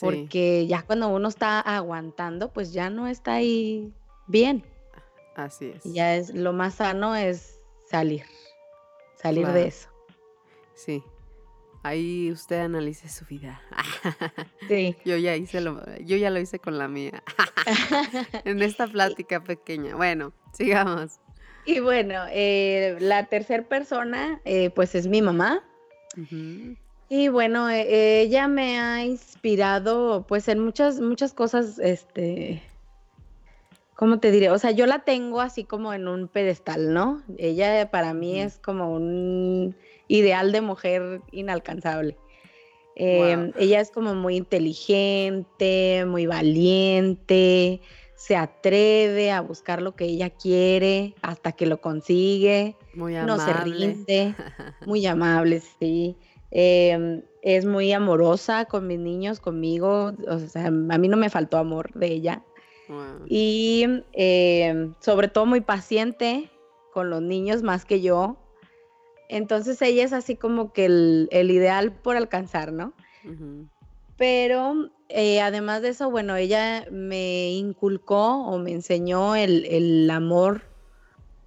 Porque 0.00 0.66
ya 0.66 0.82
cuando 0.82 1.08
uno 1.08 1.28
está 1.28 1.60
aguantando, 1.60 2.52
pues 2.52 2.74
ya 2.74 2.90
no 2.90 3.06
está 3.06 3.34
ahí 3.34 3.90
bien. 4.26 4.62
Así 5.34 5.72
es. 5.74 5.84
ya 5.84 6.16
es 6.16 6.34
lo 6.34 6.52
más 6.52 6.74
sano 6.74 7.14
es 7.14 7.60
salir, 7.88 8.24
salir 9.14 9.46
de 9.46 9.68
eso. 9.68 9.88
Sí. 10.74 11.02
Ahí 11.82 12.30
usted 12.32 12.60
analice 12.60 13.08
su 13.08 13.24
vida. 13.26 13.60
Sí. 14.68 14.94
Yo 15.06 15.16
ya 15.16 15.34
hice 15.34 15.62
lo, 15.62 15.82
yo 16.00 16.18
ya 16.18 16.28
lo 16.28 16.38
hice 16.38 16.58
con 16.58 16.76
la 16.76 16.88
mía. 16.88 17.22
en 18.44 18.62
esta 18.62 18.86
plática 18.92 19.42
pequeña. 19.42 19.96
Bueno, 19.96 20.34
sigamos. 20.52 21.20
Y 21.64 21.80
bueno, 21.80 22.24
eh, 22.30 22.98
la 23.00 23.26
tercera 23.26 23.62
persona, 23.62 24.42
eh, 24.44 24.68
pues 24.68 24.94
es 24.94 25.06
mi 25.06 25.22
mamá. 25.22 25.62
Y 27.08 27.28
bueno, 27.28 27.70
e, 27.70 28.20
ella 28.20 28.46
me 28.48 28.78
ha 28.78 29.04
inspirado, 29.04 30.26
pues 30.26 30.48
en 30.48 30.58
muchas, 30.58 31.00
muchas 31.00 31.32
cosas, 31.32 31.78
este, 31.78 32.62
¿cómo 33.98 34.20
te 34.20 34.30
diré? 34.30 34.48
O 34.50 34.58
sea, 34.60 34.70
yo 34.70 34.86
la 34.86 35.00
tengo 35.00 35.40
así 35.40 35.64
como 35.64 35.92
en 35.92 36.06
un 36.06 36.28
pedestal, 36.28 36.94
¿no? 36.94 37.20
Ella 37.36 37.90
para 37.90 38.14
mí 38.14 38.40
es 38.40 38.60
como 38.60 38.94
un 38.94 39.74
ideal 40.06 40.52
de 40.52 40.60
mujer 40.60 41.20
inalcanzable. 41.32 42.16
Em, 42.94 43.52
ella 43.58 43.80
es 43.80 43.90
como 43.90 44.14
muy 44.14 44.36
inteligente, 44.36 46.04
muy 46.06 46.26
valiente, 46.26 47.80
se 48.14 48.36
atreve 48.36 49.32
a 49.32 49.40
buscar 49.40 49.82
lo 49.82 49.96
que 49.96 50.04
ella 50.04 50.30
quiere 50.30 51.16
hasta 51.20 51.50
que 51.50 51.66
lo 51.66 51.80
consigue. 51.80 52.76
Muy 52.94 53.16
amable. 53.16 53.36
No 53.36 53.44
se 53.44 53.64
rinde. 53.64 54.34
Muy 54.86 55.06
amable, 55.06 55.60
sí. 55.80 56.16
Em, 56.52 57.22
es 57.42 57.64
muy 57.64 57.92
amorosa 57.92 58.64
con 58.64 58.86
mis 58.86 58.98
niños, 58.98 59.40
conmigo. 59.40 60.12
O 60.28 60.38
sea, 60.38 60.66
a 60.66 60.70
mí 60.70 61.08
no 61.08 61.16
me 61.16 61.30
faltó 61.30 61.58
amor 61.58 61.92
de 61.94 62.06
ella. 62.06 62.44
Y 63.26 63.84
em, 64.12 64.94
sobre 65.00 65.28
todo 65.28 65.46
muy 65.46 65.60
paciente 65.60 66.50
con 66.92 67.10
los 67.10 67.22
niños 67.22 67.62
más 67.62 67.84
que 67.84 68.00
yo. 68.00 68.36
Entonces 69.28 69.80
ella 69.82 70.04
es 70.04 70.12
así 70.12 70.36
como 70.36 70.72
que 70.72 70.86
el, 70.86 71.50
ideal 71.50 71.92
por 71.92 72.16
alcanzar, 72.16 72.72
¿no? 72.72 72.94
Pero 74.16 74.90
eh, 75.08 75.40
además 75.40 75.82
de 75.82 75.90
eso, 75.90 76.10
bueno, 76.10 76.36
ella 76.36 76.86
me 76.90 77.50
inculcó 77.50 78.46
o 78.46 78.58
me 78.58 78.72
enseñó 78.72 79.36
el, 79.36 80.10
amor 80.10 80.62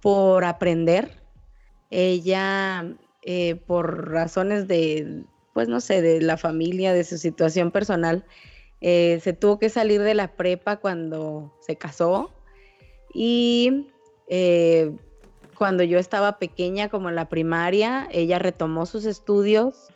por 0.00 0.44
aprender. 0.44 1.20
Ella, 1.90 2.96
eh, 3.22 3.56
por 3.56 4.10
razones 4.10 4.68
de, 4.68 5.24
pues 5.52 5.68
no 5.68 5.80
sé, 5.80 6.00
de 6.02 6.22
la 6.22 6.36
familia, 6.36 6.92
de 6.92 7.04
su 7.04 7.18
situación 7.18 7.70
personal, 7.70 8.24
eh, 8.82 9.20
se 9.22 9.32
tuvo 9.32 9.58
que 9.58 9.70
salir 9.70 10.02
de 10.02 10.14
la 10.14 10.36
prepa 10.36 10.76
cuando 10.76 11.56
se 11.60 11.76
casó 11.76 12.30
y 13.14 13.86
cuando 15.58 15.82
yo 15.82 15.98
estaba 15.98 16.38
pequeña, 16.38 16.88
como 16.88 17.08
en 17.08 17.14
la 17.14 17.28
primaria, 17.28 18.08
ella 18.10 18.38
retomó 18.38 18.86
sus 18.86 19.04
estudios 19.04 19.88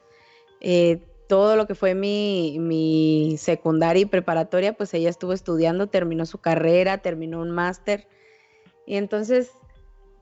todo 1.27 1.57
lo 1.57 1.67
que 1.67 1.75
fue 1.75 1.95
mi, 1.95 3.37
secundaria 3.39 4.03
y 4.03 4.07
preparatoria, 4.07 4.77
pues 4.77 4.95
ella 4.95 5.11
estuvo 5.11 5.33
estudiando, 5.33 5.89
terminó 5.89 6.27
su 6.27 6.39
carrera, 6.39 6.99
terminó 6.99 7.41
un 7.41 7.51
máster. 7.51 8.07
Y 8.87 8.97
entonces, 8.97 9.51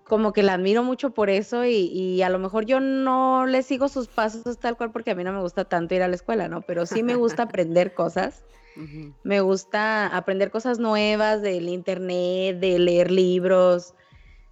como 0.04 0.32
que 0.32 0.42
la 0.42 0.54
admiro 0.54 0.82
mucho 0.82 1.10
por 1.10 1.30
eso 1.30 1.64
y, 1.64 2.22
a 2.22 2.28
lo 2.28 2.38
mejor 2.38 2.66
yo 2.66 2.80
no 2.80 3.46
le 3.46 3.62
sigo 3.62 3.88
sus 3.88 4.08
pasos 4.08 4.58
tal 4.58 4.76
cual 4.76 4.92
porque 4.92 5.12
a 5.12 5.14
mí 5.14 5.24
no 5.24 5.32
me 5.32 5.40
gusta 5.40 5.64
tanto 5.64 5.94
ir 5.94 6.02
a 6.02 6.08
la 6.08 6.14
escuela, 6.14 6.48
¿no? 6.48 6.62
Pero 6.62 6.86
sí 6.86 7.02
me 7.02 7.14
gusta 7.14 7.42
aprender 7.44 7.94
cosas. 7.94 8.44
Me 9.22 9.40
gusta 9.40 10.08
aprender 10.08 10.50
cosas 10.50 10.80
nuevas 10.80 11.42
del 11.42 11.68
internet, 11.68 12.58
de 12.58 12.78
leer 12.80 13.10
libros. 13.10 13.94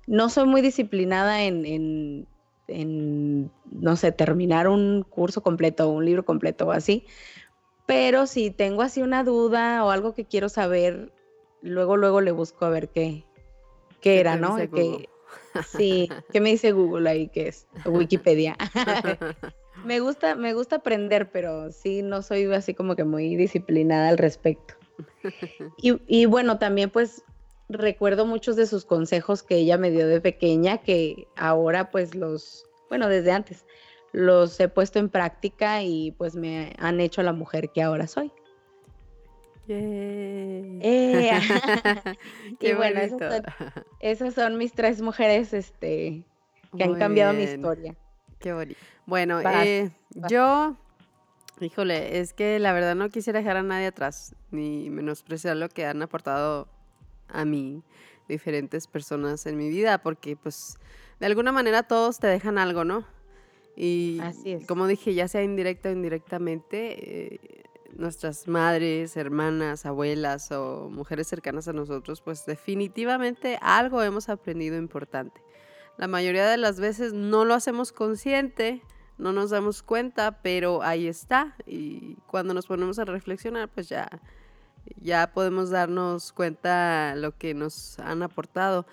No 0.06 0.28
soy 0.28 0.46
muy 0.46 0.62
disciplinada 0.62 1.42
en 1.42 2.26
en, 2.68 3.50
no 3.70 3.96
sé, 3.96 4.12
terminar 4.12 4.68
un 4.68 5.04
curso 5.08 5.42
completo 5.42 5.88
un 5.88 6.04
libro 6.04 6.24
completo 6.24 6.66
o 6.66 6.72
así. 6.72 7.06
Pero 7.86 8.26
si 8.26 8.50
tengo 8.50 8.82
así 8.82 9.02
una 9.02 9.24
duda 9.24 9.84
o 9.84 9.90
algo 9.90 10.14
que 10.14 10.24
quiero 10.24 10.48
saber, 10.48 11.12
luego, 11.60 11.96
luego 11.96 12.20
le 12.20 12.30
busco 12.30 12.64
a 12.64 12.70
ver 12.70 12.88
qué, 12.88 13.24
qué, 14.00 14.20
era, 14.20 14.36
¿no? 14.36 14.56
Que, 14.56 15.08
sí, 15.66 16.08
¿qué 16.32 16.40
me 16.40 16.50
dice 16.50 16.72
Google 16.72 17.08
ahí 17.08 17.28
que 17.28 17.48
es? 17.48 17.66
Wikipedia. 17.84 18.56
me 19.84 20.00
gusta, 20.00 20.34
me 20.34 20.54
gusta 20.54 20.76
aprender, 20.76 21.30
pero 21.30 21.70
sí 21.72 22.02
no 22.02 22.22
soy 22.22 22.44
así 22.52 22.74
como 22.74 22.96
que 22.96 23.04
muy 23.04 23.36
disciplinada 23.36 24.08
al 24.08 24.18
respecto. 24.18 24.74
Y, 25.78 26.00
y 26.06 26.26
bueno, 26.26 26.58
también 26.58 26.90
pues 26.90 27.24
recuerdo 27.68 28.26
muchos 28.26 28.56
de 28.56 28.66
sus 28.66 28.84
consejos 28.84 29.42
que 29.42 29.56
ella 29.56 29.78
me 29.78 29.90
dio 29.90 30.06
de 30.06 30.20
pequeña, 30.20 30.78
que 30.78 31.26
ahora 31.36 31.90
pues 31.90 32.14
los, 32.14 32.64
bueno, 32.88 33.08
desde 33.08 33.32
antes, 33.32 33.64
los 34.12 34.58
he 34.60 34.68
puesto 34.68 34.98
en 34.98 35.08
práctica 35.08 35.82
y 35.82 36.12
pues 36.12 36.34
me 36.36 36.74
han 36.78 37.00
hecho 37.00 37.22
la 37.22 37.32
mujer 37.32 37.70
que 37.70 37.82
ahora 37.82 38.06
soy. 38.06 38.30
Eh, 39.68 41.40
y 42.60 42.72
bueno, 42.72 43.00
esas 44.00 44.34
son, 44.34 44.58
mis 44.58 44.72
tres 44.72 45.00
mujeres 45.00 45.52
este, 45.52 46.24
que 46.76 46.84
han 46.84 46.94
cambiado 46.98 47.32
mi 47.32 47.44
historia. 47.44 47.94
Qué 48.38 48.52
bonito. 48.52 48.80
Bueno, 49.06 49.40
eh, 49.40 49.90
yo, 50.28 50.76
híjole, 51.60 52.18
es 52.18 52.32
que 52.32 52.58
la 52.58 52.72
verdad 52.72 52.94
no 52.94 53.08
quisiera 53.08 53.38
dejar 53.38 53.56
a 53.56 53.62
nadie 53.62 53.86
atrás, 53.86 54.34
ni 54.50 54.90
menospreciar 54.90 55.56
lo 55.56 55.68
que 55.68 55.86
han 55.86 56.02
aportado 56.02 56.68
a 57.28 57.44
mí 57.44 57.82
diferentes 58.28 58.86
personas 58.86 59.46
en 59.46 59.56
mi 59.56 59.68
vida, 59.68 59.98
porque 59.98 60.36
pues 60.36 60.78
de 61.20 61.26
alguna 61.26 61.52
manera 61.52 61.82
todos 61.82 62.18
te 62.18 62.26
dejan 62.26 62.58
algo, 62.58 62.84
¿no? 62.84 63.04
Y 63.76 64.20
como 64.68 64.86
dije, 64.86 65.14
ya 65.14 65.28
sea 65.28 65.42
indirecta 65.42 65.88
o 65.88 65.92
indirectamente, 65.92 67.34
eh, 67.34 67.40
nuestras 67.96 68.48
madres, 68.48 69.16
hermanas, 69.16 69.86
abuelas 69.86 70.50
o 70.52 70.88
mujeres 70.90 71.28
cercanas 71.28 71.68
a 71.68 71.72
nosotros, 71.72 72.20
pues 72.20 72.46
definitivamente 72.46 73.58
algo 73.60 74.02
hemos 74.02 74.28
aprendido 74.28 74.76
importante. 74.76 75.42
La 75.98 76.08
mayoría 76.08 76.46
de 76.48 76.56
las 76.56 76.80
veces 76.80 77.12
no 77.12 77.44
lo 77.44 77.54
hacemos 77.54 77.92
consciente, 77.92 78.82
no 79.18 79.32
nos 79.32 79.50
damos 79.50 79.82
cuenta, 79.82 80.42
pero 80.42 80.82
ahí 80.82 81.06
está. 81.06 81.54
Y 81.66 82.16
cuando 82.26 82.54
nos 82.54 82.66
ponemos 82.66 82.98
a 82.98 83.04
reflexionar, 83.04 83.68
pues 83.68 83.88
ya 83.88 84.08
ya 85.00 85.32
podemos 85.32 85.70
darnos 85.70 86.32
cuenta 86.32 87.14
lo 87.16 87.36
que 87.36 87.54
nos 87.54 87.98
han 87.98 88.22
aportado. 88.22 88.86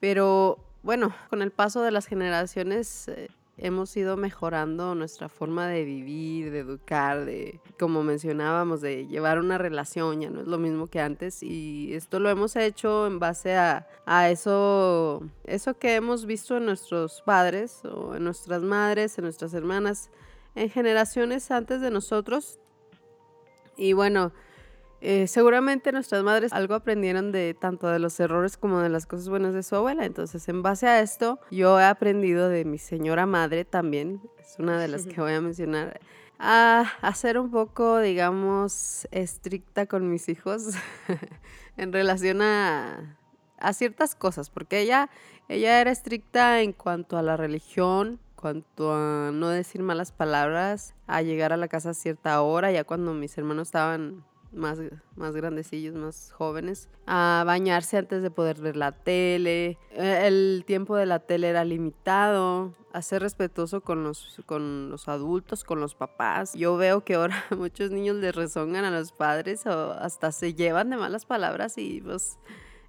Pero 0.00 0.58
bueno, 0.82 1.14
con 1.30 1.42
el 1.42 1.50
paso 1.50 1.82
de 1.82 1.90
las 1.90 2.06
generaciones 2.06 3.08
eh, 3.08 3.28
hemos 3.56 3.96
ido 3.96 4.16
mejorando 4.16 4.94
nuestra 4.94 5.28
forma 5.28 5.68
de 5.68 5.84
vivir, 5.84 6.50
de 6.50 6.60
educar, 6.60 7.24
de, 7.24 7.60
como 7.78 8.02
mencionábamos, 8.02 8.80
de 8.80 9.06
llevar 9.06 9.38
una 9.38 9.58
relación, 9.58 10.20
ya 10.20 10.30
no 10.30 10.40
es 10.40 10.46
lo 10.46 10.58
mismo 10.58 10.88
que 10.88 11.00
antes. 11.00 11.42
Y 11.42 11.94
esto 11.94 12.18
lo 12.18 12.30
hemos 12.30 12.56
hecho 12.56 13.06
en 13.06 13.18
base 13.18 13.56
a, 13.56 13.86
a 14.06 14.30
eso, 14.30 15.22
eso 15.44 15.78
que 15.78 15.94
hemos 15.94 16.26
visto 16.26 16.56
en 16.56 16.66
nuestros 16.66 17.22
padres 17.22 17.84
o 17.84 18.16
en 18.16 18.24
nuestras 18.24 18.62
madres, 18.62 19.18
en 19.18 19.24
nuestras 19.24 19.54
hermanas, 19.54 20.10
en 20.54 20.68
generaciones 20.70 21.50
antes 21.50 21.80
de 21.80 21.90
nosotros. 21.90 22.58
Y 23.76 23.92
bueno, 23.92 24.32
eh, 25.06 25.26
seguramente 25.26 25.92
nuestras 25.92 26.24
madres 26.24 26.50
algo 26.54 26.74
aprendieron 26.74 27.30
de 27.30 27.52
tanto 27.52 27.88
de 27.88 27.98
los 27.98 28.18
errores 28.20 28.56
como 28.56 28.80
de 28.80 28.88
las 28.88 29.04
cosas 29.04 29.28
buenas 29.28 29.52
de 29.52 29.62
su 29.62 29.76
abuela. 29.76 30.06
Entonces, 30.06 30.48
en 30.48 30.62
base 30.62 30.86
a 30.86 31.00
esto, 31.00 31.38
yo 31.50 31.78
he 31.78 31.84
aprendido 31.84 32.48
de 32.48 32.64
mi 32.64 32.78
señora 32.78 33.26
madre 33.26 33.66
también, 33.66 34.22
es 34.40 34.58
una 34.58 34.78
de 34.78 34.88
las 34.88 35.06
que 35.06 35.20
voy 35.20 35.34
a 35.34 35.42
mencionar. 35.42 36.00
a, 36.38 36.90
a 37.02 37.14
ser 37.14 37.38
un 37.38 37.50
poco, 37.50 37.98
digamos, 37.98 39.06
estricta 39.10 39.84
con 39.84 40.08
mis 40.10 40.30
hijos 40.30 40.70
en 41.76 41.92
relación 41.92 42.40
a, 42.40 43.18
a 43.58 43.72
ciertas 43.74 44.14
cosas, 44.14 44.48
porque 44.48 44.80
ella, 44.80 45.10
ella 45.50 45.82
era 45.82 45.90
estricta 45.90 46.62
en 46.62 46.72
cuanto 46.72 47.18
a 47.18 47.22
la 47.22 47.36
religión, 47.36 48.20
cuanto 48.36 48.94
a 48.94 49.32
no 49.34 49.50
decir 49.50 49.82
malas 49.82 50.12
palabras, 50.12 50.94
a 51.06 51.20
llegar 51.20 51.52
a 51.52 51.58
la 51.58 51.68
casa 51.68 51.90
a 51.90 51.94
cierta 51.94 52.40
hora, 52.40 52.72
ya 52.72 52.84
cuando 52.84 53.12
mis 53.12 53.36
hermanos 53.36 53.68
estaban 53.68 54.24
más, 54.54 54.78
más 55.16 55.34
grandecillos, 55.34 55.94
más 55.94 56.32
jóvenes, 56.32 56.88
a 57.06 57.42
bañarse 57.46 57.98
antes 57.98 58.22
de 58.22 58.30
poder 58.30 58.60
ver 58.60 58.76
la 58.76 58.92
tele. 58.92 59.78
Eh, 59.90 60.22
el 60.26 60.64
tiempo 60.66 60.96
de 60.96 61.06
la 61.06 61.20
tele 61.20 61.48
era 61.48 61.64
limitado, 61.64 62.74
a 62.92 63.02
ser 63.02 63.22
respetuoso 63.22 63.80
con 63.80 64.04
los, 64.04 64.40
con 64.46 64.90
los 64.90 65.08
adultos, 65.08 65.64
con 65.64 65.80
los 65.80 65.94
papás. 65.94 66.54
Yo 66.54 66.76
veo 66.76 67.04
que 67.04 67.14
ahora 67.14 67.44
muchos 67.56 67.90
niños 67.90 68.16
les 68.16 68.34
rezongan 68.34 68.84
a 68.84 68.90
los 68.90 69.12
padres 69.12 69.66
o 69.66 69.92
hasta 69.92 70.32
se 70.32 70.54
llevan 70.54 70.90
de 70.90 70.96
malas 70.96 71.26
palabras 71.26 71.76
y 71.76 72.00
pues 72.00 72.38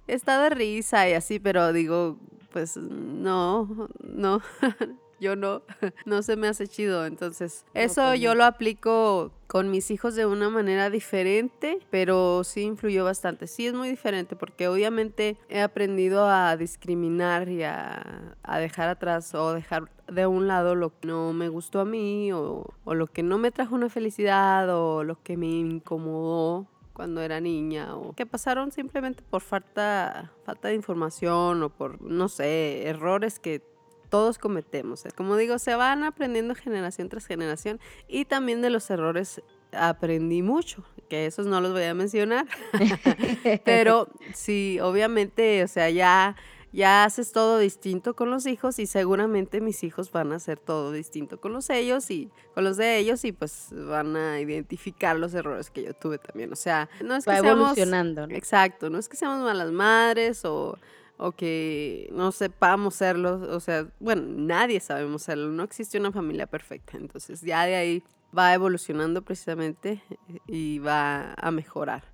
está 0.06 0.42
de 0.42 0.50
risa 0.50 1.08
y 1.08 1.14
así, 1.14 1.40
pero 1.40 1.72
digo, 1.72 2.18
pues 2.52 2.76
no, 2.76 3.88
no. 4.00 4.40
yo 5.20 5.36
no, 5.36 5.62
no 6.06 6.22
se 6.22 6.36
me 6.36 6.48
hace 6.48 6.66
chido. 6.68 7.06
Entonces, 7.06 7.64
eso 7.74 8.14
yo 8.14 8.34
lo 8.34 8.44
aplico 8.44 9.32
con 9.46 9.70
mis 9.70 9.90
hijos 9.90 10.14
de 10.14 10.26
una 10.26 10.50
manera 10.50 10.90
diferente, 10.90 11.78
pero 11.90 12.44
sí 12.44 12.62
influyó 12.62 13.04
bastante. 13.04 13.46
Sí 13.46 13.66
es 13.66 13.74
muy 13.74 13.88
diferente 13.88 14.36
porque 14.36 14.68
obviamente 14.68 15.38
he 15.48 15.60
aprendido 15.60 16.26
a 16.28 16.56
discriminar 16.56 17.48
y 17.48 17.62
a, 17.62 18.34
a 18.42 18.58
dejar 18.58 18.88
atrás 18.88 19.34
o 19.34 19.52
dejar 19.52 19.90
de 20.08 20.26
un 20.26 20.46
lado 20.46 20.74
lo 20.74 20.90
que 20.90 21.08
no 21.08 21.32
me 21.32 21.48
gustó 21.48 21.80
a 21.80 21.84
mí 21.84 22.32
o, 22.32 22.74
o 22.84 22.94
lo 22.94 23.06
que 23.06 23.22
no 23.22 23.38
me 23.38 23.50
trajo 23.50 23.74
una 23.74 23.88
felicidad 23.88 24.68
o 24.70 25.04
lo 25.04 25.20
que 25.22 25.36
me 25.36 25.46
incomodó 25.46 26.66
cuando 26.96 27.20
era 27.20 27.40
niña 27.40 27.94
o 27.94 28.14
que 28.14 28.24
pasaron 28.24 28.72
simplemente 28.72 29.22
por 29.28 29.42
falta, 29.42 30.32
falta 30.44 30.68
de 30.68 30.74
información 30.74 31.62
o 31.62 31.68
por, 31.68 32.00
no 32.00 32.28
sé, 32.28 32.88
errores 32.88 33.38
que 33.38 33.62
todos 34.08 34.38
cometemos. 34.38 35.04
Como 35.16 35.36
digo, 35.36 35.58
se 35.58 35.74
van 35.74 36.04
aprendiendo 36.04 36.54
generación 36.54 37.08
tras 37.08 37.26
generación 37.26 37.80
y 38.08 38.24
también 38.24 38.62
de 38.62 38.70
los 38.70 38.88
errores 38.90 39.42
aprendí 39.72 40.42
mucho, 40.42 40.84
que 41.08 41.26
esos 41.26 41.46
no 41.46 41.60
los 41.60 41.72
voy 41.72 41.84
a 41.84 41.94
mencionar, 41.94 42.46
pero 43.64 44.08
sí, 44.34 44.78
obviamente, 44.80 45.62
o 45.62 45.68
sea, 45.68 45.90
ya 45.90 46.36
ya 46.76 47.04
haces 47.04 47.32
todo 47.32 47.58
distinto 47.58 48.14
con 48.14 48.30
los 48.30 48.44
hijos 48.44 48.78
y 48.78 48.86
seguramente 48.86 49.62
mis 49.62 49.82
hijos 49.82 50.12
van 50.12 50.32
a 50.32 50.36
hacer 50.36 50.58
todo 50.58 50.92
distinto 50.92 51.40
con 51.40 51.54
los 51.54 51.70
ellos 51.70 52.10
y 52.10 52.30
con 52.54 52.64
los 52.64 52.76
de 52.76 52.98
ellos 52.98 53.24
y 53.24 53.32
pues 53.32 53.68
van 53.72 54.14
a 54.14 54.40
identificar 54.40 55.16
los 55.16 55.32
errores 55.32 55.70
que 55.70 55.84
yo 55.84 55.94
tuve 55.94 56.18
también. 56.18 56.52
O 56.52 56.56
sea, 56.56 56.90
no 57.02 57.16
es 57.16 57.24
que 57.24 57.30
Va 57.30 57.40
seamos 57.40 57.70
evolucionando, 57.70 58.26
¿no? 58.26 58.34
exacto, 58.34 58.90
no 58.90 58.98
es 58.98 59.08
que 59.08 59.16
seamos 59.16 59.42
malas 59.42 59.72
madres 59.72 60.44
o 60.44 60.78
o 61.18 61.32
que 61.32 62.08
no 62.12 62.30
sepamos 62.32 62.94
serlo, 62.96 63.40
o 63.54 63.60
sea, 63.60 63.86
bueno, 64.00 64.22
nadie 64.28 64.80
sabemos 64.80 65.22
serlo, 65.22 65.50
no 65.50 65.62
existe 65.62 65.98
una 65.98 66.12
familia 66.12 66.46
perfecta, 66.46 66.96
entonces 66.96 67.40
ya 67.40 67.64
de 67.64 67.74
ahí 67.76 68.02
va 68.36 68.52
evolucionando 68.52 69.22
precisamente 69.22 70.02
y 70.46 70.78
va 70.78 71.32
a 71.34 71.50
mejorar. 71.50 72.04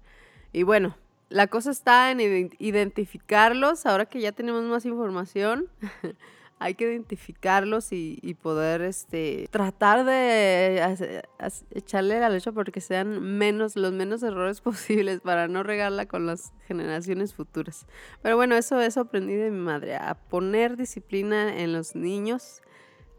Y 0.52 0.62
bueno, 0.62 0.96
la 1.30 1.46
cosa 1.46 1.70
está 1.70 2.10
en 2.10 2.18
ident- 2.18 2.56
identificarlos, 2.58 3.86
ahora 3.86 4.06
que 4.06 4.20
ya 4.20 4.32
tenemos 4.32 4.62
más 4.64 4.84
información, 4.84 5.68
hay 6.62 6.74
que 6.74 6.84
identificarlos 6.84 7.88
y, 7.90 8.36
poder 8.40 8.82
este, 8.82 9.48
tratar 9.50 10.04
de 10.04 11.22
echarle 11.70 12.20
la 12.20 12.28
leche 12.28 12.52
porque 12.52 12.80
sean 12.80 13.20
menos, 13.20 13.76
los 13.76 13.92
menos 13.92 14.22
errores 14.22 14.60
posibles 14.62 15.20
para 15.20 15.48
no 15.48 15.62
regarla 15.62 16.06
con 16.06 16.26
las 16.26 16.52
generaciones 16.66 17.34
futuras. 17.34 17.86
Pero 18.22 18.36
bueno, 18.36 18.54
eso, 18.54 18.80
eso 18.80 19.00
aprendí 19.00 19.34
de 19.34 19.50
mi 19.50 19.58
madre, 19.58 19.96
a 19.96 20.14
poner 20.14 20.76
disciplina 20.76 21.58
en 21.60 21.72
los 21.72 21.96
niños, 21.96 22.62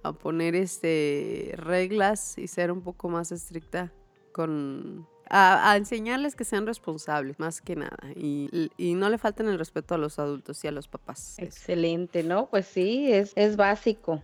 a 0.04 0.14
poner 0.14 0.56
este, 0.56 1.54
reglas 1.58 2.38
y 2.38 2.48
ser 2.48 2.72
un 2.72 2.82
poco 2.82 3.10
más 3.10 3.32
estricta 3.32 3.92
con... 4.32 5.08
A, 5.36 5.72
a 5.72 5.78
enseñarles 5.78 6.36
que 6.36 6.44
sean 6.46 6.68
responsables, 6.68 7.40
más 7.40 7.60
que 7.62 7.76
nada, 7.76 7.98
y, 8.16 8.70
y 8.78 8.94
no 8.94 9.10
le 9.10 9.18
falten 9.18 9.48
el 9.48 9.58
respeto 9.58 9.96
a 9.96 9.98
los 9.98 10.20
adultos 10.20 10.64
y 10.64 10.68
a 10.68 10.72
los 10.72 10.88
papás. 10.88 11.40
Excelente, 11.40 12.24
¿no? 12.24 12.50
Pues 12.50 12.66
sí, 12.68 13.12
es, 13.12 13.34
es 13.36 13.56
básico. 13.56 14.24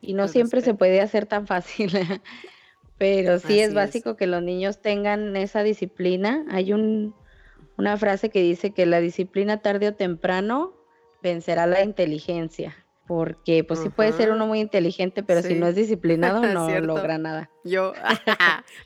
Y 0.00 0.14
no 0.14 0.26
El 0.26 0.28
siempre 0.28 0.60
se 0.62 0.74
puede 0.74 1.00
hacer 1.00 1.26
tan 1.26 1.46
fácil. 1.46 1.90
Pero 2.98 3.38
sí 3.38 3.58
Así 3.58 3.60
es 3.60 3.68
es. 3.68 3.74
básico 3.74 4.16
que 4.16 4.26
los 4.26 4.42
niños 4.42 4.80
tengan 4.82 5.36
esa 5.36 5.62
disciplina. 5.62 6.44
Hay 6.50 6.72
un, 6.72 7.14
una 7.76 7.96
frase 7.96 8.30
que 8.30 8.42
dice 8.42 8.72
que 8.72 8.86
la 8.86 9.00
disciplina 9.00 9.62
tarde 9.62 9.88
o 9.88 9.94
temprano 9.94 10.74
vencerá 11.22 11.66
la 11.66 11.82
inteligencia. 11.82 12.86
Porque 13.10 13.64
pues 13.64 13.80
sí 13.80 13.88
puede 13.88 14.12
ser 14.12 14.30
uno 14.30 14.46
muy 14.46 14.60
inteligente, 14.60 15.24
pero 15.24 15.42
si 15.42 15.54
no 15.56 15.66
es 15.66 15.74
disciplinado 15.74 16.42
no 16.54 16.68
Cierto. 16.68 16.86
logra 16.86 17.18
nada. 17.18 17.50
Yo, 17.64 17.92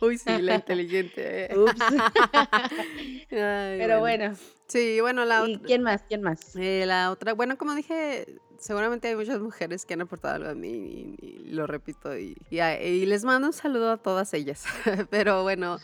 uy, 0.00 0.16
sí, 0.16 0.40
la 0.40 0.54
inteligente. 0.54 1.52
eh. 1.52 1.58
Ups. 1.58 1.78
Ay, 3.30 3.78
Pero 3.78 4.00
bueno, 4.00 4.34
Sí, 4.66 4.98
bueno, 5.02 5.26
la 5.26 5.46
¿y 5.46 5.56
otra, 5.56 5.66
quién 5.66 5.82
más? 5.82 6.04
¿Quién 6.08 6.22
más? 6.22 6.56
eh, 6.56 6.84
la 6.86 7.10
otra, 7.10 7.34
bueno, 7.34 7.58
como 7.58 7.74
dije, 7.74 8.24
seguramente 8.64 9.08
hay 9.08 9.14
muchas 9.14 9.40
mujeres 9.40 9.84
que 9.84 9.92
han 9.92 10.00
aportado 10.00 10.36
algo 10.36 10.48
a 10.48 10.54
mí 10.54 11.16
y, 11.20 11.26
y 11.26 11.52
lo 11.52 11.66
repito 11.66 12.16
y, 12.16 12.34
y 12.48 12.60
y 12.60 13.04
les 13.04 13.24
mando 13.24 13.48
un 13.48 13.52
saludo 13.52 13.92
a 13.92 13.96
todas 13.98 14.32
ellas. 14.32 14.64
Pero 15.10 15.42
bueno, 15.42 15.78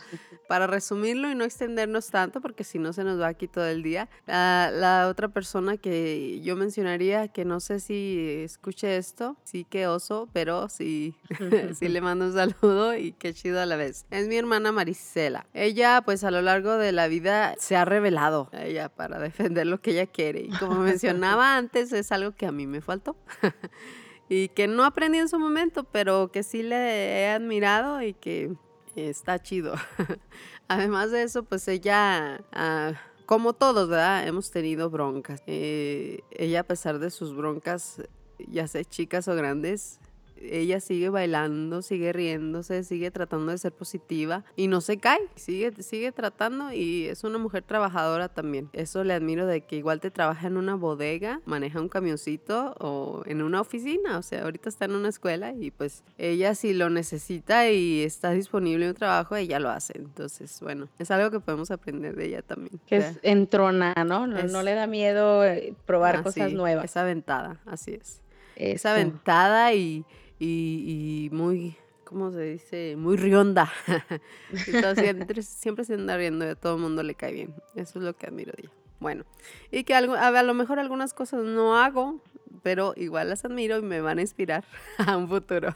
para 0.47 0.65
resumirlo 0.65 1.29
y 1.29 1.35
no 1.35 1.43
extendernos 1.43 2.07
tanto, 2.07 2.41
porque 2.41 2.63
si 2.63 2.79
no 2.79 2.91
se 2.91 3.03
nos 3.03 3.21
va 3.21 3.27
aquí 3.27 3.47
todo 3.47 3.67
el 3.67 3.83
día, 3.83 4.09
la, 4.25 4.71
la 4.73 5.07
otra 5.07 5.27
persona 5.27 5.77
que 5.77 6.41
yo 6.41 6.55
mencionaría, 6.55 7.27
que 7.27 7.45
no 7.45 7.59
sé 7.59 7.79
si 7.79 8.41
escuche 8.43 8.97
esto, 8.97 9.37
sí 9.43 9.63
que 9.63 9.85
oso, 9.85 10.27
pero 10.33 10.67
sí, 10.67 11.15
sí 11.75 11.87
le 11.87 12.01
mando 12.01 12.25
un 12.25 12.33
saludo 12.33 12.97
y 12.97 13.11
qué 13.13 13.33
chido 13.33 13.61
a 13.61 13.67
la 13.67 13.75
vez. 13.75 14.07
Es 14.09 14.27
mi 14.27 14.37
hermana 14.37 14.71
Marisela. 14.71 15.45
Ella, 15.53 16.01
pues 16.03 16.23
a 16.23 16.31
lo 16.31 16.41
largo 16.41 16.77
de 16.77 16.91
la 16.91 17.07
vida 17.07 17.53
se 17.59 17.75
ha 17.75 17.85
revelado 17.85 18.49
a 18.53 18.65
ella 18.65 18.89
para 18.89 19.19
defender 19.19 19.67
lo 19.67 19.79
que 19.79 19.91
ella 19.91 20.07
quiere. 20.07 20.41
Y 20.41 20.49
como 20.49 20.79
mencionaba 20.79 21.57
antes, 21.57 21.93
es 21.93 22.11
algo 22.11 22.31
que 22.31 22.47
a 22.47 22.51
mí 22.51 22.65
me 22.71 22.81
faltó. 22.81 23.15
y 24.29 24.47
que 24.49 24.67
no 24.67 24.83
aprendí 24.83 25.19
en 25.19 25.29
su 25.29 25.37
momento, 25.37 25.83
pero 25.83 26.31
que 26.31 26.41
sí 26.41 26.63
le 26.63 27.21
he 27.21 27.29
admirado 27.29 28.01
y 28.01 28.13
que 28.13 28.55
está 28.95 29.39
chido. 29.39 29.75
Además 30.67 31.11
de 31.11 31.23
eso, 31.23 31.43
pues 31.43 31.67
ella, 31.67 32.43
ah, 32.51 32.93
como 33.25 33.53
todos, 33.53 33.89
¿verdad? 33.89 34.27
Hemos 34.27 34.51
tenido 34.51 34.89
broncas. 34.89 35.43
Eh, 35.47 36.21
ella, 36.31 36.61
a 36.61 36.63
pesar 36.63 36.99
de 36.99 37.11
sus 37.11 37.35
broncas, 37.35 38.01
ya 38.47 38.67
sea 38.67 38.83
chicas 38.83 39.27
o 39.27 39.35
grandes, 39.35 40.00
ella 40.49 40.79
sigue 40.79 41.09
bailando, 41.09 41.81
sigue 41.81 42.13
riéndose, 42.13 42.83
sigue 42.83 43.11
tratando 43.11 43.51
de 43.51 43.57
ser 43.57 43.71
positiva 43.71 44.43
y 44.55 44.67
no 44.67 44.81
se 44.81 44.97
cae, 44.97 45.19
sigue, 45.35 45.71
sigue 45.81 46.11
tratando 46.11 46.71
y 46.73 47.05
es 47.07 47.23
una 47.23 47.37
mujer 47.37 47.63
trabajadora 47.63 48.29
también. 48.29 48.69
Eso 48.73 49.03
le 49.03 49.13
admiro 49.13 49.45
de 49.45 49.61
que 49.61 49.75
igual 49.75 49.99
te 49.99 50.11
trabaja 50.11 50.47
en 50.47 50.57
una 50.57 50.75
bodega, 50.75 51.41
maneja 51.45 51.79
un 51.81 51.89
camioncito 51.89 52.75
o 52.79 53.23
en 53.25 53.41
una 53.41 53.61
oficina, 53.61 54.17
o 54.17 54.21
sea, 54.21 54.43
ahorita 54.43 54.69
está 54.69 54.85
en 54.85 54.95
una 54.95 55.09
escuela 55.09 55.53
y 55.53 55.71
pues 55.71 56.03
ella 56.17 56.55
si 56.55 56.73
lo 56.73 56.89
necesita 56.89 57.69
y 57.69 58.03
está 58.03 58.31
disponible 58.31 58.85
en 58.85 58.91
un 58.91 58.95
trabajo, 58.97 59.35
ella 59.35 59.59
lo 59.59 59.69
hace. 59.69 59.97
Entonces, 59.97 60.59
bueno, 60.61 60.87
es 60.99 61.11
algo 61.11 61.31
que 61.31 61.39
podemos 61.39 61.71
aprender 61.71 62.15
de 62.15 62.25
ella 62.27 62.41
también. 62.41 62.79
Que 62.87 62.97
O 62.97 63.01
sea, 63.01 63.09
es 63.11 63.19
entrona, 63.23 63.93
¿no? 64.05 64.27
No, 64.27 64.37
es- 64.37 64.51
no 64.51 64.63
le 64.63 64.73
da 64.73 64.87
miedo 64.87 65.43
eh, 65.45 65.73
probar 65.85 66.17
ah, 66.17 66.23
cosas 66.23 66.49
sí, 66.49 66.55
nuevas. 66.55 66.85
Es 66.85 66.97
aventada, 66.97 67.59
así 67.65 67.93
es. 67.93 68.21
Es 68.55 68.81
Eso. 68.81 68.89
aventada 68.89 69.73
y, 69.73 70.05
y, 70.45 71.27
y 71.31 71.35
muy, 71.35 71.75
¿cómo 72.03 72.31
se 72.31 72.41
dice? 72.41 72.95
Muy 72.97 73.15
rionda. 73.17 73.71
Entonces, 74.67 75.45
siempre, 75.47 75.83
se 75.85 75.93
anda 75.93 76.17
riendo 76.17 76.45
y 76.45 76.49
a 76.49 76.55
todo 76.55 76.75
el 76.75 76.81
mundo 76.81 77.03
le 77.03 77.15
cae 77.15 77.31
bien. 77.33 77.53
Eso 77.75 77.99
es 77.99 78.05
lo 78.05 78.15
que 78.15 78.27
admiro 78.27 78.51
de 78.55 78.63
ella. 78.63 78.71
Bueno, 78.99 79.23
y 79.71 79.83
que 79.83 79.93
algo- 79.95 80.15
a, 80.15 80.27
a 80.27 80.43
lo 80.43 80.53
mejor 80.53 80.79
algunas 80.79 81.13
cosas 81.13 81.43
no 81.43 81.77
hago, 81.77 82.21
pero 82.63 82.93
igual 82.97 83.29
las 83.29 83.45
admiro 83.45 83.77
y 83.77 83.81
me 83.81 84.01
van 84.01 84.19
a 84.19 84.21
inspirar 84.21 84.63
a 84.97 85.17
un 85.17 85.27
futuro. 85.27 85.73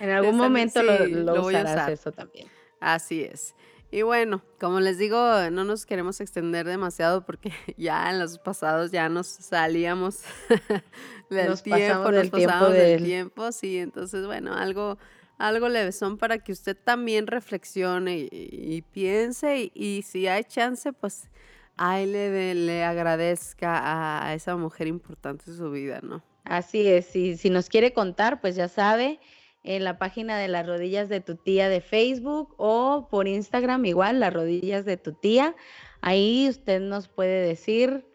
En 0.00 0.10
algún 0.10 0.36
momento 0.36 0.82
lo, 0.82 1.04
sí, 1.04 1.12
lo 1.12 1.34
lo 1.34 1.42
voy 1.42 1.54
a 1.54 1.58
usarás 1.62 1.74
usar. 1.76 1.92
eso 1.92 2.12
también. 2.12 2.48
Así 2.80 3.22
es. 3.22 3.54
Y 3.94 4.02
bueno, 4.02 4.42
como 4.58 4.80
les 4.80 4.98
digo, 4.98 5.16
no 5.52 5.62
nos 5.62 5.86
queremos 5.86 6.20
extender 6.20 6.66
demasiado 6.66 7.24
porque 7.24 7.52
ya 7.76 8.10
en 8.10 8.18
los 8.18 8.40
pasados 8.40 8.90
ya 8.90 9.08
nos 9.08 9.28
salíamos 9.28 10.22
del 11.30 11.46
Nos 11.50 11.62
tiempo, 11.62 12.10
nos 12.10 12.28
pasábamos 12.30 12.72
del 12.72 12.96
del- 12.96 13.04
tiempo, 13.04 13.52
sí, 13.52 13.78
entonces 13.78 14.26
bueno, 14.26 14.52
algo, 14.52 14.98
algo 15.38 15.68
son 15.92 16.18
para 16.18 16.38
que 16.38 16.50
usted 16.50 16.76
también 16.76 17.28
reflexione 17.28 18.18
y, 18.18 18.28
y 18.32 18.82
piense 18.82 19.58
y, 19.58 19.72
y 19.76 20.02
si 20.02 20.26
hay 20.26 20.42
chance, 20.42 20.92
pues 20.92 21.30
ahí 21.76 22.06
le, 22.06 22.30
de- 22.30 22.54
le 22.56 22.82
agradezca 22.82 23.78
a, 23.78 24.26
a 24.26 24.34
esa 24.34 24.56
mujer 24.56 24.88
importante 24.88 25.44
en 25.52 25.56
su 25.56 25.70
vida, 25.70 26.00
¿no? 26.02 26.20
Así 26.42 26.86
es, 26.88 27.14
y 27.14 27.36
si 27.36 27.48
nos 27.48 27.68
quiere 27.68 27.92
contar, 27.92 28.40
pues 28.40 28.56
ya 28.56 28.68
sabe, 28.68 29.20
en 29.64 29.82
la 29.82 29.98
página 29.98 30.38
de 30.38 30.48
las 30.48 30.66
rodillas 30.66 31.08
de 31.08 31.20
tu 31.20 31.36
tía 31.36 31.68
de 31.68 31.80
Facebook 31.80 32.54
o 32.58 33.08
por 33.10 33.26
Instagram 33.26 33.84
igual, 33.86 34.20
las 34.20 34.32
rodillas 34.32 34.84
de 34.84 34.98
tu 34.98 35.14
tía. 35.14 35.56
Ahí 36.02 36.46
usted 36.48 36.80
nos 36.80 37.08
puede 37.08 37.46
decir 37.46 38.06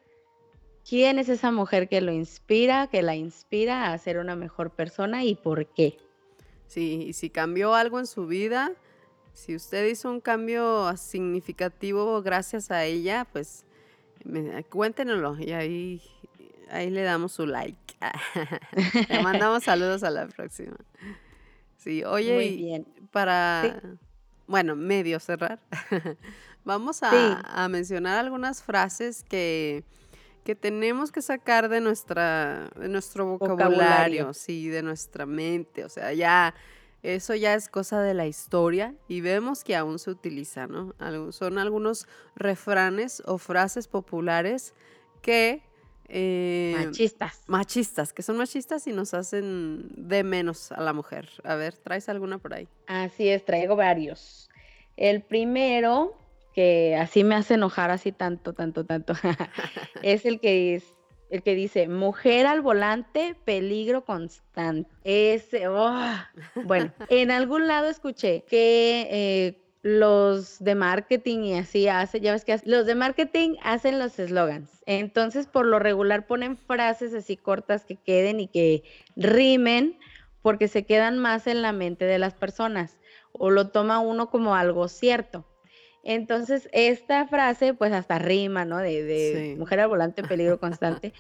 quién 0.88 1.18
es 1.18 1.28
esa 1.28 1.52
mujer 1.52 1.90
que 1.90 2.02
lo 2.02 2.12
inspira, 2.12 2.88
que 2.88 3.02
la 3.02 3.16
inspira 3.16 3.92
a 3.92 3.98
ser 3.98 4.20
una 4.20 4.36
mejor 4.36 4.70
persona 4.70 5.24
y 5.24 5.34
por 5.36 5.66
qué. 5.66 5.98
Sí, 6.68 7.06
y 7.08 7.14
si 7.14 7.32
cambió 7.32 7.74
algo 7.74 8.00
en 8.00 8.06
su 8.06 8.28
vida, 8.28 8.72
si 9.34 9.56
usted 9.56 9.88
hizo 9.88 10.12
un 10.12 10.22
cambio 10.22 10.96
significativo 10.98 12.22
gracias 12.22 12.70
a 12.70 12.86
ella, 12.86 13.26
pues 13.32 13.66
cuéntenoslo 14.70 15.40
y 15.40 15.52
ahí, 15.54 16.02
ahí 16.70 16.92
le 16.92 17.02
damos 17.02 17.32
su 17.32 17.48
like. 17.48 17.96
le 19.10 19.24
mandamos 19.24 19.64
saludos 19.64 20.04
a 20.04 20.12
la 20.12 20.28
próxima. 20.28 20.78
Sí, 21.80 22.04
oye, 22.04 22.86
para, 23.12 23.82
bueno, 24.48 24.76
medio 24.76 25.20
cerrar, 25.20 25.60
vamos 26.66 27.00
a, 27.04 27.68
mencionar 27.70 28.20
algunas 28.20 28.62
frases 28.62 29.24
que, 29.24 29.86
que 30.44 30.56
tenemos 30.56 31.12
que 31.12 31.22
sacar 31.22 31.70
de, 31.70 31.80
nuestra, 31.80 32.70
de 32.76 32.90
nuestro 32.90 33.26
vocabulario, 33.26 33.70
vocabulario, 33.70 34.34
sí, 34.34 34.68
de 34.68 34.84
nuestra 34.84 35.26
mente. 35.26 35.86
O 35.86 35.90
sea, 35.90 36.12
ya 36.12 36.54
eso 37.02 37.34
ya 37.34 37.54
es 37.54 37.70
cosa 37.70 38.02
de 38.02 38.14
la 38.14 38.28
historia 38.28 38.94
y 39.08 39.22
vemos 39.22 39.64
que 39.64 39.78
aún 39.78 40.00
se 40.00 40.12
utiliza, 40.12 40.68
¿no? 40.68 40.94
Son 41.32 41.58
algunos 41.58 42.08
refranes 42.36 43.24
o 43.26 43.38
frases 43.38 43.88
populares 43.88 44.74
que 45.22 45.64
eh, 46.10 46.74
machistas. 46.76 47.44
Machistas, 47.48 48.14
que 48.14 48.22
son 48.24 48.38
machistas 48.38 48.88
y 48.88 48.92
nos 48.92 49.14
hacen 49.14 49.90
de 49.96 50.24
menos 50.24 50.72
a 50.72 50.82
la 50.82 50.94
mujer. 50.94 51.30
A 51.44 51.56
ver, 51.56 51.78
¿traes 51.78 52.10
alguna 52.10 52.40
por 52.40 52.54
ahí? 52.54 52.68
Así 52.88 53.30
es, 53.30 53.46
traigo 53.46 53.76
varios. 53.76 54.50
El 54.98 55.22
primero, 55.22 56.18
que 56.54 56.96
así 56.96 57.24
me 57.24 57.36
hace 57.36 57.54
enojar 57.54 57.92
así 57.92 58.12
tanto, 58.12 58.54
tanto, 58.54 58.86
tanto, 58.86 59.14
es 60.04 60.26
el 60.26 60.40
que 60.40 60.76
es 60.76 60.96
el 61.30 61.44
que 61.44 61.54
dice, 61.54 61.88
mujer 61.88 62.48
al 62.48 62.62
volante, 62.62 63.36
peligro 63.46 64.04
constante. 64.04 64.90
Ese, 65.04 65.68
oh. 65.68 66.16
bueno, 66.66 66.92
en 67.10 67.30
algún 67.30 67.68
lado 67.68 67.88
escuché 67.88 68.46
que 68.50 69.08
eh, 69.12 69.62
los 69.82 70.62
de 70.64 70.76
marketing 70.76 71.40
y 71.40 71.58
así 71.58 71.88
hace, 71.88 72.20
ya 72.20 72.34
ves 72.34 72.44
que 72.44 72.60
los 72.66 72.86
de 72.86 72.96
marketing 72.96 73.56
hacen 73.64 73.98
los 73.98 74.20
eslogans. 74.20 74.84
Entonces, 74.86 75.48
por 75.48 75.66
lo 75.66 75.80
regular 75.80 76.28
ponen 76.28 76.58
frases 76.58 77.14
así 77.14 77.38
cortas 77.38 77.86
que 77.86 77.96
queden 77.96 78.40
y 78.40 78.48
que 78.48 78.84
rimen 79.16 79.98
porque 80.42 80.68
se 80.68 80.86
quedan 80.86 81.18
más 81.18 81.48
en 81.48 81.62
la 81.62 81.72
mente 81.72 82.06
de 82.06 82.20
las 82.20 82.34
personas 82.34 82.98
o 83.32 83.52
lo 83.52 83.70
toma 83.70 84.00
uno 84.00 84.30
como 84.30 84.56
algo 84.56 84.88
cierto. 84.88 85.46
Entonces, 86.04 86.70
esta 86.72 87.28
frase 87.28 87.74
pues 87.74 87.94
hasta 87.94 88.20
rima, 88.20 88.66
¿no? 88.66 88.78
De, 88.78 89.56
mujer 89.58 89.82
al 89.82 89.90
volante, 89.90 90.24
peligro 90.24 90.60
constante. 90.60 91.14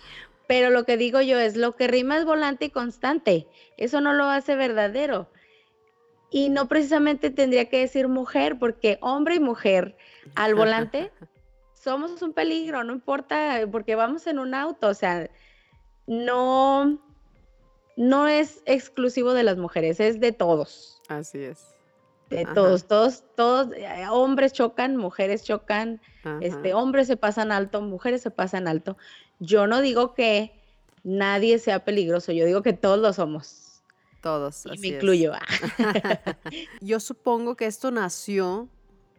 Pero 0.47 0.69
lo 0.69 0.83
que 0.83 0.97
digo 0.97 1.21
yo 1.21 1.37
es, 1.37 1.55
lo 1.55 1.75
que 1.75 1.87
rima 1.87 2.17
es 2.17 2.25
volante 2.25 2.65
y 2.65 2.69
constante. 2.71 3.47
Eso 3.77 4.01
no 4.01 4.13
lo 4.13 4.25
hace 4.25 4.55
verdadero. 4.55 5.29
Y 6.31 6.49
no 6.49 6.67
precisamente 6.67 7.31
tendría 7.31 7.65
que 7.65 7.79
decir 7.79 8.07
mujer, 8.07 8.59
porque 8.59 8.97
hombre 9.01 9.35
y 9.35 9.39
mujer 9.39 9.97
al 10.35 10.55
volante 10.55 11.11
somos 11.73 12.21
un 12.21 12.33
peligro, 12.33 12.83
no 12.83 12.93
importa, 12.93 13.61
porque 13.71 13.95
vamos 13.95 14.27
en 14.27 14.39
un 14.39 14.53
auto, 14.53 14.87
o 14.89 14.93
sea, 14.93 15.29
no, 16.07 16.99
no 17.95 18.27
es 18.27 18.61
exclusivo 18.65 19.33
de 19.33 19.43
las 19.43 19.57
mujeres, 19.57 19.99
es 19.99 20.19
de 20.19 20.31
todos. 20.31 21.01
Así 21.07 21.39
es. 21.39 21.75
De 22.29 22.45
todos, 22.45 22.85
todos, 22.85 23.23
todos, 23.35 23.73
eh, 23.75 24.05
hombres 24.11 24.53
chocan, 24.53 24.95
mujeres 24.95 25.43
chocan, 25.43 25.99
este, 26.41 26.75
hombres 26.75 27.07
se 27.07 27.17
pasan 27.17 27.51
alto, 27.51 27.81
mujeres 27.81 28.21
se 28.21 28.29
pasan 28.29 28.67
alto. 28.67 28.97
Yo 29.39 29.65
no 29.65 29.81
digo 29.81 30.13
que 30.13 30.53
nadie 31.03 31.57
sea 31.57 31.83
peligroso, 31.83 32.31
yo 32.31 32.45
digo 32.45 32.61
que 32.61 32.73
todos 32.73 32.99
lo 32.99 33.13
somos. 33.13 33.68
Todos. 34.21 34.65
Y 34.73 34.77
me 34.79 34.87
incluyo. 34.89 35.31
Yo 36.81 36.99
supongo 36.99 37.55
que 37.55 37.65
esto 37.65 37.91
nació 37.91 38.67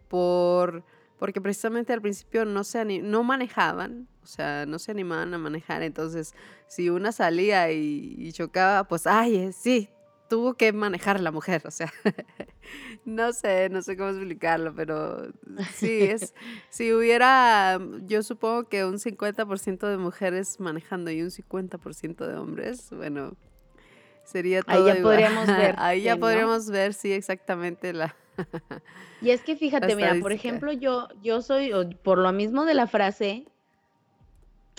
por 0.08 0.84
porque 1.20 1.42
precisamente 1.42 1.92
al 1.92 2.00
principio 2.00 2.46
no 2.46 2.64
se 2.64 2.82
no 3.02 3.22
manejaban, 3.22 4.08
o 4.22 4.26
sea, 4.26 4.64
no 4.64 4.78
se 4.78 4.90
animaban 4.90 5.34
a 5.34 5.38
manejar, 5.38 5.82
entonces 5.82 6.34
si 6.66 6.88
una 6.88 7.12
salía 7.12 7.70
y, 7.70 8.32
chocaba, 8.32 8.84
pues 8.84 9.06
ay, 9.06 9.36
eh, 9.36 9.52
sí, 9.52 9.90
tuvo 10.30 10.54
que 10.54 10.72
manejar 10.72 11.20
la 11.20 11.30
mujer, 11.30 11.60
o 11.66 11.70
sea, 11.70 11.92
no 13.04 13.34
sé, 13.34 13.68
no 13.68 13.82
sé 13.82 13.98
cómo 13.98 14.08
explicarlo, 14.08 14.74
pero 14.74 15.30
sí, 15.74 16.04
es, 16.04 16.32
si 16.70 16.90
hubiera, 16.94 17.78
yo 18.06 18.22
supongo 18.22 18.70
que 18.70 18.86
un 18.86 18.98
50% 18.98 19.88
de 19.88 19.98
mujeres 19.98 20.58
manejando 20.58 21.10
y 21.10 21.20
un 21.20 21.28
50% 21.28 22.26
de 22.26 22.34
hombres, 22.34 22.88
bueno, 22.92 23.36
Sería 24.30 24.62
todo. 24.62 24.86
Ahí 24.86 24.94
ya 24.94 25.02
podríamos 25.02 25.46
ver. 25.46 25.74
Ahí 25.78 26.02
ya 26.02 26.16
podríamos 26.16 26.70
ver, 26.70 26.94
sí, 26.94 27.12
exactamente 27.12 27.92
la. 27.92 28.14
y 29.20 29.30
es 29.30 29.42
que 29.42 29.56
fíjate, 29.56 29.96
mira, 29.96 30.16
por 30.20 30.32
ejemplo, 30.32 30.72
yo, 30.72 31.08
yo 31.22 31.42
soy, 31.42 31.72
por 32.02 32.18
lo 32.18 32.32
mismo 32.32 32.64
de 32.64 32.74
la 32.74 32.86
frase, 32.86 33.46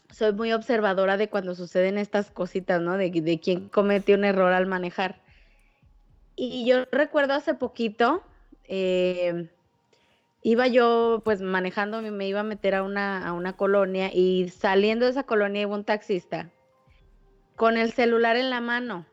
soy 0.09 0.33
muy 0.33 0.53
observadora 0.53 1.17
de 1.17 1.29
cuando 1.29 1.53
suceden 1.53 1.97
estas 1.97 2.31
cositas, 2.31 2.81
¿no? 2.81 2.97
De, 2.97 3.09
de 3.11 3.39
quién 3.39 3.67
cometió 3.69 4.15
un 4.15 4.23
error 4.23 4.53
al 4.53 4.67
manejar. 4.67 5.21
Y 6.35 6.65
yo 6.65 6.85
recuerdo 6.91 7.33
hace 7.33 7.53
poquito, 7.53 8.23
eh, 8.63 9.49
iba 10.43 10.67
yo 10.67 11.21
pues 11.25 11.41
manejando, 11.41 12.01
me 12.01 12.27
iba 12.27 12.39
a 12.39 12.43
meter 12.43 12.75
a 12.75 12.83
una, 12.83 13.27
a 13.27 13.33
una 13.33 13.53
colonia 13.57 14.09
y 14.13 14.49
saliendo 14.49 15.05
de 15.05 15.11
esa 15.11 15.23
colonia 15.23 15.63
iba 15.63 15.75
un 15.75 15.83
taxista 15.83 16.49
con 17.55 17.77
el 17.77 17.91
celular 17.91 18.37
en 18.37 18.49
la 18.49 18.59
mano. 18.59 19.05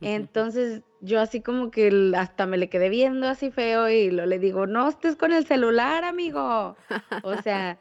Entonces 0.00 0.82
yo 1.00 1.20
así 1.20 1.40
como 1.40 1.70
que 1.70 2.12
hasta 2.16 2.46
me 2.46 2.56
le 2.56 2.68
quedé 2.68 2.88
viendo 2.88 3.26
así 3.26 3.50
feo 3.50 3.88
y 3.88 4.10
lo, 4.10 4.26
le 4.26 4.38
digo, 4.38 4.66
no 4.66 4.88
estés 4.88 5.16
con 5.16 5.32
el 5.32 5.46
celular, 5.46 6.04
amigo. 6.04 6.76
O 7.22 7.36
sea, 7.42 7.78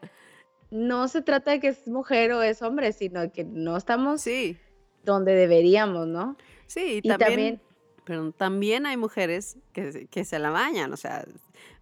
no 0.72 1.08
se 1.08 1.22
trata 1.22 1.52
de 1.52 1.60
que 1.60 1.70
es 1.70 1.88
mujer 1.88 2.32
o 2.34 2.42
es 2.42 2.62
hombre, 2.62 2.92
sino 2.92 3.22
de 3.22 3.32
que 3.32 3.44
no 3.44 3.78
estamos 3.78 4.22
sí. 4.22 4.58
donde 5.04 5.34
deberíamos, 5.34 6.08
¿no? 6.08 6.38
Sí, 6.68 7.02
y 7.04 7.08
también, 7.18 7.62
pero 8.04 8.32
también 8.32 8.86
hay 8.86 8.98
mujeres 8.98 9.58
que, 9.74 10.08
que 10.10 10.26
se 10.26 10.40
la 10.40 10.50
bañan, 10.50 10.92
o 10.92 10.98
sea, 10.98 11.26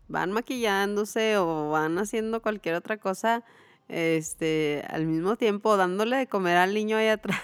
van 0.07 0.31
maquillándose 0.31 1.37
o 1.37 1.71
van 1.71 1.97
haciendo 1.97 2.41
cualquier 2.41 2.75
otra 2.75 2.97
cosa, 2.97 3.43
este, 3.87 4.83
al 4.89 5.05
mismo 5.05 5.35
tiempo 5.35 5.77
dándole 5.77 6.17
de 6.17 6.27
comer 6.27 6.57
al 6.57 6.73
niño 6.73 6.97
ahí 6.97 7.07
atrás 7.07 7.41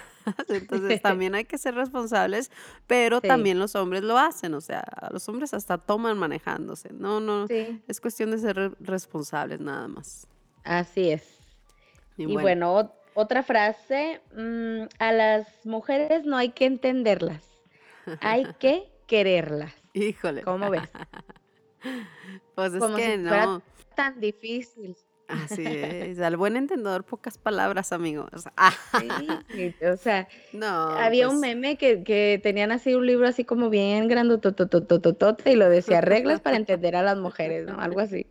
Entonces 0.48 1.02
también 1.02 1.36
hay 1.36 1.46
que 1.46 1.58
ser 1.58 1.76
responsables, 1.76 2.52
pero 2.88 3.22
también 3.22 3.60
los 3.60 3.76
hombres 3.76 4.04
lo 4.04 4.17
hacen, 4.17 4.54
o 4.54 4.62
sea, 4.62 4.84
los 5.12 5.28
hombres 5.30 5.54
hasta 5.54 5.78
toman 5.78 6.17
manejándose. 6.17 6.94
No, 6.94 7.20
no, 7.20 7.48
es 7.50 8.02
cuestión 8.02 8.32
de 8.32 8.38
ser 8.38 8.76
responsables 8.80 9.60
nada 9.60 9.88
más. 9.88 10.28
Así 10.63 11.10
es. 11.10 11.39
Y, 12.17 12.26
bueno. 12.26 12.91
otra 13.13 13.44
frase, 13.44 14.22
mm, 14.36 14.84
a 15.00 15.12
las 15.12 15.48
mujeres 15.65 16.26
no 16.26 16.38
hay 16.38 16.50
que 16.50 16.65
entenderlas, 16.65 17.44
hay 18.20 18.46
que 18.60 18.91
quererlas. 19.08 19.74
Híjole. 19.94 20.44
¿Cómo 20.44 20.70
ves? 20.70 20.84
Pues 22.54 22.76
es 22.76 22.84
que 22.96 23.17
no. 23.17 23.63
tan 23.96 24.20
difícil. 24.20 24.96
Así 25.32 25.63
es, 25.65 26.20
al 26.20 26.38
buen 26.38 26.58
entendedor, 26.58 27.04
pocas 27.04 27.38
palabras, 27.38 27.91
amigos. 27.91 28.30
Sí, 29.00 29.76
o 29.86 29.98
sea, 29.98 30.28
no, 30.54 30.67
había 30.67 31.28
un 31.28 31.39
pues 31.39 31.56
meme 31.56 31.78
que, 31.78 32.04
que, 32.04 32.39
tenían 32.41 32.72
así 32.72 32.94
un 32.94 33.06
libro 33.06 33.28
así 33.28 33.46
como 33.46 33.70
bien 33.70 34.08
grandotototototote 34.08 35.52
y 35.52 35.56
lo 35.56 35.69
decía, 35.69 36.02
reglas 36.02 36.42
para 36.42 36.58
entender 36.58 36.96
a 36.96 37.04
las 37.04 37.17
mujeres, 37.17 37.65
¿no? 37.65 37.79
Algo 37.79 38.00
así. 38.00 38.27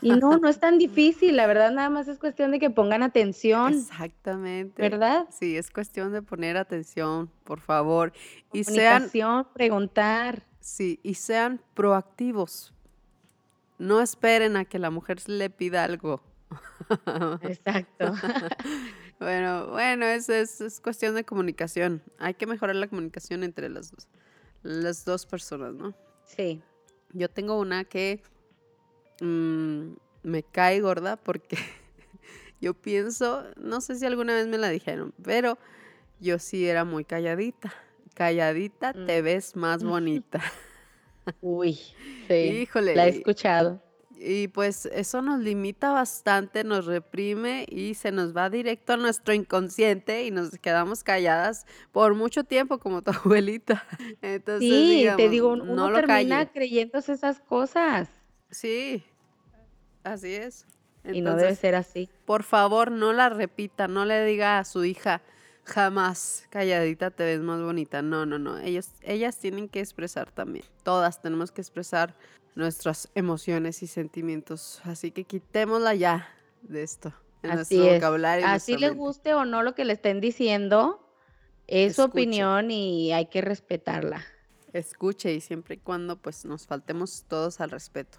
Y 0.00 0.10
no, 0.10 0.38
no 0.38 0.48
es 0.48 0.60
tan 0.60 0.78
difícil, 0.78 1.36
la 1.36 1.46
verdad 1.46 1.70
nada 1.70 1.90
más 1.90 2.08
es 2.08 2.18
cuestión 2.18 2.50
de 2.50 2.58
que 2.58 2.70
pongan 2.70 3.02
atención. 3.02 3.74
Exactamente. 3.74 4.80
¿Verdad? 4.80 5.26
Sí, 5.30 5.56
es 5.56 5.70
cuestión 5.70 6.12
de 6.12 6.22
poner 6.22 6.56
atención, 6.56 7.30
por 7.44 7.60
favor. 7.60 8.12
Y 8.52 8.64
sean 8.64 9.10
preguntar. 9.52 10.42
Sí, 10.60 11.00
y 11.02 11.14
sean 11.14 11.60
proactivos, 11.74 12.74
no 13.78 14.00
esperen 14.00 14.56
a 14.56 14.64
que 14.64 14.78
la 14.78 14.90
mujer 14.90 15.18
le 15.28 15.50
pida 15.50 15.84
algo. 15.84 16.22
Exacto. 17.42 18.12
bueno, 19.20 19.68
bueno, 19.68 20.06
es, 20.06 20.28
es, 20.28 20.80
cuestión 20.80 21.14
de 21.14 21.24
comunicación. 21.24 22.02
Hay 22.18 22.34
que 22.34 22.46
mejorar 22.46 22.76
la 22.76 22.88
comunicación 22.88 23.44
entre 23.44 23.68
las 23.68 23.90
dos, 23.90 24.08
las 24.62 25.04
dos 25.04 25.26
personas, 25.26 25.74
¿no? 25.74 25.94
Sí. 26.24 26.62
Yo 27.12 27.28
tengo 27.28 27.58
una 27.58 27.84
que 27.84 28.22
mm, 29.20 29.92
me 30.22 30.42
cae 30.42 30.80
gorda 30.80 31.16
porque 31.16 31.58
yo 32.60 32.74
pienso, 32.74 33.44
no 33.56 33.80
sé 33.80 33.96
si 33.96 34.06
alguna 34.06 34.34
vez 34.34 34.46
me 34.46 34.58
la 34.58 34.68
dijeron, 34.68 35.14
pero 35.22 35.58
yo 36.20 36.38
sí 36.38 36.66
era 36.66 36.84
muy 36.84 37.04
calladita 37.04 37.72
calladita 38.18 38.92
Mm. 38.92 39.06
te 39.06 39.22
ves 39.22 39.54
más 39.54 39.84
bonita. 39.84 40.40
Uy, 41.40 41.74
sí, 42.28 42.34
Híjole. 42.34 42.94
la 42.94 43.06
he 43.06 43.10
escuchado. 43.10 43.82
Y 44.20 44.48
pues 44.48 44.86
eso 44.86 45.22
nos 45.22 45.38
limita 45.38 45.92
bastante, 45.92 46.64
nos 46.64 46.86
reprime 46.86 47.64
y 47.68 47.94
se 47.94 48.10
nos 48.10 48.36
va 48.36 48.50
directo 48.50 48.94
a 48.94 48.96
nuestro 48.96 49.32
inconsciente 49.32 50.24
y 50.24 50.32
nos 50.32 50.50
quedamos 50.58 51.04
calladas 51.04 51.66
por 51.92 52.14
mucho 52.14 52.42
tiempo 52.42 52.78
como 52.80 53.00
tu 53.02 53.10
abuelita. 53.14 53.86
Entonces, 54.20 54.68
Sí, 54.68 55.06
te 55.16 55.28
digo, 55.28 55.54
no 55.54 55.62
uno 55.72 55.90
lo 55.90 55.96
termina 56.00 56.38
calle. 56.38 56.50
creyéndose 56.52 57.12
esas 57.12 57.38
cosas 57.40 58.08
Sí, 58.50 59.04
así 60.02 60.34
es. 60.34 60.66
y 61.04 61.20
no 61.20 61.36
debe 61.36 61.54
ser 61.54 61.76
así. 61.76 62.10
por 62.24 62.42
favor, 62.42 62.90
no 62.90 63.12
la 63.12 63.28
repita, 63.28 63.86
no 63.86 64.04
le 64.04 64.24
diga 64.24 64.58
a 64.58 64.64
su 64.64 64.84
hija 64.84 65.22
jamás 65.68 66.46
calladita 66.50 67.10
te 67.10 67.24
ves 67.24 67.40
más 67.40 67.62
bonita. 67.62 68.02
No, 68.02 68.26
no, 68.26 68.38
no. 68.38 68.58
Ellos, 68.58 68.88
ellas 69.02 69.38
tienen 69.38 69.68
que 69.68 69.80
expresar 69.80 70.30
también. 70.32 70.64
Todas 70.82 71.22
tenemos 71.22 71.52
que 71.52 71.60
expresar 71.60 72.14
nuestras 72.54 73.08
emociones 73.14 73.82
y 73.82 73.86
sentimientos. 73.86 74.80
Así 74.84 75.10
que 75.12 75.24
quitémosla 75.24 75.94
ya 75.94 76.28
de 76.62 76.82
esto. 76.82 77.12
En 77.42 77.52
Así 77.52 77.76
nuestro 77.76 77.94
es. 77.94 78.00
vocabulario. 78.00 78.46
Así 78.46 78.72
nuestra 78.72 78.88
le 78.88 78.94
mente. 78.94 78.98
guste 78.98 79.34
o 79.34 79.44
no 79.44 79.62
lo 79.62 79.74
que 79.74 79.84
le 79.84 79.92
estén 79.92 80.20
diciendo, 80.20 81.08
es 81.68 81.96
su 81.96 82.02
opinión 82.02 82.70
y 82.70 83.12
hay 83.12 83.26
que 83.26 83.40
respetarla. 83.42 84.24
Escuche 84.72 85.32
y 85.32 85.40
siempre 85.40 85.76
y 85.76 85.78
cuando 85.78 86.16
pues 86.20 86.44
nos 86.44 86.66
faltemos 86.66 87.24
todos 87.28 87.60
al 87.60 87.70
respeto. 87.70 88.18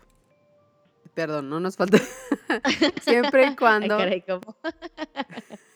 Perdón, 1.13 1.49
no 1.49 1.59
nos 1.59 1.75
falte. 1.75 1.99
siempre 3.03 3.43
y 3.43 3.47
Ay, 3.49 3.55
cuando. 3.55 3.97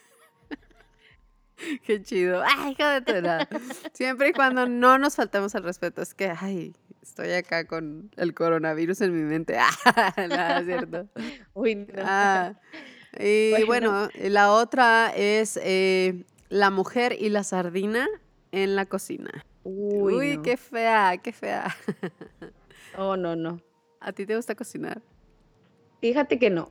Qué 1.86 2.01
chido. 2.01 2.43
Ay, 2.45 2.72
hijo 2.72 2.88
de 2.88 3.01
tu 3.01 3.11
edad. 3.14 3.47
Siempre 3.93 4.30
y 4.30 4.34
cuando 4.34 4.68
no 4.68 4.97
nos 4.97 5.16
faltemos 5.16 5.55
al 5.55 5.64
respeto. 5.64 6.01
Es 6.01 6.14
que, 6.14 6.32
ay, 6.39 6.74
estoy 7.01 7.32
acá 7.32 7.66
con 7.66 8.11
el 8.18 8.34
coronavirus 8.34 9.01
en 9.01 9.16
mi 9.16 9.24
mente. 9.24 9.57
Ah, 9.86 10.14
no, 10.18 10.57
es 10.59 10.66
cierto. 10.66 11.07
Uy, 11.53 11.76
no. 11.76 11.86
Ah, 11.97 12.53
y 13.20 13.51
Bueno. 13.66 13.91
bueno, 13.91 14.09
la 14.30 14.51
otra 14.51 15.11
es 15.16 15.59
eh, 15.61 16.24
la 16.49 16.70
mujer 16.72 17.16
y 17.20 17.30
la 17.30 17.43
sardina 17.43 18.07
en 18.51 18.76
la 18.76 18.86
cocina. 18.86 19.45
Uy, 19.64 20.14
Uy, 20.14 20.38
no. 20.38 20.43
qué 20.43 20.57
fea, 20.57 21.18
qué 21.18 21.32
fea. 21.32 21.76
Oh, 22.95 23.18
no, 23.18 23.36
no. 23.36 23.59
¿A 24.01 24.11
ti 24.11 24.24
te 24.28 24.36
gusta 24.36 24.53
cocinar? 24.53 25.01
Fíjate 25.99 26.38
que 26.38 26.51
no. 26.51 26.70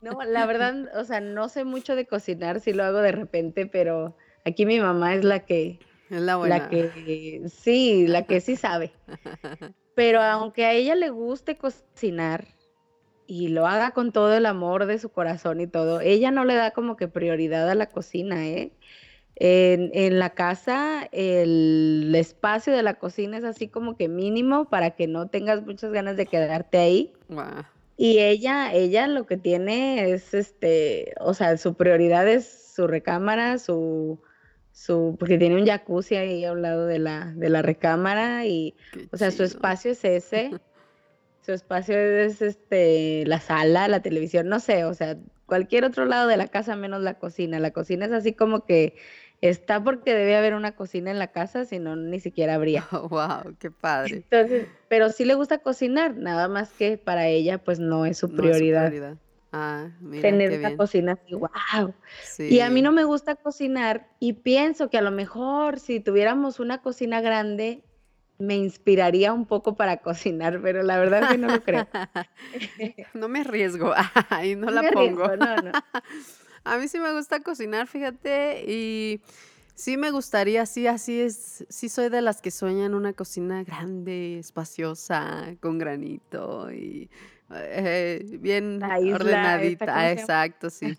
No, 0.00 0.18
la 0.26 0.46
verdad, 0.46 0.88
o 0.98 1.04
sea, 1.04 1.20
no 1.20 1.48
sé 1.48 1.64
mucho 1.64 1.94
de 1.94 2.06
cocinar, 2.06 2.60
sí 2.60 2.72
lo 2.72 2.84
hago 2.84 2.98
de 2.98 3.12
repente, 3.12 3.66
pero 3.66 4.16
aquí 4.44 4.64
mi 4.66 4.80
mamá 4.80 5.14
es 5.14 5.24
la 5.24 5.40
que, 5.40 5.78
Es 6.10 6.20
la 6.20 6.36
buena. 6.36 6.58
la 6.58 6.68
que, 6.68 7.42
sí, 7.48 8.06
la 8.06 8.24
que 8.26 8.40
sí 8.40 8.56
sabe. 8.56 8.92
Pero 9.94 10.22
aunque 10.22 10.64
a 10.64 10.72
ella 10.72 10.94
le 10.94 11.10
guste 11.10 11.58
cocinar 11.58 12.46
y 13.26 13.48
lo 13.48 13.66
haga 13.66 13.90
con 13.90 14.12
todo 14.12 14.34
el 14.34 14.46
amor 14.46 14.86
de 14.86 14.98
su 14.98 15.10
corazón 15.10 15.60
y 15.60 15.66
todo, 15.66 16.00
ella 16.00 16.30
no 16.30 16.44
le 16.44 16.54
da 16.54 16.70
como 16.70 16.96
que 16.96 17.08
prioridad 17.08 17.68
a 17.68 17.74
la 17.74 17.86
cocina, 17.90 18.46
¿eh? 18.48 18.72
En, 19.36 19.90
en 19.94 20.18
la 20.18 20.30
casa, 20.30 21.08
el 21.12 22.12
espacio 22.14 22.72
de 22.74 22.82
la 22.82 22.94
cocina 22.94 23.38
es 23.38 23.44
así 23.44 23.68
como 23.68 23.96
que 23.96 24.08
mínimo 24.08 24.68
para 24.70 24.90
que 24.92 25.06
no 25.06 25.28
tengas 25.28 25.62
muchas 25.66 25.92
ganas 25.92 26.16
de 26.16 26.26
quedarte 26.26 26.78
ahí. 26.78 27.12
Guau. 27.28 27.64
Y 28.02 28.20
ella, 28.20 28.72
ella 28.72 29.06
lo 29.08 29.26
que 29.26 29.36
tiene 29.36 30.10
es 30.10 30.32
este, 30.32 31.12
o 31.20 31.34
sea, 31.34 31.58
su 31.58 31.74
prioridad 31.74 32.26
es 32.26 32.72
su 32.74 32.86
recámara, 32.86 33.58
su, 33.58 34.18
su, 34.72 35.16
porque 35.18 35.36
tiene 35.36 35.60
un 35.60 35.66
jacuzzi 35.66 36.16
ahí 36.16 36.46
a 36.46 36.52
un 36.52 36.62
lado 36.62 36.86
de 36.86 36.98
la, 36.98 37.26
de 37.36 37.50
la 37.50 37.60
recámara 37.60 38.46
y, 38.46 38.74
Qué 38.94 39.06
o 39.12 39.18
sea, 39.18 39.30
su 39.30 39.42
espacio 39.42 39.90
es 39.90 40.02
ese, 40.06 40.50
su 41.42 41.52
espacio 41.52 41.94
es 41.98 42.40
este, 42.40 43.24
la 43.26 43.38
sala, 43.38 43.86
la 43.86 44.00
televisión, 44.00 44.48
no 44.48 44.60
sé, 44.60 44.86
o 44.86 44.94
sea, 44.94 45.18
cualquier 45.44 45.84
otro 45.84 46.06
lado 46.06 46.26
de 46.26 46.38
la 46.38 46.48
casa 46.48 46.76
menos 46.76 47.02
la 47.02 47.18
cocina. 47.18 47.60
La 47.60 47.72
cocina 47.72 48.06
es 48.06 48.12
así 48.12 48.32
como 48.32 48.64
que 48.64 48.94
está 49.40 49.82
porque 49.82 50.14
debe 50.14 50.36
haber 50.36 50.54
una 50.54 50.76
cocina 50.76 51.10
en 51.10 51.18
la 51.18 51.32
casa, 51.32 51.64
si 51.64 51.78
no, 51.78 51.96
ni 51.96 52.20
siquiera 52.20 52.54
habría. 52.54 52.86
wow, 53.10 53.56
qué 53.58 53.70
padre. 53.70 54.24
Entonces, 54.30 54.68
pero 54.88 55.10
sí 55.10 55.24
le 55.24 55.34
gusta 55.34 55.58
cocinar, 55.58 56.16
nada 56.16 56.48
más 56.48 56.72
que 56.72 56.98
para 56.98 57.26
ella 57.28 57.58
pues 57.62 57.78
no 57.78 58.06
es 58.06 58.18
su 58.18 58.28
No 58.28 58.48
es 58.48 58.58
su 58.58 58.66
prioridad 58.66 58.70
prioridad. 58.70 59.18
Ah, 59.52 59.88
mira, 60.00 60.22
tener 60.22 60.48
qué 60.48 60.58
una 60.58 60.58
bien. 60.58 60.76
cocina 60.76 61.12
así, 61.12 61.34
wow. 61.34 61.94
Y 62.48 62.60
a 62.60 62.70
mí 62.70 62.82
Sí. 62.82 62.82
no 62.82 62.92
me 62.92 63.04
gusta 63.04 63.36
cocinar 63.36 64.08
y 64.20 64.34
pienso 64.34 64.90
que 64.90 64.98
a 64.98 65.02
lo 65.02 65.10
mejor 65.10 65.78
si 65.80 66.00
tuviéramos 66.00 66.60
una 66.60 66.82
cocina 66.82 67.20
grande 67.20 67.82
me 68.38 68.56
inspiraría 68.56 69.32
un 69.32 69.46
poco 69.46 69.76
para 69.76 69.98
cocinar, 70.02 70.60
pero 70.62 70.82
la 70.82 70.98
verdad 70.98 71.28
que 71.28 71.38
no 71.38 71.48
lo 71.48 71.62
creo. 71.62 71.88
No 73.14 73.28
me 73.28 73.40
arriesgo, 73.40 73.92
ahí 74.30 74.56
no 74.56 74.66
No 74.66 74.72
la 74.72 74.82
me 74.82 74.92
pongo. 74.92 75.24
arriesgo, 75.24 75.36
no, 75.36 75.58
no. 75.58 75.72
A 76.64 76.76
mí 76.76 76.88
sí 76.88 76.98
me 76.98 77.12
gusta 77.12 77.40
cocinar, 77.40 77.86
fíjate, 77.86 78.64
y 78.70 79.20
sí 79.74 79.96
me 79.96 80.10
gustaría, 80.10 80.66
sí, 80.66 80.86
así 80.86 81.20
es, 81.20 81.64
sí 81.68 81.88
soy 81.88 82.10
de 82.10 82.20
las 82.20 82.42
que 82.42 82.50
sueñan 82.50 82.94
una 82.94 83.12
cocina 83.14 83.64
grande, 83.64 84.38
espaciosa, 84.38 85.54
con 85.60 85.78
granito 85.78 86.70
y 86.70 87.08
eh, 87.54 88.24
bien 88.40 88.78
La 88.78 89.00
isla 89.00 89.14
esta, 89.16 89.16
ordenadita, 89.16 90.12
exacto, 90.12 90.70
sí. 90.70 90.98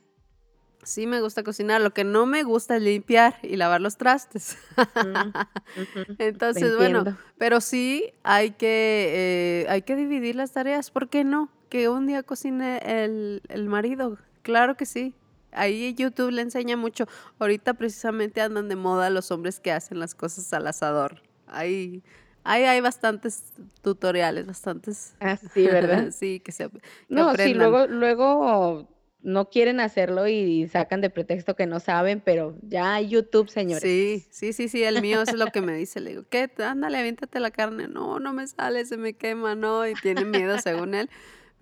Sí 0.83 1.05
me 1.05 1.21
gusta 1.21 1.43
cocinar, 1.43 1.79
lo 1.79 1.93
que 1.93 2.03
no 2.03 2.25
me 2.25 2.41
gusta 2.41 2.75
es 2.77 2.81
limpiar 2.81 3.37
y 3.43 3.55
lavar 3.55 3.81
los 3.81 3.97
trastes. 3.97 4.57
Mm, 4.95 5.29
Entonces, 6.17 6.75
bueno, 6.75 7.03
pero 7.37 7.61
sí 7.61 8.11
hay 8.23 8.51
que, 8.51 9.65
eh, 9.65 9.65
hay 9.69 9.83
que 9.83 9.95
dividir 9.95 10.35
las 10.35 10.53
tareas. 10.53 10.89
¿Por 10.89 11.07
qué 11.07 11.23
no? 11.23 11.49
Que 11.69 11.87
un 11.87 12.07
día 12.07 12.23
cocine 12.23 12.79
el, 12.83 13.43
el 13.49 13.69
marido. 13.69 14.17
Claro 14.41 14.75
que 14.75 14.87
sí. 14.87 15.13
Ahí 15.51 15.93
YouTube 15.93 16.31
le 16.31 16.41
enseña 16.41 16.77
mucho. 16.77 17.07
Ahorita 17.39 17.73
precisamente 17.73 18.41
andan 18.41 18.69
de 18.69 18.75
moda 18.75 19.09
los 19.09 19.31
hombres 19.31 19.59
que 19.59 19.71
hacen 19.71 19.99
las 19.99 20.15
cosas 20.15 20.51
al 20.53 20.67
asador. 20.67 21.21
Ahí, 21.47 22.03
ahí 22.43 22.63
hay 22.63 22.81
bastantes 22.81 23.53
tutoriales, 23.81 24.45
bastantes. 24.45 25.15
Ah, 25.19 25.37
sí, 25.37 25.65
¿verdad? 25.65 26.11
sí, 26.11 26.39
que 26.39 26.51
se 26.51 26.69
que 26.69 26.79
No, 27.09 27.25
sí, 27.29 27.41
aprendan. 27.41 27.71
luego, 27.71 27.87
luego 27.87 28.87
no 29.23 29.49
quieren 29.49 29.79
hacerlo 29.79 30.27
y 30.27 30.67
sacan 30.67 31.01
de 31.01 31.09
pretexto 31.09 31.55
que 31.55 31.67
no 31.67 31.79
saben, 31.79 32.21
pero 32.21 32.55
ya 32.63 32.95
hay 32.95 33.09
YouTube, 33.09 33.49
señores. 33.49 33.83
Sí, 33.83 34.25
sí, 34.31 34.51
sí, 34.53 34.67
sí, 34.67 34.83
el 34.83 35.01
mío 35.01 35.21
es 35.21 35.33
lo 35.33 35.47
que 35.47 35.61
me 35.61 35.75
dice. 35.75 35.99
Le 35.99 36.11
digo, 36.11 36.23
¿qué? 36.29 36.49
Ándale, 36.57 36.97
aviéntate 36.97 37.39
la 37.39 37.51
carne. 37.51 37.87
No, 37.87 38.19
no 38.19 38.33
me 38.33 38.47
sale, 38.47 38.83
se 38.85 38.97
me 38.97 39.13
quema, 39.13 39.53
no. 39.53 39.87
Y 39.87 39.93
tiene 39.95 40.25
miedo 40.25 40.57
según 40.59 40.95
él. 40.95 41.09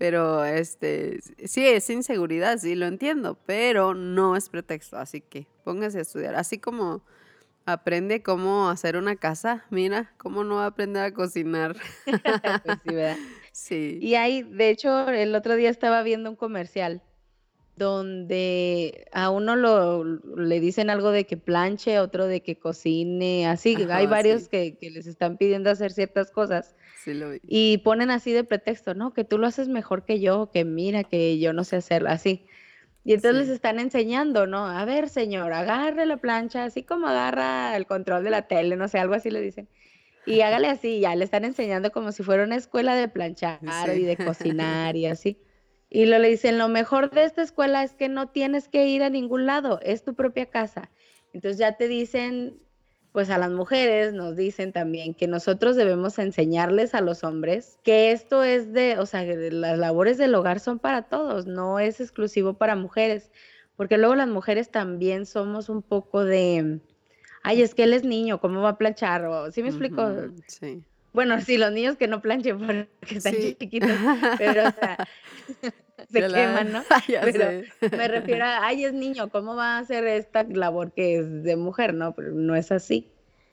Pero, 0.00 0.46
este, 0.46 1.20
sí, 1.44 1.66
es 1.66 1.90
inseguridad, 1.90 2.56
sí, 2.56 2.74
lo 2.74 2.86
entiendo, 2.86 3.38
pero 3.44 3.92
no 3.92 4.34
es 4.34 4.48
pretexto. 4.48 4.96
Así 4.96 5.20
que 5.20 5.46
póngase 5.62 5.98
a 5.98 6.00
estudiar. 6.00 6.36
Así 6.36 6.56
como 6.56 7.04
aprende 7.66 8.22
cómo 8.22 8.70
hacer 8.70 8.96
una 8.96 9.16
casa, 9.16 9.66
mira, 9.68 10.14
cómo 10.16 10.42
no 10.42 10.54
va 10.54 10.64
a 10.64 10.68
aprender 10.68 11.02
a 11.04 11.12
cocinar. 11.12 11.76
Pues 12.64 12.78
sí, 12.82 12.94
¿verdad? 12.94 13.18
Sí. 13.52 13.98
Y 14.00 14.14
hay, 14.14 14.42
de 14.42 14.70
hecho, 14.70 15.06
el 15.10 15.34
otro 15.34 15.54
día 15.56 15.68
estaba 15.68 16.02
viendo 16.02 16.30
un 16.30 16.36
comercial 16.36 17.02
donde 17.80 19.06
a 19.10 19.30
uno 19.30 19.56
lo, 19.56 20.04
le 20.04 20.60
dicen 20.60 20.90
algo 20.90 21.10
de 21.10 21.24
que 21.24 21.38
planche, 21.38 21.98
otro 21.98 22.26
de 22.26 22.42
que 22.42 22.58
cocine, 22.58 23.48
así, 23.48 23.74
hay 23.90 24.06
varios 24.06 24.42
sí, 24.42 24.48
que, 24.50 24.76
que 24.76 24.90
les 24.90 25.06
están 25.06 25.38
pidiendo 25.38 25.70
hacer 25.70 25.90
ciertas 25.90 26.30
cosas 26.30 26.76
sí 27.02 27.14
lo 27.14 27.30
vi. 27.30 27.40
y 27.42 27.78
ponen 27.78 28.10
así 28.10 28.32
de 28.32 28.44
pretexto, 28.44 28.94
no, 28.94 29.14
que 29.14 29.24
tú 29.24 29.38
lo 29.38 29.46
haces 29.46 29.68
mejor 29.68 30.04
que 30.04 30.20
yo, 30.20 30.50
que 30.52 30.64
mira, 30.64 31.02
que 31.04 31.38
yo 31.38 31.52
no 31.52 31.64
sé 31.64 31.76
hacerlo, 31.76 32.10
así. 32.10 32.46
Y 33.02 33.14
entonces 33.14 33.46
les 33.46 33.48
están 33.48 33.78
enseñando, 33.78 34.46
¿no? 34.46 34.66
A 34.66 34.84
ver, 34.84 35.08
señor, 35.08 35.54
agarre 35.54 36.04
la 36.04 36.18
plancha, 36.18 36.64
así 36.64 36.82
como 36.82 37.06
agarra 37.06 37.74
el 37.76 37.86
control 37.86 38.24
de 38.24 38.30
la 38.30 38.42
tele, 38.42 38.76
no 38.76 38.88
sé, 38.88 38.98
algo 38.98 39.14
así 39.14 39.30
le 39.30 39.40
dicen. 39.40 39.68
Y 40.26 40.40
hágale 40.42 40.68
así, 40.68 41.00
ya 41.00 41.16
le 41.16 41.24
están 41.24 41.46
enseñando 41.46 41.90
como 41.92 42.12
si 42.12 42.22
fuera 42.22 42.44
una 42.44 42.56
escuela 42.56 42.94
de 42.94 43.08
planchar 43.08 43.58
y 43.96 44.02
de 44.02 44.18
cocinar 44.18 44.96
y 44.96 45.06
así. 45.06 45.38
Y 45.90 46.06
lo 46.06 46.18
le 46.20 46.28
dicen, 46.28 46.56
lo 46.56 46.68
mejor 46.68 47.10
de 47.10 47.24
esta 47.24 47.42
escuela 47.42 47.82
es 47.82 47.94
que 47.94 48.08
no 48.08 48.28
tienes 48.28 48.68
que 48.68 48.86
ir 48.86 49.02
a 49.02 49.10
ningún 49.10 49.44
lado, 49.44 49.80
es 49.82 50.04
tu 50.04 50.14
propia 50.14 50.46
casa. 50.46 50.88
Entonces 51.32 51.58
ya 51.58 51.76
te 51.76 51.88
dicen, 51.88 52.60
pues 53.12 53.28
a 53.28 53.38
las 53.38 53.50
mujeres 53.50 54.12
nos 54.12 54.36
dicen 54.36 54.72
también 54.72 55.14
que 55.14 55.26
nosotros 55.26 55.74
debemos 55.74 56.18
enseñarles 56.20 56.94
a 56.94 57.00
los 57.00 57.24
hombres 57.24 57.78
que 57.82 58.12
esto 58.12 58.44
es 58.44 58.72
de, 58.72 58.98
o 58.98 59.06
sea, 59.06 59.24
que 59.24 59.50
las 59.50 59.78
labores 59.78 60.16
del 60.16 60.34
hogar 60.34 60.60
son 60.60 60.78
para 60.78 61.02
todos, 61.02 61.46
no 61.46 61.80
es 61.80 62.00
exclusivo 62.00 62.54
para 62.54 62.76
mujeres, 62.76 63.32
porque 63.76 63.98
luego 63.98 64.14
las 64.14 64.28
mujeres 64.28 64.70
también 64.70 65.26
somos 65.26 65.68
un 65.68 65.82
poco 65.82 66.24
de, 66.24 66.80
ay, 67.42 67.62
es 67.62 67.74
que 67.74 67.82
él 67.82 67.94
es 67.94 68.04
niño, 68.04 68.40
¿cómo 68.40 68.62
va 68.62 68.70
a 68.70 68.78
planchar? 68.78 69.28
¿Sí 69.52 69.62
me 69.62 69.70
explico? 69.70 70.08
Sí. 70.46 70.84
Bueno, 71.12 71.40
sí, 71.40 71.58
los 71.58 71.72
niños 71.72 71.96
que 71.96 72.06
no 72.06 72.22
planchen 72.22 72.58
porque 72.58 72.88
están 73.16 73.34
Sí. 73.34 73.56
chiquitos, 73.58 73.90
pero 74.38 74.68
o 74.68 74.70
sea, 74.72 74.96
se 76.08 76.26
queman, 76.28 76.72
¿no? 76.72 76.82
Pero 77.20 77.50
me 77.96 78.08
refiero 78.08 78.44
a, 78.44 78.64
ay, 78.66 78.84
es 78.84 78.92
niño, 78.92 79.28
¿cómo 79.30 79.56
va 79.56 79.76
a 79.76 79.78
hacer 79.78 80.06
esta 80.06 80.44
labor 80.44 80.92
que 80.92 81.18
es 81.18 81.42
de 81.42 81.56
mujer, 81.56 81.94
no? 81.94 82.14
Pero 82.14 82.32
no 82.32 82.54
es 82.54 82.72
así. 82.72 83.08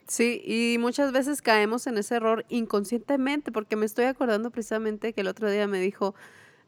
Sí, 0.07 0.41
y 0.45 0.77
muchas 0.79 1.11
veces 1.11 1.41
caemos 1.41 1.85
en 1.87 1.97
ese 1.97 2.15
error 2.15 2.45
inconscientemente, 2.47 3.51
porque 3.51 3.75
me 3.75 3.85
estoy 3.85 4.05
acordando 4.05 4.51
precisamente 4.51 5.11
que 5.11 5.21
el 5.21 5.27
otro 5.27 5.51
día 5.51 5.67
me 5.67 5.81
dijo, 5.81 6.15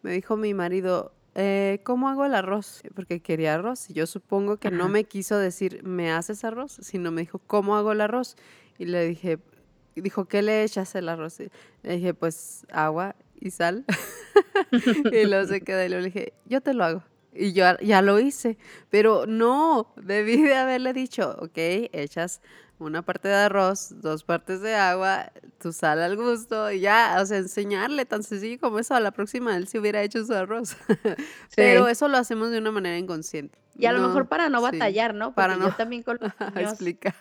me 0.01 0.11
dijo 0.11 0.35
mi 0.35 0.53
marido, 0.53 1.13
eh, 1.35 1.79
¿cómo 1.85 2.09
hago 2.09 2.25
el 2.25 2.33
arroz? 2.35 2.81
Porque 2.95 3.21
quería 3.21 3.55
arroz. 3.55 3.89
Y 3.89 3.93
yo 3.93 4.07
supongo 4.07 4.57
que 4.57 4.71
no 4.71 4.89
me 4.89 5.05
quiso 5.05 5.37
decir, 5.37 5.83
¿me 5.83 6.11
haces 6.11 6.43
arroz? 6.43 6.79
Sino 6.81 7.11
me 7.11 7.21
dijo, 7.21 7.39
¿cómo 7.39 7.77
hago 7.77 7.93
el 7.93 8.01
arroz? 8.01 8.35
Y 8.77 8.85
le 8.85 9.05
dije, 9.07 9.39
dijo, 10.01 10.25
¿qué 10.25 10.41
le 10.41 10.63
echas 10.63 10.93
el 10.95 11.09
arroz? 11.09 11.39
Y 11.39 11.49
le 11.83 11.97
dije, 11.97 12.13
pues 12.13 12.65
agua 12.71 13.15
y 13.39 13.51
sal. 13.51 13.85
y 15.11 15.25
luego 15.25 15.47
se 15.47 15.61
quedó 15.61 15.83
y 15.83 15.89
le 15.89 16.01
dije, 16.01 16.33
yo 16.45 16.61
te 16.61 16.73
lo 16.73 16.83
hago. 16.83 17.03
Y 17.33 17.53
yo 17.53 17.65
ya 17.81 18.01
lo 18.01 18.19
hice, 18.19 18.57
pero 18.89 19.25
no, 19.27 19.93
debí 19.97 20.41
de 20.41 20.55
haberle 20.55 20.93
dicho, 20.93 21.37
ok, 21.39 21.57
echas 21.93 22.41
una 22.79 23.01
parte 23.01 23.27
de 23.27 23.35
arroz, 23.35 24.01
dos 24.01 24.23
partes 24.23 24.61
de 24.61 24.73
agua, 24.73 25.31
tu 25.61 25.71
sal 25.71 26.01
al 26.01 26.15
gusto, 26.15 26.71
y 26.71 26.79
ya, 26.79 27.17
o 27.21 27.25
sea, 27.25 27.37
enseñarle 27.37 28.05
tan 28.05 28.23
sencillo 28.23 28.59
como 28.59 28.79
eso, 28.79 28.95
a 28.95 28.99
la 28.99 29.11
próxima 29.11 29.55
él 29.57 29.67
se 29.67 29.79
hubiera 29.79 30.01
hecho 30.01 30.25
su 30.25 30.33
arroz. 30.33 30.75
Pero 31.55 31.87
eso 31.87 32.07
lo 32.07 32.17
hacemos 32.17 32.51
de 32.51 32.57
una 32.57 32.71
manera 32.71 32.97
inconsciente. 32.97 33.59
Y 33.77 33.85
a 33.85 33.93
lo 33.93 34.05
mejor 34.05 34.27
para 34.27 34.49
no 34.49 34.61
batallar, 34.61 35.13
¿no? 35.13 35.33
para 35.33 35.55
no 35.55 35.69
yo 35.69 35.75
también 35.75 36.03
con 36.03 36.17
los 36.21 36.31
explicar. 36.55 37.15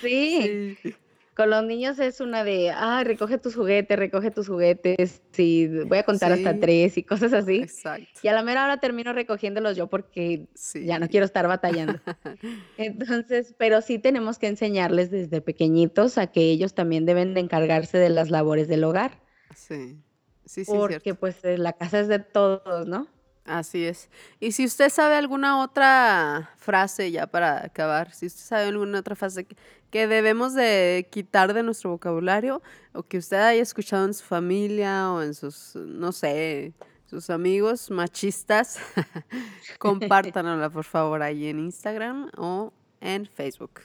sí. 0.00 0.78
sí. 0.82 0.94
Con 1.38 1.50
los 1.50 1.64
niños 1.64 2.00
es 2.00 2.20
una 2.20 2.42
de, 2.42 2.70
ah, 2.70 3.04
recoge 3.04 3.38
tus 3.38 3.54
juguetes, 3.54 3.96
recoge 3.96 4.32
tus 4.32 4.48
juguetes, 4.48 5.22
sí, 5.30 5.68
voy 5.86 5.98
a 5.98 6.02
contar 6.02 6.32
hasta 6.32 6.58
tres 6.58 6.98
y 6.98 7.04
cosas 7.04 7.32
así. 7.32 7.58
Exacto. 7.58 8.08
Y 8.24 8.26
a 8.26 8.32
la 8.32 8.42
mera 8.42 8.64
hora 8.64 8.78
termino 8.78 9.12
recogiéndolos 9.12 9.76
yo 9.76 9.86
porque 9.86 10.48
ya 10.74 10.98
no 10.98 11.06
quiero 11.06 11.24
estar 11.24 11.46
batallando. 11.46 12.00
Entonces, 12.76 13.54
pero 13.56 13.82
sí 13.82 14.00
tenemos 14.00 14.40
que 14.40 14.48
enseñarles 14.48 15.12
desde 15.12 15.40
pequeñitos 15.40 16.18
a 16.18 16.26
que 16.26 16.40
ellos 16.40 16.74
también 16.74 17.06
deben 17.06 17.34
de 17.34 17.40
encargarse 17.40 17.98
de 17.98 18.08
las 18.08 18.30
labores 18.30 18.66
del 18.66 18.82
hogar. 18.82 19.20
Sí, 19.54 19.96
sí, 20.44 20.64
sí. 20.64 20.72
Porque 20.72 21.14
pues 21.14 21.44
eh, 21.44 21.56
la 21.56 21.72
casa 21.72 22.00
es 22.00 22.08
de 22.08 22.18
todos, 22.18 22.88
¿no? 22.88 23.06
Así 23.48 23.84
es. 23.84 24.10
Y 24.40 24.52
si 24.52 24.66
usted 24.66 24.90
sabe 24.90 25.14
alguna 25.14 25.62
otra 25.62 26.50
frase, 26.58 27.10
ya 27.10 27.26
para 27.26 27.64
acabar, 27.64 28.12
si 28.12 28.26
usted 28.26 28.42
sabe 28.42 28.64
alguna 28.64 28.98
otra 28.98 29.16
frase 29.16 29.46
que, 29.90 30.06
debemos 30.06 30.52
de 30.52 31.08
quitar 31.10 31.54
de 31.54 31.62
nuestro 31.62 31.90
vocabulario 31.90 32.62
o 32.92 33.02
que 33.02 33.16
usted 33.16 33.38
haya 33.38 33.62
escuchado 33.62 34.04
en 34.04 34.12
su 34.12 34.22
familia 34.22 35.10
o 35.10 35.22
en 35.22 35.32
sus, 35.32 35.74
no 35.76 36.12
sé, 36.12 36.74
sus 37.06 37.30
amigos 37.30 37.90
machistas, 37.90 38.78
compártanosla 39.78 40.68
por 40.68 40.84
favor 40.84 41.22
ahí 41.22 41.46
en 41.46 41.58
Instagram 41.58 42.30
o 42.36 42.74
en 43.00 43.24
Facebook. 43.24 43.80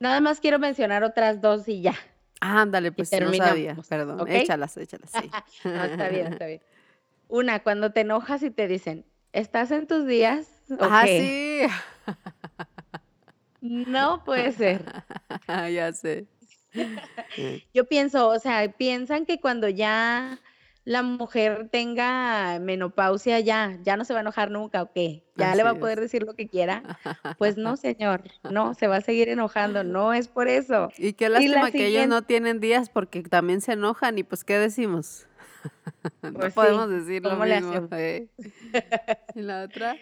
Nada 0.00 0.22
más 0.22 0.40
quiero 0.40 0.58
mencionar 0.58 1.04
otras 1.04 1.42
dos 1.42 1.68
y 1.68 1.82
ya. 1.82 1.94
ándale, 2.40 2.90
pues 2.90 3.12
no 3.20 3.34
sabía. 3.34 3.76
Perdón, 3.86 4.26
échalas, 4.28 4.78
échalas, 4.78 5.10
sí. 5.10 5.30
está 5.64 6.08
bien, 6.08 6.32
está 6.32 6.46
bien. 6.46 6.62
Una, 7.28 7.62
cuando 7.62 7.92
te 7.92 8.00
enojas 8.00 8.42
y 8.42 8.50
te 8.50 8.68
dicen, 8.68 9.04
¿estás 9.32 9.70
en 9.70 9.86
tus 9.86 10.06
días? 10.06 10.62
Ah, 10.80 11.04
sí. 11.06 11.62
No 13.60 14.22
puede 14.24 14.52
ser. 14.52 14.84
ya 15.72 15.92
sé. 15.92 16.26
Yo 17.74 17.86
pienso, 17.86 18.28
o 18.28 18.38
sea, 18.38 18.70
piensan 18.72 19.26
que 19.26 19.40
cuando 19.40 19.68
ya 19.68 20.38
la 20.84 21.02
mujer 21.02 21.68
tenga 21.70 22.60
menopausia, 22.60 23.40
ya, 23.40 23.76
ya 23.82 23.96
no 23.96 24.04
se 24.04 24.12
va 24.12 24.20
a 24.20 24.22
enojar 24.22 24.52
nunca, 24.52 24.82
¿o 24.82 24.92
qué? 24.92 25.24
Ya 25.34 25.52
le 25.56 25.64
va 25.64 25.70
a 25.70 25.74
poder 25.74 26.00
decir 26.00 26.22
lo 26.22 26.34
que 26.34 26.48
quiera. 26.48 26.82
Pues 27.38 27.56
no, 27.56 27.76
señor, 27.76 28.22
no, 28.48 28.74
se 28.74 28.86
va 28.86 28.96
a 28.96 29.00
seguir 29.00 29.28
enojando, 29.28 29.82
no 29.82 30.14
es 30.14 30.28
por 30.28 30.46
eso. 30.48 30.90
Y 30.96 31.14
qué 31.14 31.28
lástima 31.28 31.72
que 31.72 31.88
ellos 31.88 32.06
no 32.06 32.22
tienen 32.22 32.60
días 32.60 32.88
porque 32.88 33.22
también 33.22 33.60
se 33.60 33.72
enojan 33.72 34.16
y 34.16 34.22
pues, 34.22 34.44
¿qué 34.44 34.58
decimos? 34.58 35.26
no 36.22 36.32
pues 36.34 36.54
podemos 36.54 36.88
decir 36.88 37.22
lo 37.22 37.36
mismo. 37.36 37.88
¿eh? 37.92 38.28
¿Y 39.34 39.42
la 39.42 39.62
otra? 39.64 39.96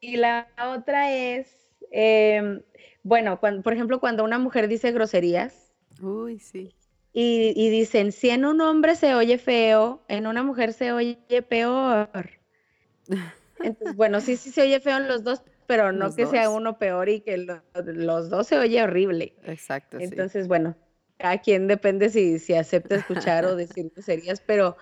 Y 0.00 0.16
la 0.16 0.48
otra 0.74 1.12
es, 1.12 1.68
em, 1.90 2.62
bueno, 3.02 3.40
cuando, 3.40 3.62
por 3.62 3.72
ejemplo, 3.72 4.00
cuando 4.00 4.24
una 4.24 4.38
mujer 4.38 4.68
dice 4.68 4.92
groserías. 4.92 5.72
Uy, 6.00 6.38
sí. 6.38 6.74
Y, 7.12 7.54
y, 7.56 7.70
dicen, 7.70 8.12
si 8.12 8.28
en 8.28 8.44
un 8.44 8.60
hombre 8.60 8.94
se 8.94 9.14
oye 9.14 9.38
feo, 9.38 10.04
en 10.08 10.26
una 10.26 10.42
mujer 10.42 10.74
se 10.74 10.92
oye 10.92 11.16
peor. 11.48 12.10
Entonces, 13.58 13.96
bueno, 13.96 14.20
sí, 14.20 14.36
sí 14.36 14.50
se 14.50 14.62
oye 14.62 14.80
feo 14.80 14.98
en 14.98 15.08
los 15.08 15.24
dos, 15.24 15.42
pero 15.66 15.92
no 15.92 16.14
que 16.14 16.26
sea 16.26 16.50
uno 16.50 16.78
peor 16.78 17.08
y 17.08 17.20
que 17.20 17.46
los 17.84 18.28
dos 18.28 18.46
se 18.46 18.58
oye 18.58 18.82
horrible. 18.82 19.34
Exacto. 19.44 19.98
Entonces, 19.98 20.46
bueno, 20.46 20.76
a 21.18 21.38
quien 21.38 21.66
depende 21.66 22.10
si, 22.10 22.38
si 22.38 22.54
acepta 22.54 22.96
escuchar 22.96 23.44
o 23.46 23.56
decir 23.56 23.90
groserías, 23.94 24.40
pero, 24.40 24.76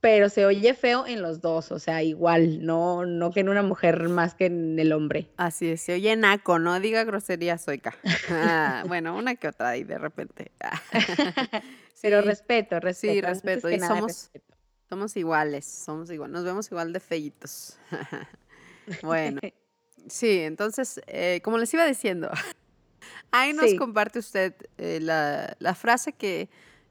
pero 0.00 0.28
se 0.28 0.46
oye 0.46 0.74
feo 0.74 1.06
en 1.06 1.22
los 1.22 1.40
dos, 1.40 1.72
o 1.72 1.78
sea, 1.78 2.02
igual, 2.02 2.64
no, 2.64 3.06
no 3.06 3.30
que 3.30 3.40
en 3.40 3.48
una 3.48 3.62
mujer 3.62 4.08
más 4.08 4.34
que 4.34 4.46
en 4.46 4.78
el 4.78 4.92
hombre. 4.92 5.30
Así 5.36 5.70
es, 5.70 5.80
se 5.80 5.94
oye 5.94 6.14
naco, 6.16 6.58
no 6.58 6.78
diga 6.80 7.04
groserías, 7.04 7.62
soica. 7.62 7.94
Ah, 8.30 8.84
bueno, 8.86 9.16
una 9.16 9.34
que 9.36 9.48
otra 9.48 9.70
ahí 9.70 9.84
de 9.84 9.98
repente. 9.98 10.52
Pero 12.02 12.22
respeto, 12.22 12.78
respeto. 12.80 13.14
Sí, 13.14 13.20
respeto. 13.20 13.70
Y 13.70 13.80
somos, 13.80 14.30
somos 14.88 15.16
iguales, 15.16 15.66
somos 15.66 16.10
igual, 16.10 16.30
nos 16.30 16.44
vemos 16.44 16.70
igual 16.70 16.92
de 16.92 17.00
feitos. 17.00 17.78
bueno, 19.02 19.40
sí, 20.08 20.40
entonces, 20.40 21.00
eh, 21.06 21.40
como 21.42 21.58
les 21.58 21.72
iba 21.74 21.84
diciendo, 21.84 22.30
Ahí 23.30 23.52
nos 23.52 23.74
comparte 23.74 24.18
usted 24.18 24.54
eh, 24.78 25.00
la, 25.00 25.56
la, 25.58 25.74
frase 25.74 26.12
que, 26.12 26.48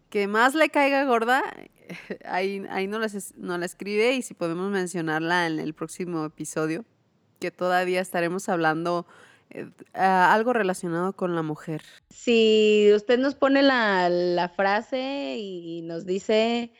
que, 0.09 0.27
más 0.27 0.55
le 0.55 0.69
caiga 0.69 1.03
gorda. 1.05 1.43
Ahí, 2.25 2.65
ahí 2.69 2.85
no, 2.87 2.99
no 3.37 3.57
la 3.57 3.65
escribe 3.65 4.13
y 4.13 4.21
si 4.21 4.33
podemos 4.33 4.69
mencionarla 4.69 5.47
en 5.47 5.57
el 5.57 5.73
próximo 5.73 6.25
episodio, 6.25 6.83
que 7.39 7.49
todavía 7.49 8.01
estaremos 8.01 8.49
hablando 8.49 9.07
eh, 9.51 9.71
algo 9.93 10.51
relacionado 10.51 11.13
con 11.13 11.33
la 11.33 11.43
mujer. 11.43 11.83
Si 12.09 12.91
usted 12.93 13.19
nos 13.19 13.35
pone 13.35 13.61
la, 13.61 14.09
la 14.09 14.49
frase 14.49 15.37
y 15.39 15.81
nos 15.83 16.05
dice, 16.05 16.73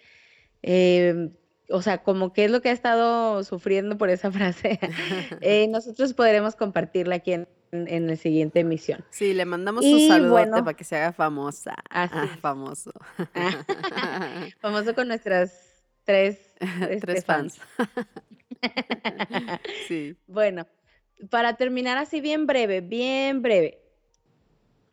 eh, 0.61 1.29
o 1.69 1.81
sea, 1.81 2.03
como 2.03 2.33
qué 2.33 2.45
es 2.45 2.51
lo 2.51 2.61
que 2.61 2.67
ha 2.67 2.73
estado 2.73 3.45
sufriendo 3.45 3.97
por 3.97 4.09
esa 4.09 4.29
frase, 4.29 4.77
nosotros 5.69 6.13
podremos 6.13 6.57
compartirla 6.57 7.15
aquí 7.15 7.31
en 7.31 7.47
en, 7.71 8.07
la 8.07 8.15
siguiente 8.15 8.61
emisión. 8.61 9.03
Sí, 9.09 9.33
le 9.33 9.45
mandamos 9.45 9.85
un 9.85 10.07
saludote 10.07 10.63
para 10.63 10.73
que 10.73 10.83
se 10.83 10.95
haga 10.95 11.13
famosa. 11.13 11.75
Ah, 11.89 12.27
famoso. 12.41 12.91
famoso 14.59 14.95
con 14.95 15.07
nuestras 15.07 15.83
tres, 16.03 16.39
este, 16.59 16.97
tres 16.97 17.25
fans. 17.25 17.59
sí. 19.87 20.15
Bueno, 20.27 20.65
para 21.29 21.55
terminar 21.57 21.97
así 21.97 22.21
bien 22.21 22.47
breve, 22.47 22.81
bien 22.81 23.41
breve. 23.41 23.81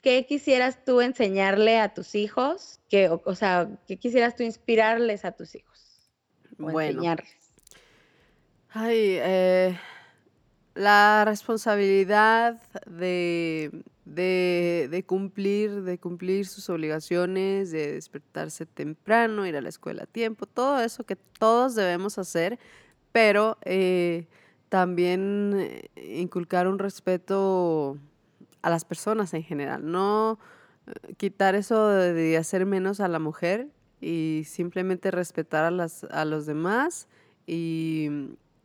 ¿Qué 0.03 0.27
quisieras 0.27 0.85
tú 0.85 1.01
enseñarle 1.01 1.79
a 1.79 1.95
tus 1.95 2.15
hijos? 2.15 2.81
¿Qué, 2.91 3.09
o, 3.09 3.35
sea, 3.35 3.71
¿qué 3.87 3.97
quisieras 3.97 4.37
tú 4.37 4.43
inspirarles 4.43 5.25
a 5.25 5.33
tus 5.33 5.55
hijos? 5.55 6.11
O 6.59 6.65
bueno. 6.65 6.91
enseñarles. 6.91 7.45
Ay, 8.69 9.17
eh, 9.21 9.79
la 10.75 11.25
responsabilidad 11.25 12.61
de, 12.87 13.71
de, 14.05 15.05
cumplir, 15.07 15.83
de 15.83 15.99
cumplir 15.99 16.47
sus 16.47 16.69
obligaciones, 16.69 17.71
de 17.71 17.93
despertarse 17.93 18.67
temprano, 18.67 19.47
ir 19.47 19.57
a 19.57 19.61
la 19.61 19.69
escuela 19.69 20.05
a 20.05 20.07
tiempo, 20.07 20.47
todo 20.47 20.81
eso 20.81 21.05
que 21.05 21.17
todos 21.17 21.75
debemos 21.75 22.19
hacer, 22.19 22.59
pero 23.13 23.57
eh, 23.63 24.27
también 24.69 25.55
eh, 25.57 25.91
inculcar 26.19 26.67
un 26.67 26.79
respeto 26.79 27.97
a 28.63 28.71
las 28.71 28.85
personas 28.85 29.33
en 29.35 29.45
general, 29.45 29.91
no 29.91 30.39
eh, 30.87 31.15
quitar 31.17 31.55
eso 31.55 31.89
de, 31.89 32.37
hacer 32.37 32.67
menos 32.67 32.99
a 32.99 33.09
la 33.09 33.21
mujer 33.21 33.69
y 34.01 34.43
simplemente 34.47 35.13
respetar 35.13 35.65
a, 35.65 35.71
las, 35.71 36.05
a 36.05 36.25
los 36.25 36.47
demás 36.47 37.07
y 37.47 38.09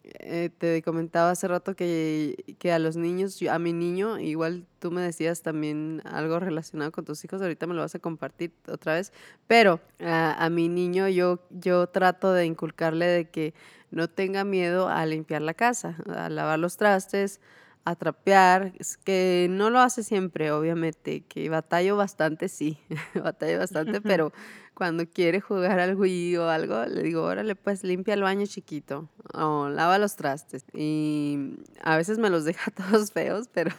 eh, 0.03 0.49
te 0.57 0.81
comentaba 0.81 1.31
hace 1.31 1.47
rato 1.47 1.75
que, 1.75 2.55
que 2.59 2.71
a 2.71 2.79
los 2.79 2.95
niños, 2.95 3.41
a 3.43 3.59
mi 3.59 3.73
niño, 3.73 4.19
igual 4.19 4.65
tú 4.79 4.91
me 4.91 5.01
decías 5.01 5.41
también 5.41 6.01
algo 6.05 6.39
relacionado 6.39 6.91
con 6.91 7.05
tus 7.05 7.23
hijos, 7.25 7.41
ahorita 7.41 7.67
me 7.67 7.73
lo 7.73 7.81
vas 7.81 7.95
a 7.95 7.99
compartir 7.99 8.51
otra 8.67 8.93
vez, 8.93 9.11
pero 9.47 9.79
a, 9.99 10.43
a 10.43 10.49
mi 10.49 10.69
niño 10.69 11.07
yo, 11.09 11.39
yo 11.49 11.87
trato 11.87 12.31
de 12.33 12.45
inculcarle 12.45 13.05
de 13.05 13.29
que 13.29 13.53
no 13.91 14.07
tenga 14.07 14.43
miedo 14.43 14.87
a 14.87 15.05
limpiar 15.05 15.41
la 15.41 15.53
casa, 15.53 15.97
a 16.07 16.29
lavar 16.29 16.59
los 16.59 16.77
trastes, 16.77 17.41
a 17.85 17.95
trapear, 17.95 18.73
que 19.03 19.47
no 19.49 19.69
lo 19.69 19.79
hace 19.79 20.03
siempre, 20.03 20.51
obviamente, 20.51 21.21
que 21.21 21.49
batallo 21.49 21.95
bastante, 21.97 22.49
sí, 22.49 22.77
batallo 23.15 23.59
bastante, 23.59 24.01
pero 24.01 24.31
cuando 24.73 25.05
quiere 25.07 25.41
jugar 25.41 25.79
al 25.79 25.95
Wii 25.95 26.37
o 26.37 26.49
algo, 26.49 26.85
le 26.85 27.03
digo, 27.03 27.23
órale, 27.23 27.55
pues 27.55 27.83
limpia 27.83 28.13
el 28.13 28.21
baño 28.21 28.45
chiquito 28.45 29.09
o 29.33 29.67
lava 29.69 29.97
los 29.97 30.15
trastes. 30.15 30.63
Y 30.73 31.57
a 31.83 31.97
veces 31.97 32.17
me 32.17 32.29
los 32.29 32.45
deja 32.45 32.71
todos 32.71 33.11
feos, 33.11 33.49
pero 33.53 33.71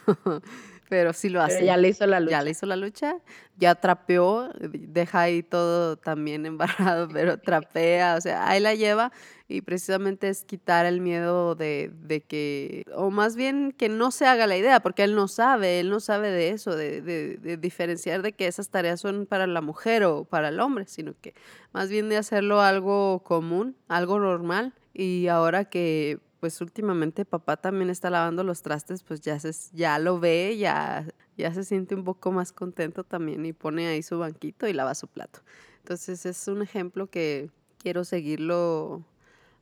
pero 0.91 1.13
sí 1.13 1.29
lo 1.29 1.41
hace. 1.41 1.63
ya 1.63 1.77
le 1.77 1.87
hizo 1.87 2.05
la 2.05 2.19
lucha. 2.19 2.31
Ya 2.31 2.43
le 2.43 2.49
hizo 2.51 2.65
la 2.65 2.75
lucha, 2.75 3.15
ya 3.55 3.75
trapeó, 3.75 4.51
deja 4.59 5.21
ahí 5.21 5.41
todo 5.41 5.95
también 5.95 6.45
embarrado, 6.45 7.07
pero 7.07 7.37
trapea, 7.39 8.15
o 8.17 8.21
sea, 8.21 8.49
ahí 8.49 8.59
la 8.59 8.75
lleva 8.75 9.13
y 9.51 9.61
precisamente 9.61 10.29
es 10.29 10.45
quitar 10.45 10.85
el 10.85 11.01
miedo 11.01 11.55
de, 11.55 11.91
de, 12.03 12.21
que, 12.21 12.83
o 12.95 13.11
más 13.11 13.35
bien 13.35 13.73
que 13.77 13.89
no 13.89 14.11
se 14.11 14.25
haga 14.25 14.47
la 14.47 14.57
idea, 14.57 14.79
porque 14.81 15.03
él 15.03 15.13
no 15.13 15.27
sabe, 15.27 15.79
él 15.79 15.89
no 15.89 15.99
sabe 15.99 16.31
de 16.31 16.49
eso, 16.49 16.75
de, 16.75 17.57
diferenciar 17.59 18.21
de 18.21 18.31
que 18.31 18.47
esas 18.47 18.69
tareas 18.69 19.01
son 19.01 19.25
para 19.25 19.47
la 19.47 19.61
mujer 19.61 20.03
o 20.05 20.23
para 20.23 20.49
el 20.49 20.59
hombre, 20.59 20.85
sino 20.87 21.13
que 21.19 21.33
más 21.73 21.89
bien 21.89 22.07
de 22.09 22.17
hacerlo 22.17 22.61
algo 22.61 23.23
común, 23.23 23.75
algo 23.87 24.19
normal. 24.19 24.73
Y 24.93 25.27
ahora 25.27 25.65
que 25.65 26.19
pues 26.39 26.59
últimamente 26.59 27.23
papá 27.23 27.57
también 27.57 27.89
está 27.89 28.09
lavando 28.09 28.43
los 28.43 28.63
trastes, 28.63 29.03
pues 29.03 29.21
ya, 29.21 29.39
se, 29.39 29.51
ya 29.73 29.99
lo 29.99 30.19
ve, 30.19 30.57
ya, 30.57 31.05
ya 31.37 31.53
se 31.53 31.63
siente 31.63 31.93
un 31.93 32.03
poco 32.03 32.31
más 32.31 32.51
contento 32.51 33.03
también 33.03 33.45
y 33.45 33.53
pone 33.53 33.87
ahí 33.87 34.01
su 34.01 34.17
banquito 34.17 34.67
y 34.67 34.73
lava 34.73 34.95
su 34.95 35.07
plato. 35.07 35.41
Entonces 35.79 36.25
es 36.25 36.47
un 36.47 36.61
ejemplo 36.61 37.07
que 37.07 37.51
quiero 37.77 38.03
seguirlo 38.03 39.05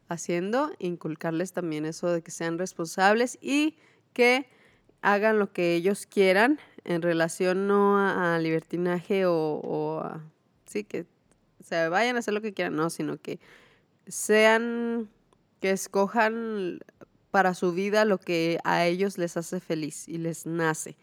haciendo, 0.09 0.71
inculcarles 0.79 1.53
también 1.53 1.85
eso 1.85 2.11
de 2.11 2.21
que 2.21 2.31
sean 2.31 2.57
responsables 2.57 3.37
y 3.41 3.77
que 4.13 4.49
hagan 5.01 5.39
lo 5.39 5.53
que 5.53 5.75
ellos 5.75 6.05
quieran 6.05 6.59
en 6.83 7.01
relación 7.01 7.67
no 7.67 7.97
a, 7.97 8.37
libertinaje 8.39 9.25
o, 9.25 9.61
o 9.63 9.99
a, 9.99 10.21
sí, 10.65 10.83
que 10.83 11.05
se 11.63 11.87
vayan 11.89 12.15
a 12.15 12.19
hacer 12.19 12.33
lo 12.33 12.41
que 12.41 12.53
quieran, 12.53 12.75
no, 12.75 12.89
sino 12.89 13.17
que 13.17 13.39
sean 14.07 15.09
que 15.61 15.71
escojan 15.71 16.79
para 17.31 17.53
su 17.53 17.73
vida 17.73 18.05
lo 18.05 18.17
que 18.17 18.59
a 18.63 18.85
ellos 18.85 19.17
les 19.17 19.37
hace 19.37 19.59
feliz 19.59 20.07
y 20.07 20.17
les 20.17 20.45
nace. 20.45 20.97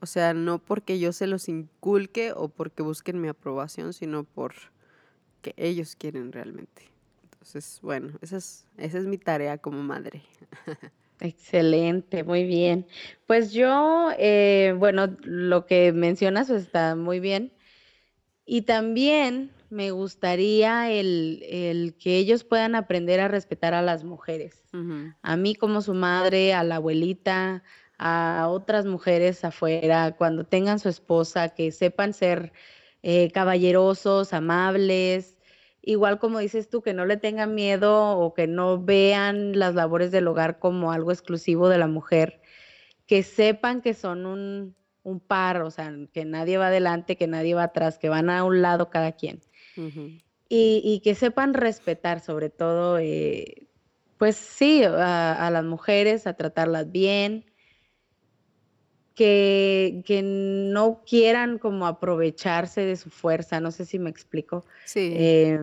O 0.00 0.06
sea, 0.06 0.34
no 0.34 0.58
porque 0.58 0.98
yo 0.98 1.12
se 1.12 1.28
los 1.28 1.48
inculque 1.48 2.32
o 2.34 2.48
porque 2.48 2.82
busquen 2.82 3.20
mi 3.20 3.28
aprobación, 3.28 3.92
sino 3.92 4.24
por 4.24 4.54
que 5.42 5.54
ellos 5.56 5.94
quieren 5.94 6.32
realmente. 6.32 6.91
Entonces, 7.42 7.80
bueno, 7.82 8.12
esa 8.20 8.36
es, 8.36 8.68
esa 8.78 8.98
es 8.98 9.04
mi 9.04 9.18
tarea 9.18 9.58
como 9.58 9.82
madre. 9.82 10.22
Excelente, 11.20 12.22
muy 12.22 12.44
bien. 12.44 12.86
Pues 13.26 13.52
yo, 13.52 14.10
eh, 14.16 14.76
bueno, 14.78 15.08
lo 15.24 15.66
que 15.66 15.92
mencionas 15.92 16.50
está 16.50 16.94
muy 16.94 17.18
bien. 17.18 17.52
Y 18.46 18.62
también 18.62 19.50
me 19.70 19.90
gustaría 19.90 20.92
el, 20.92 21.96
que 21.98 22.18
ellos 22.18 22.44
puedan 22.44 22.76
aprender 22.76 23.18
a 23.18 23.26
respetar 23.26 23.74
a 23.74 23.82
las 23.82 24.04
mujeres. 24.04 24.62
A 25.22 25.36
mí 25.36 25.56
como 25.56 25.82
su 25.82 25.94
madre, 25.94 26.54
a 26.54 26.62
la 26.62 26.76
abuelita, 26.76 27.64
a 27.98 28.46
otras 28.48 28.86
mujeres 28.86 29.44
afuera, 29.44 30.14
cuando 30.16 30.44
tengan 30.44 30.78
su 30.78 30.88
esposa, 30.88 31.48
que 31.48 31.72
sepan 31.72 32.14
ser 32.14 32.52
eh, 33.02 33.32
caballerosos, 33.32 34.32
amables, 34.32 35.31
igual 35.82 36.18
como 36.18 36.38
dices 36.38 36.68
tú, 36.70 36.80
que 36.80 36.94
no 36.94 37.04
le 37.04 37.16
tengan 37.16 37.54
miedo 37.54 38.16
o 38.18 38.32
que 38.34 38.46
no 38.46 38.82
vean 38.82 39.58
las 39.58 39.74
labores 39.74 40.10
del 40.10 40.28
hogar 40.28 40.58
como 40.58 40.92
algo 40.92 41.12
exclusivo 41.12 41.68
de 41.68 41.78
la 41.78 41.88
mujer, 41.88 42.40
que 43.06 43.22
sepan 43.22 43.82
que 43.82 43.94
son 43.94 44.24
un, 44.24 44.76
un 45.02 45.20
par, 45.20 45.62
o 45.62 45.70
sea, 45.70 45.92
que 46.12 46.24
nadie 46.24 46.58
va 46.58 46.68
adelante, 46.68 47.16
que 47.16 47.26
nadie 47.26 47.54
va 47.54 47.64
atrás, 47.64 47.98
que 47.98 48.08
van 48.08 48.30
a 48.30 48.44
un 48.44 48.62
lado 48.62 48.90
cada 48.90 49.12
quien. 49.12 49.40
Y, 50.48 51.00
que 51.02 51.14
sepan 51.14 51.54
respetar 51.54 52.20
sobre 52.20 52.50
todo, 52.50 52.98
eh, 52.98 53.68
pues 54.18 54.36
sí, 54.36 54.84
a, 54.84 55.48
las 55.50 55.64
mujeres, 55.64 56.26
a 56.26 56.34
tratarlas 56.34 56.92
bien, 56.92 57.46
que, 59.14 60.02
que, 60.06 60.22
no 60.22 61.02
quieran 61.06 61.58
como 61.58 61.86
aprovecharse 61.86 62.82
de 62.82 62.96
su 62.96 63.10
fuerza, 63.10 63.60
no 63.60 63.70
sé 63.70 63.84
si 63.84 63.98
me 63.98 64.10
explico. 64.10 64.64
Sí. 64.84 65.12
Eh, 65.14 65.60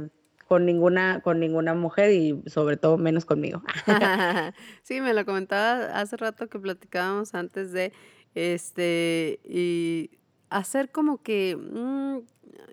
con 0.49 0.65
ninguna, 0.65 1.21
con 1.21 1.39
ninguna 1.39 1.75
mujer 1.75 2.11
y 2.11 2.41
sobre 2.47 2.75
todo 2.75 2.97
menos 2.97 3.23
conmigo. 3.23 3.61
sí, 4.83 4.99
me 4.99 5.13
lo 5.13 5.23
comentaba 5.23 5.99
hace 5.99 6.17
rato 6.17 6.49
que 6.49 6.59
platicábamos 6.59 7.35
antes 7.35 7.71
de 7.71 7.93
este 8.33 9.39
y 9.43 10.09
hacer 10.49 10.91
como 10.91 11.21
que 11.21 11.55
mm, 11.55 12.17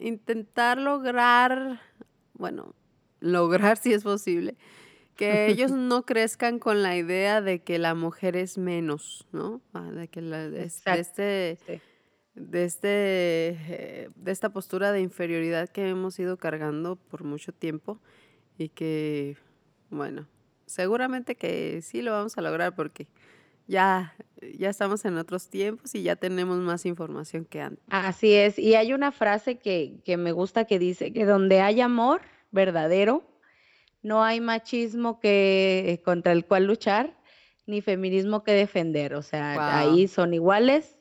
intentar 0.01 0.79
lograr, 0.79 1.81
bueno, 2.33 2.75
lograr 3.21 3.77
si 3.83 3.93
es 3.93 4.05
posible, 4.05 4.57
que 5.17 5.49
ellos 5.49 5.71
no 5.73 6.05
crezcan 6.05 6.59
con 6.59 6.83
la 6.83 6.97
idea 6.97 7.41
de 7.41 7.61
que 7.61 7.79
la 7.79 7.95
mujer 7.95 8.37
es 8.37 8.59
menos, 8.59 9.27
¿no? 9.33 9.61
Ah, 9.73 9.91
de 9.91 10.09
que 10.09 10.21
la, 10.21 10.49
de, 10.49 10.65
este, 10.65 11.59
de 12.35 12.65
este, 12.65 12.89
eh, 12.89 14.11
de 14.15 14.33
esta 14.33 14.51
postura 14.51 14.93
de 14.93 15.01
inferioridad 15.01 15.69
que 15.69 15.89
hemos 15.89 16.19
ido 16.19 16.37
cargando 16.37 16.97
por 16.97 17.25
mucho 17.25 17.53
tiempo 17.53 17.99
y 18.59 18.69
que, 18.69 19.37
bueno, 19.91 20.29
seguramente 20.67 21.35
que 21.35 21.81
sí 21.83 22.03
lo 22.03 22.13
vamos 22.13 22.37
a 22.39 22.43
lograr 22.43 22.75
porque 22.75 23.09
ya, 23.67 24.15
ya 24.59 24.71
estamos 24.71 25.05
en 25.05 25.19
otros 25.19 25.49
tiempos 25.49 25.95
y 25.95 26.03
ya 26.03 26.17
tenemos 26.17 26.59
más 26.59 26.87
información 26.87 27.45
que 27.45 27.61
antes. 27.61 27.85
Así 27.89 28.33
es, 28.35 28.59
y 28.59 28.75
hay 28.75 28.93
una 28.93 29.13
frase 29.13 29.59
que, 29.59 30.01
que 30.05 30.17
me 30.17 30.33
gusta 30.33 30.67
que 30.67 30.79
dice 30.79 31.13
que 31.13 31.25
donde 31.25 31.61
hay 31.61 31.81
amor 31.81 32.21
verdadero, 32.53 33.25
no 34.07 34.23
hay 34.23 34.41
machismo 34.41 35.19
que 35.19 35.85
eh, 35.89 36.01
contra 36.01 36.31
el 36.31 36.45
cual 36.45 36.65
luchar, 36.65 37.17
ni 37.67 37.81
feminismo 37.81 38.45
que 38.45 38.53
defender, 38.53 39.15
o 39.15 39.23
sea, 39.23 39.81
ahí 39.81 40.07
son 40.07 40.33
iguales 40.33 40.97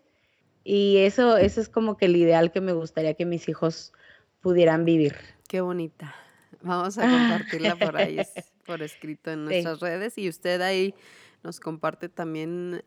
y 0.63 0.97
eso, 0.97 1.37
eso 1.37 1.61
es 1.61 1.69
como 1.69 1.97
que 1.97 2.05
el 2.05 2.15
ideal 2.15 2.51
que 2.51 2.61
me 2.61 2.73
gustaría 2.73 3.13
que 3.13 3.25
mis 3.25 3.47
hijos 3.47 3.93
pudieran 4.41 4.85
vivir. 4.85 5.15
Qué 5.47 5.61
bonita. 5.61 6.15
Vamos 6.63 6.97
a 6.97 7.03
compartirla 7.03 7.75
por 7.75 7.95
ahí, 7.95 8.17
por 8.65 8.81
escrito 8.81 9.29
en 9.29 9.45
nuestras 9.45 9.81
redes 9.81 10.17
y 10.17 10.27
usted 10.27 10.59
ahí 10.61 10.95
nos 11.43 11.59
comparte 11.59 12.09
también 12.09 12.81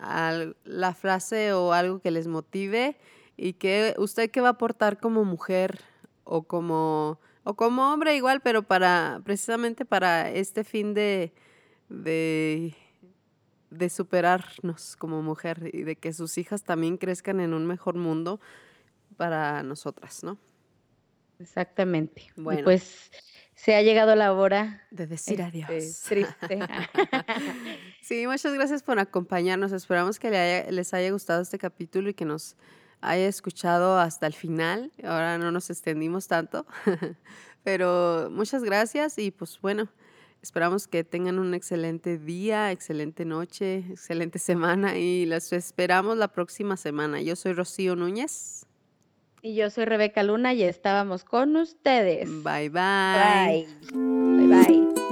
la 0.65 0.95
frase 0.95 1.53
o 1.53 1.73
algo 1.73 2.01
que 2.01 2.11
les 2.11 2.27
motive 2.27 2.97
y 3.37 3.53
que 3.53 3.95
usted 3.99 4.33
qué 4.33 4.41
va 4.41 4.49
a 4.49 4.53
aportar 4.53 4.99
como 4.99 5.25
mujer 5.25 5.79
o 6.25 6.43
como 6.43 7.21
o 7.49 7.55
como 7.55 7.91
hombre 7.91 8.15
igual, 8.15 8.43
pero 8.43 8.63
para 8.63 9.23
precisamente 9.25 9.87
para 9.87 10.31
este 10.31 10.65
fin 10.65 10.93
de, 10.93 11.33
de 11.89 12.75
de 13.71 13.89
superarnos 13.89 14.97
como 14.97 15.23
mujer 15.23 15.71
y 15.73 15.83
de 15.83 15.97
que 15.97 16.13
sus 16.13 16.37
hijas 16.37 16.63
también 16.63 16.99
crezcan 16.99 17.41
en 17.41 17.55
un 17.55 17.67
mejor 17.67 17.97
mundo 17.97 18.39
para 19.17 19.63
nosotras, 19.63 20.23
¿no? 20.25 20.39
Exactamente. 21.39 22.27
Bueno, 22.37 22.65
pues 22.65 23.11
se 23.55 23.75
ha 23.75 23.83
llegado 23.83 24.15
la 24.15 24.35
hora 24.35 24.87
de 24.91 25.07
decir 25.07 25.41
este, 25.41 25.65
adiós. 25.65 26.03
Triste. 26.03 26.59
sí, 28.03 28.27
muchas 28.27 28.53
gracias 28.53 28.83
por 28.83 28.99
acompañarnos. 28.99 29.73
Esperamos 29.73 30.19
que 30.19 30.67
les 30.71 30.93
haya 30.93 31.11
gustado 31.11 31.41
este 31.41 31.59
capítulo 31.59 32.11
y 32.11 32.15
que 32.15 32.27
nos 32.27 32.57
haya 33.01 33.27
escuchado 33.27 33.99
hasta 33.99 34.27
el 34.27 34.35
final. 34.35 34.93
Ahora 35.03 35.39
no 35.39 35.51
nos 35.51 35.71
extendimos 35.71 36.29
tanto, 36.29 36.67
pero 37.65 38.29
muchas 38.31 38.63
gracias 38.65 39.19
y 39.19 39.31
pues 39.31 39.61
bueno, 39.61 39.89
esperamos 40.43 40.87
que 40.89 41.05
tengan 41.05 41.39
un 41.39 41.55
excelente 41.55 42.19
día, 42.19 42.73
excelente 42.73 43.25
noche, 43.25 43.85
excelente 43.91 44.39
semana 44.39 44.99
y 44.99 45.27
los 45.27 45.53
esperamos 45.53 46.17
la 46.17 46.29
próxima 46.29 46.77
semana. 46.77 47.21
Yo 47.21 47.37
soy 47.37 47.53
Rocío 47.53 47.97
Núñez. 47.97 48.67
Y 49.41 49.55
yo 49.55 49.71
soy 49.71 49.85
Rebeca 49.85 50.25
Luna 50.25 50.53
y 50.53 50.65
estábamos 50.65 51.23
con 51.25 51.57
ustedes. 51.57 52.29
Bye 52.43 52.71
bye. 52.71 52.73
Bye. 52.73 53.69
Bye 53.93 54.47
bye. 54.49 55.08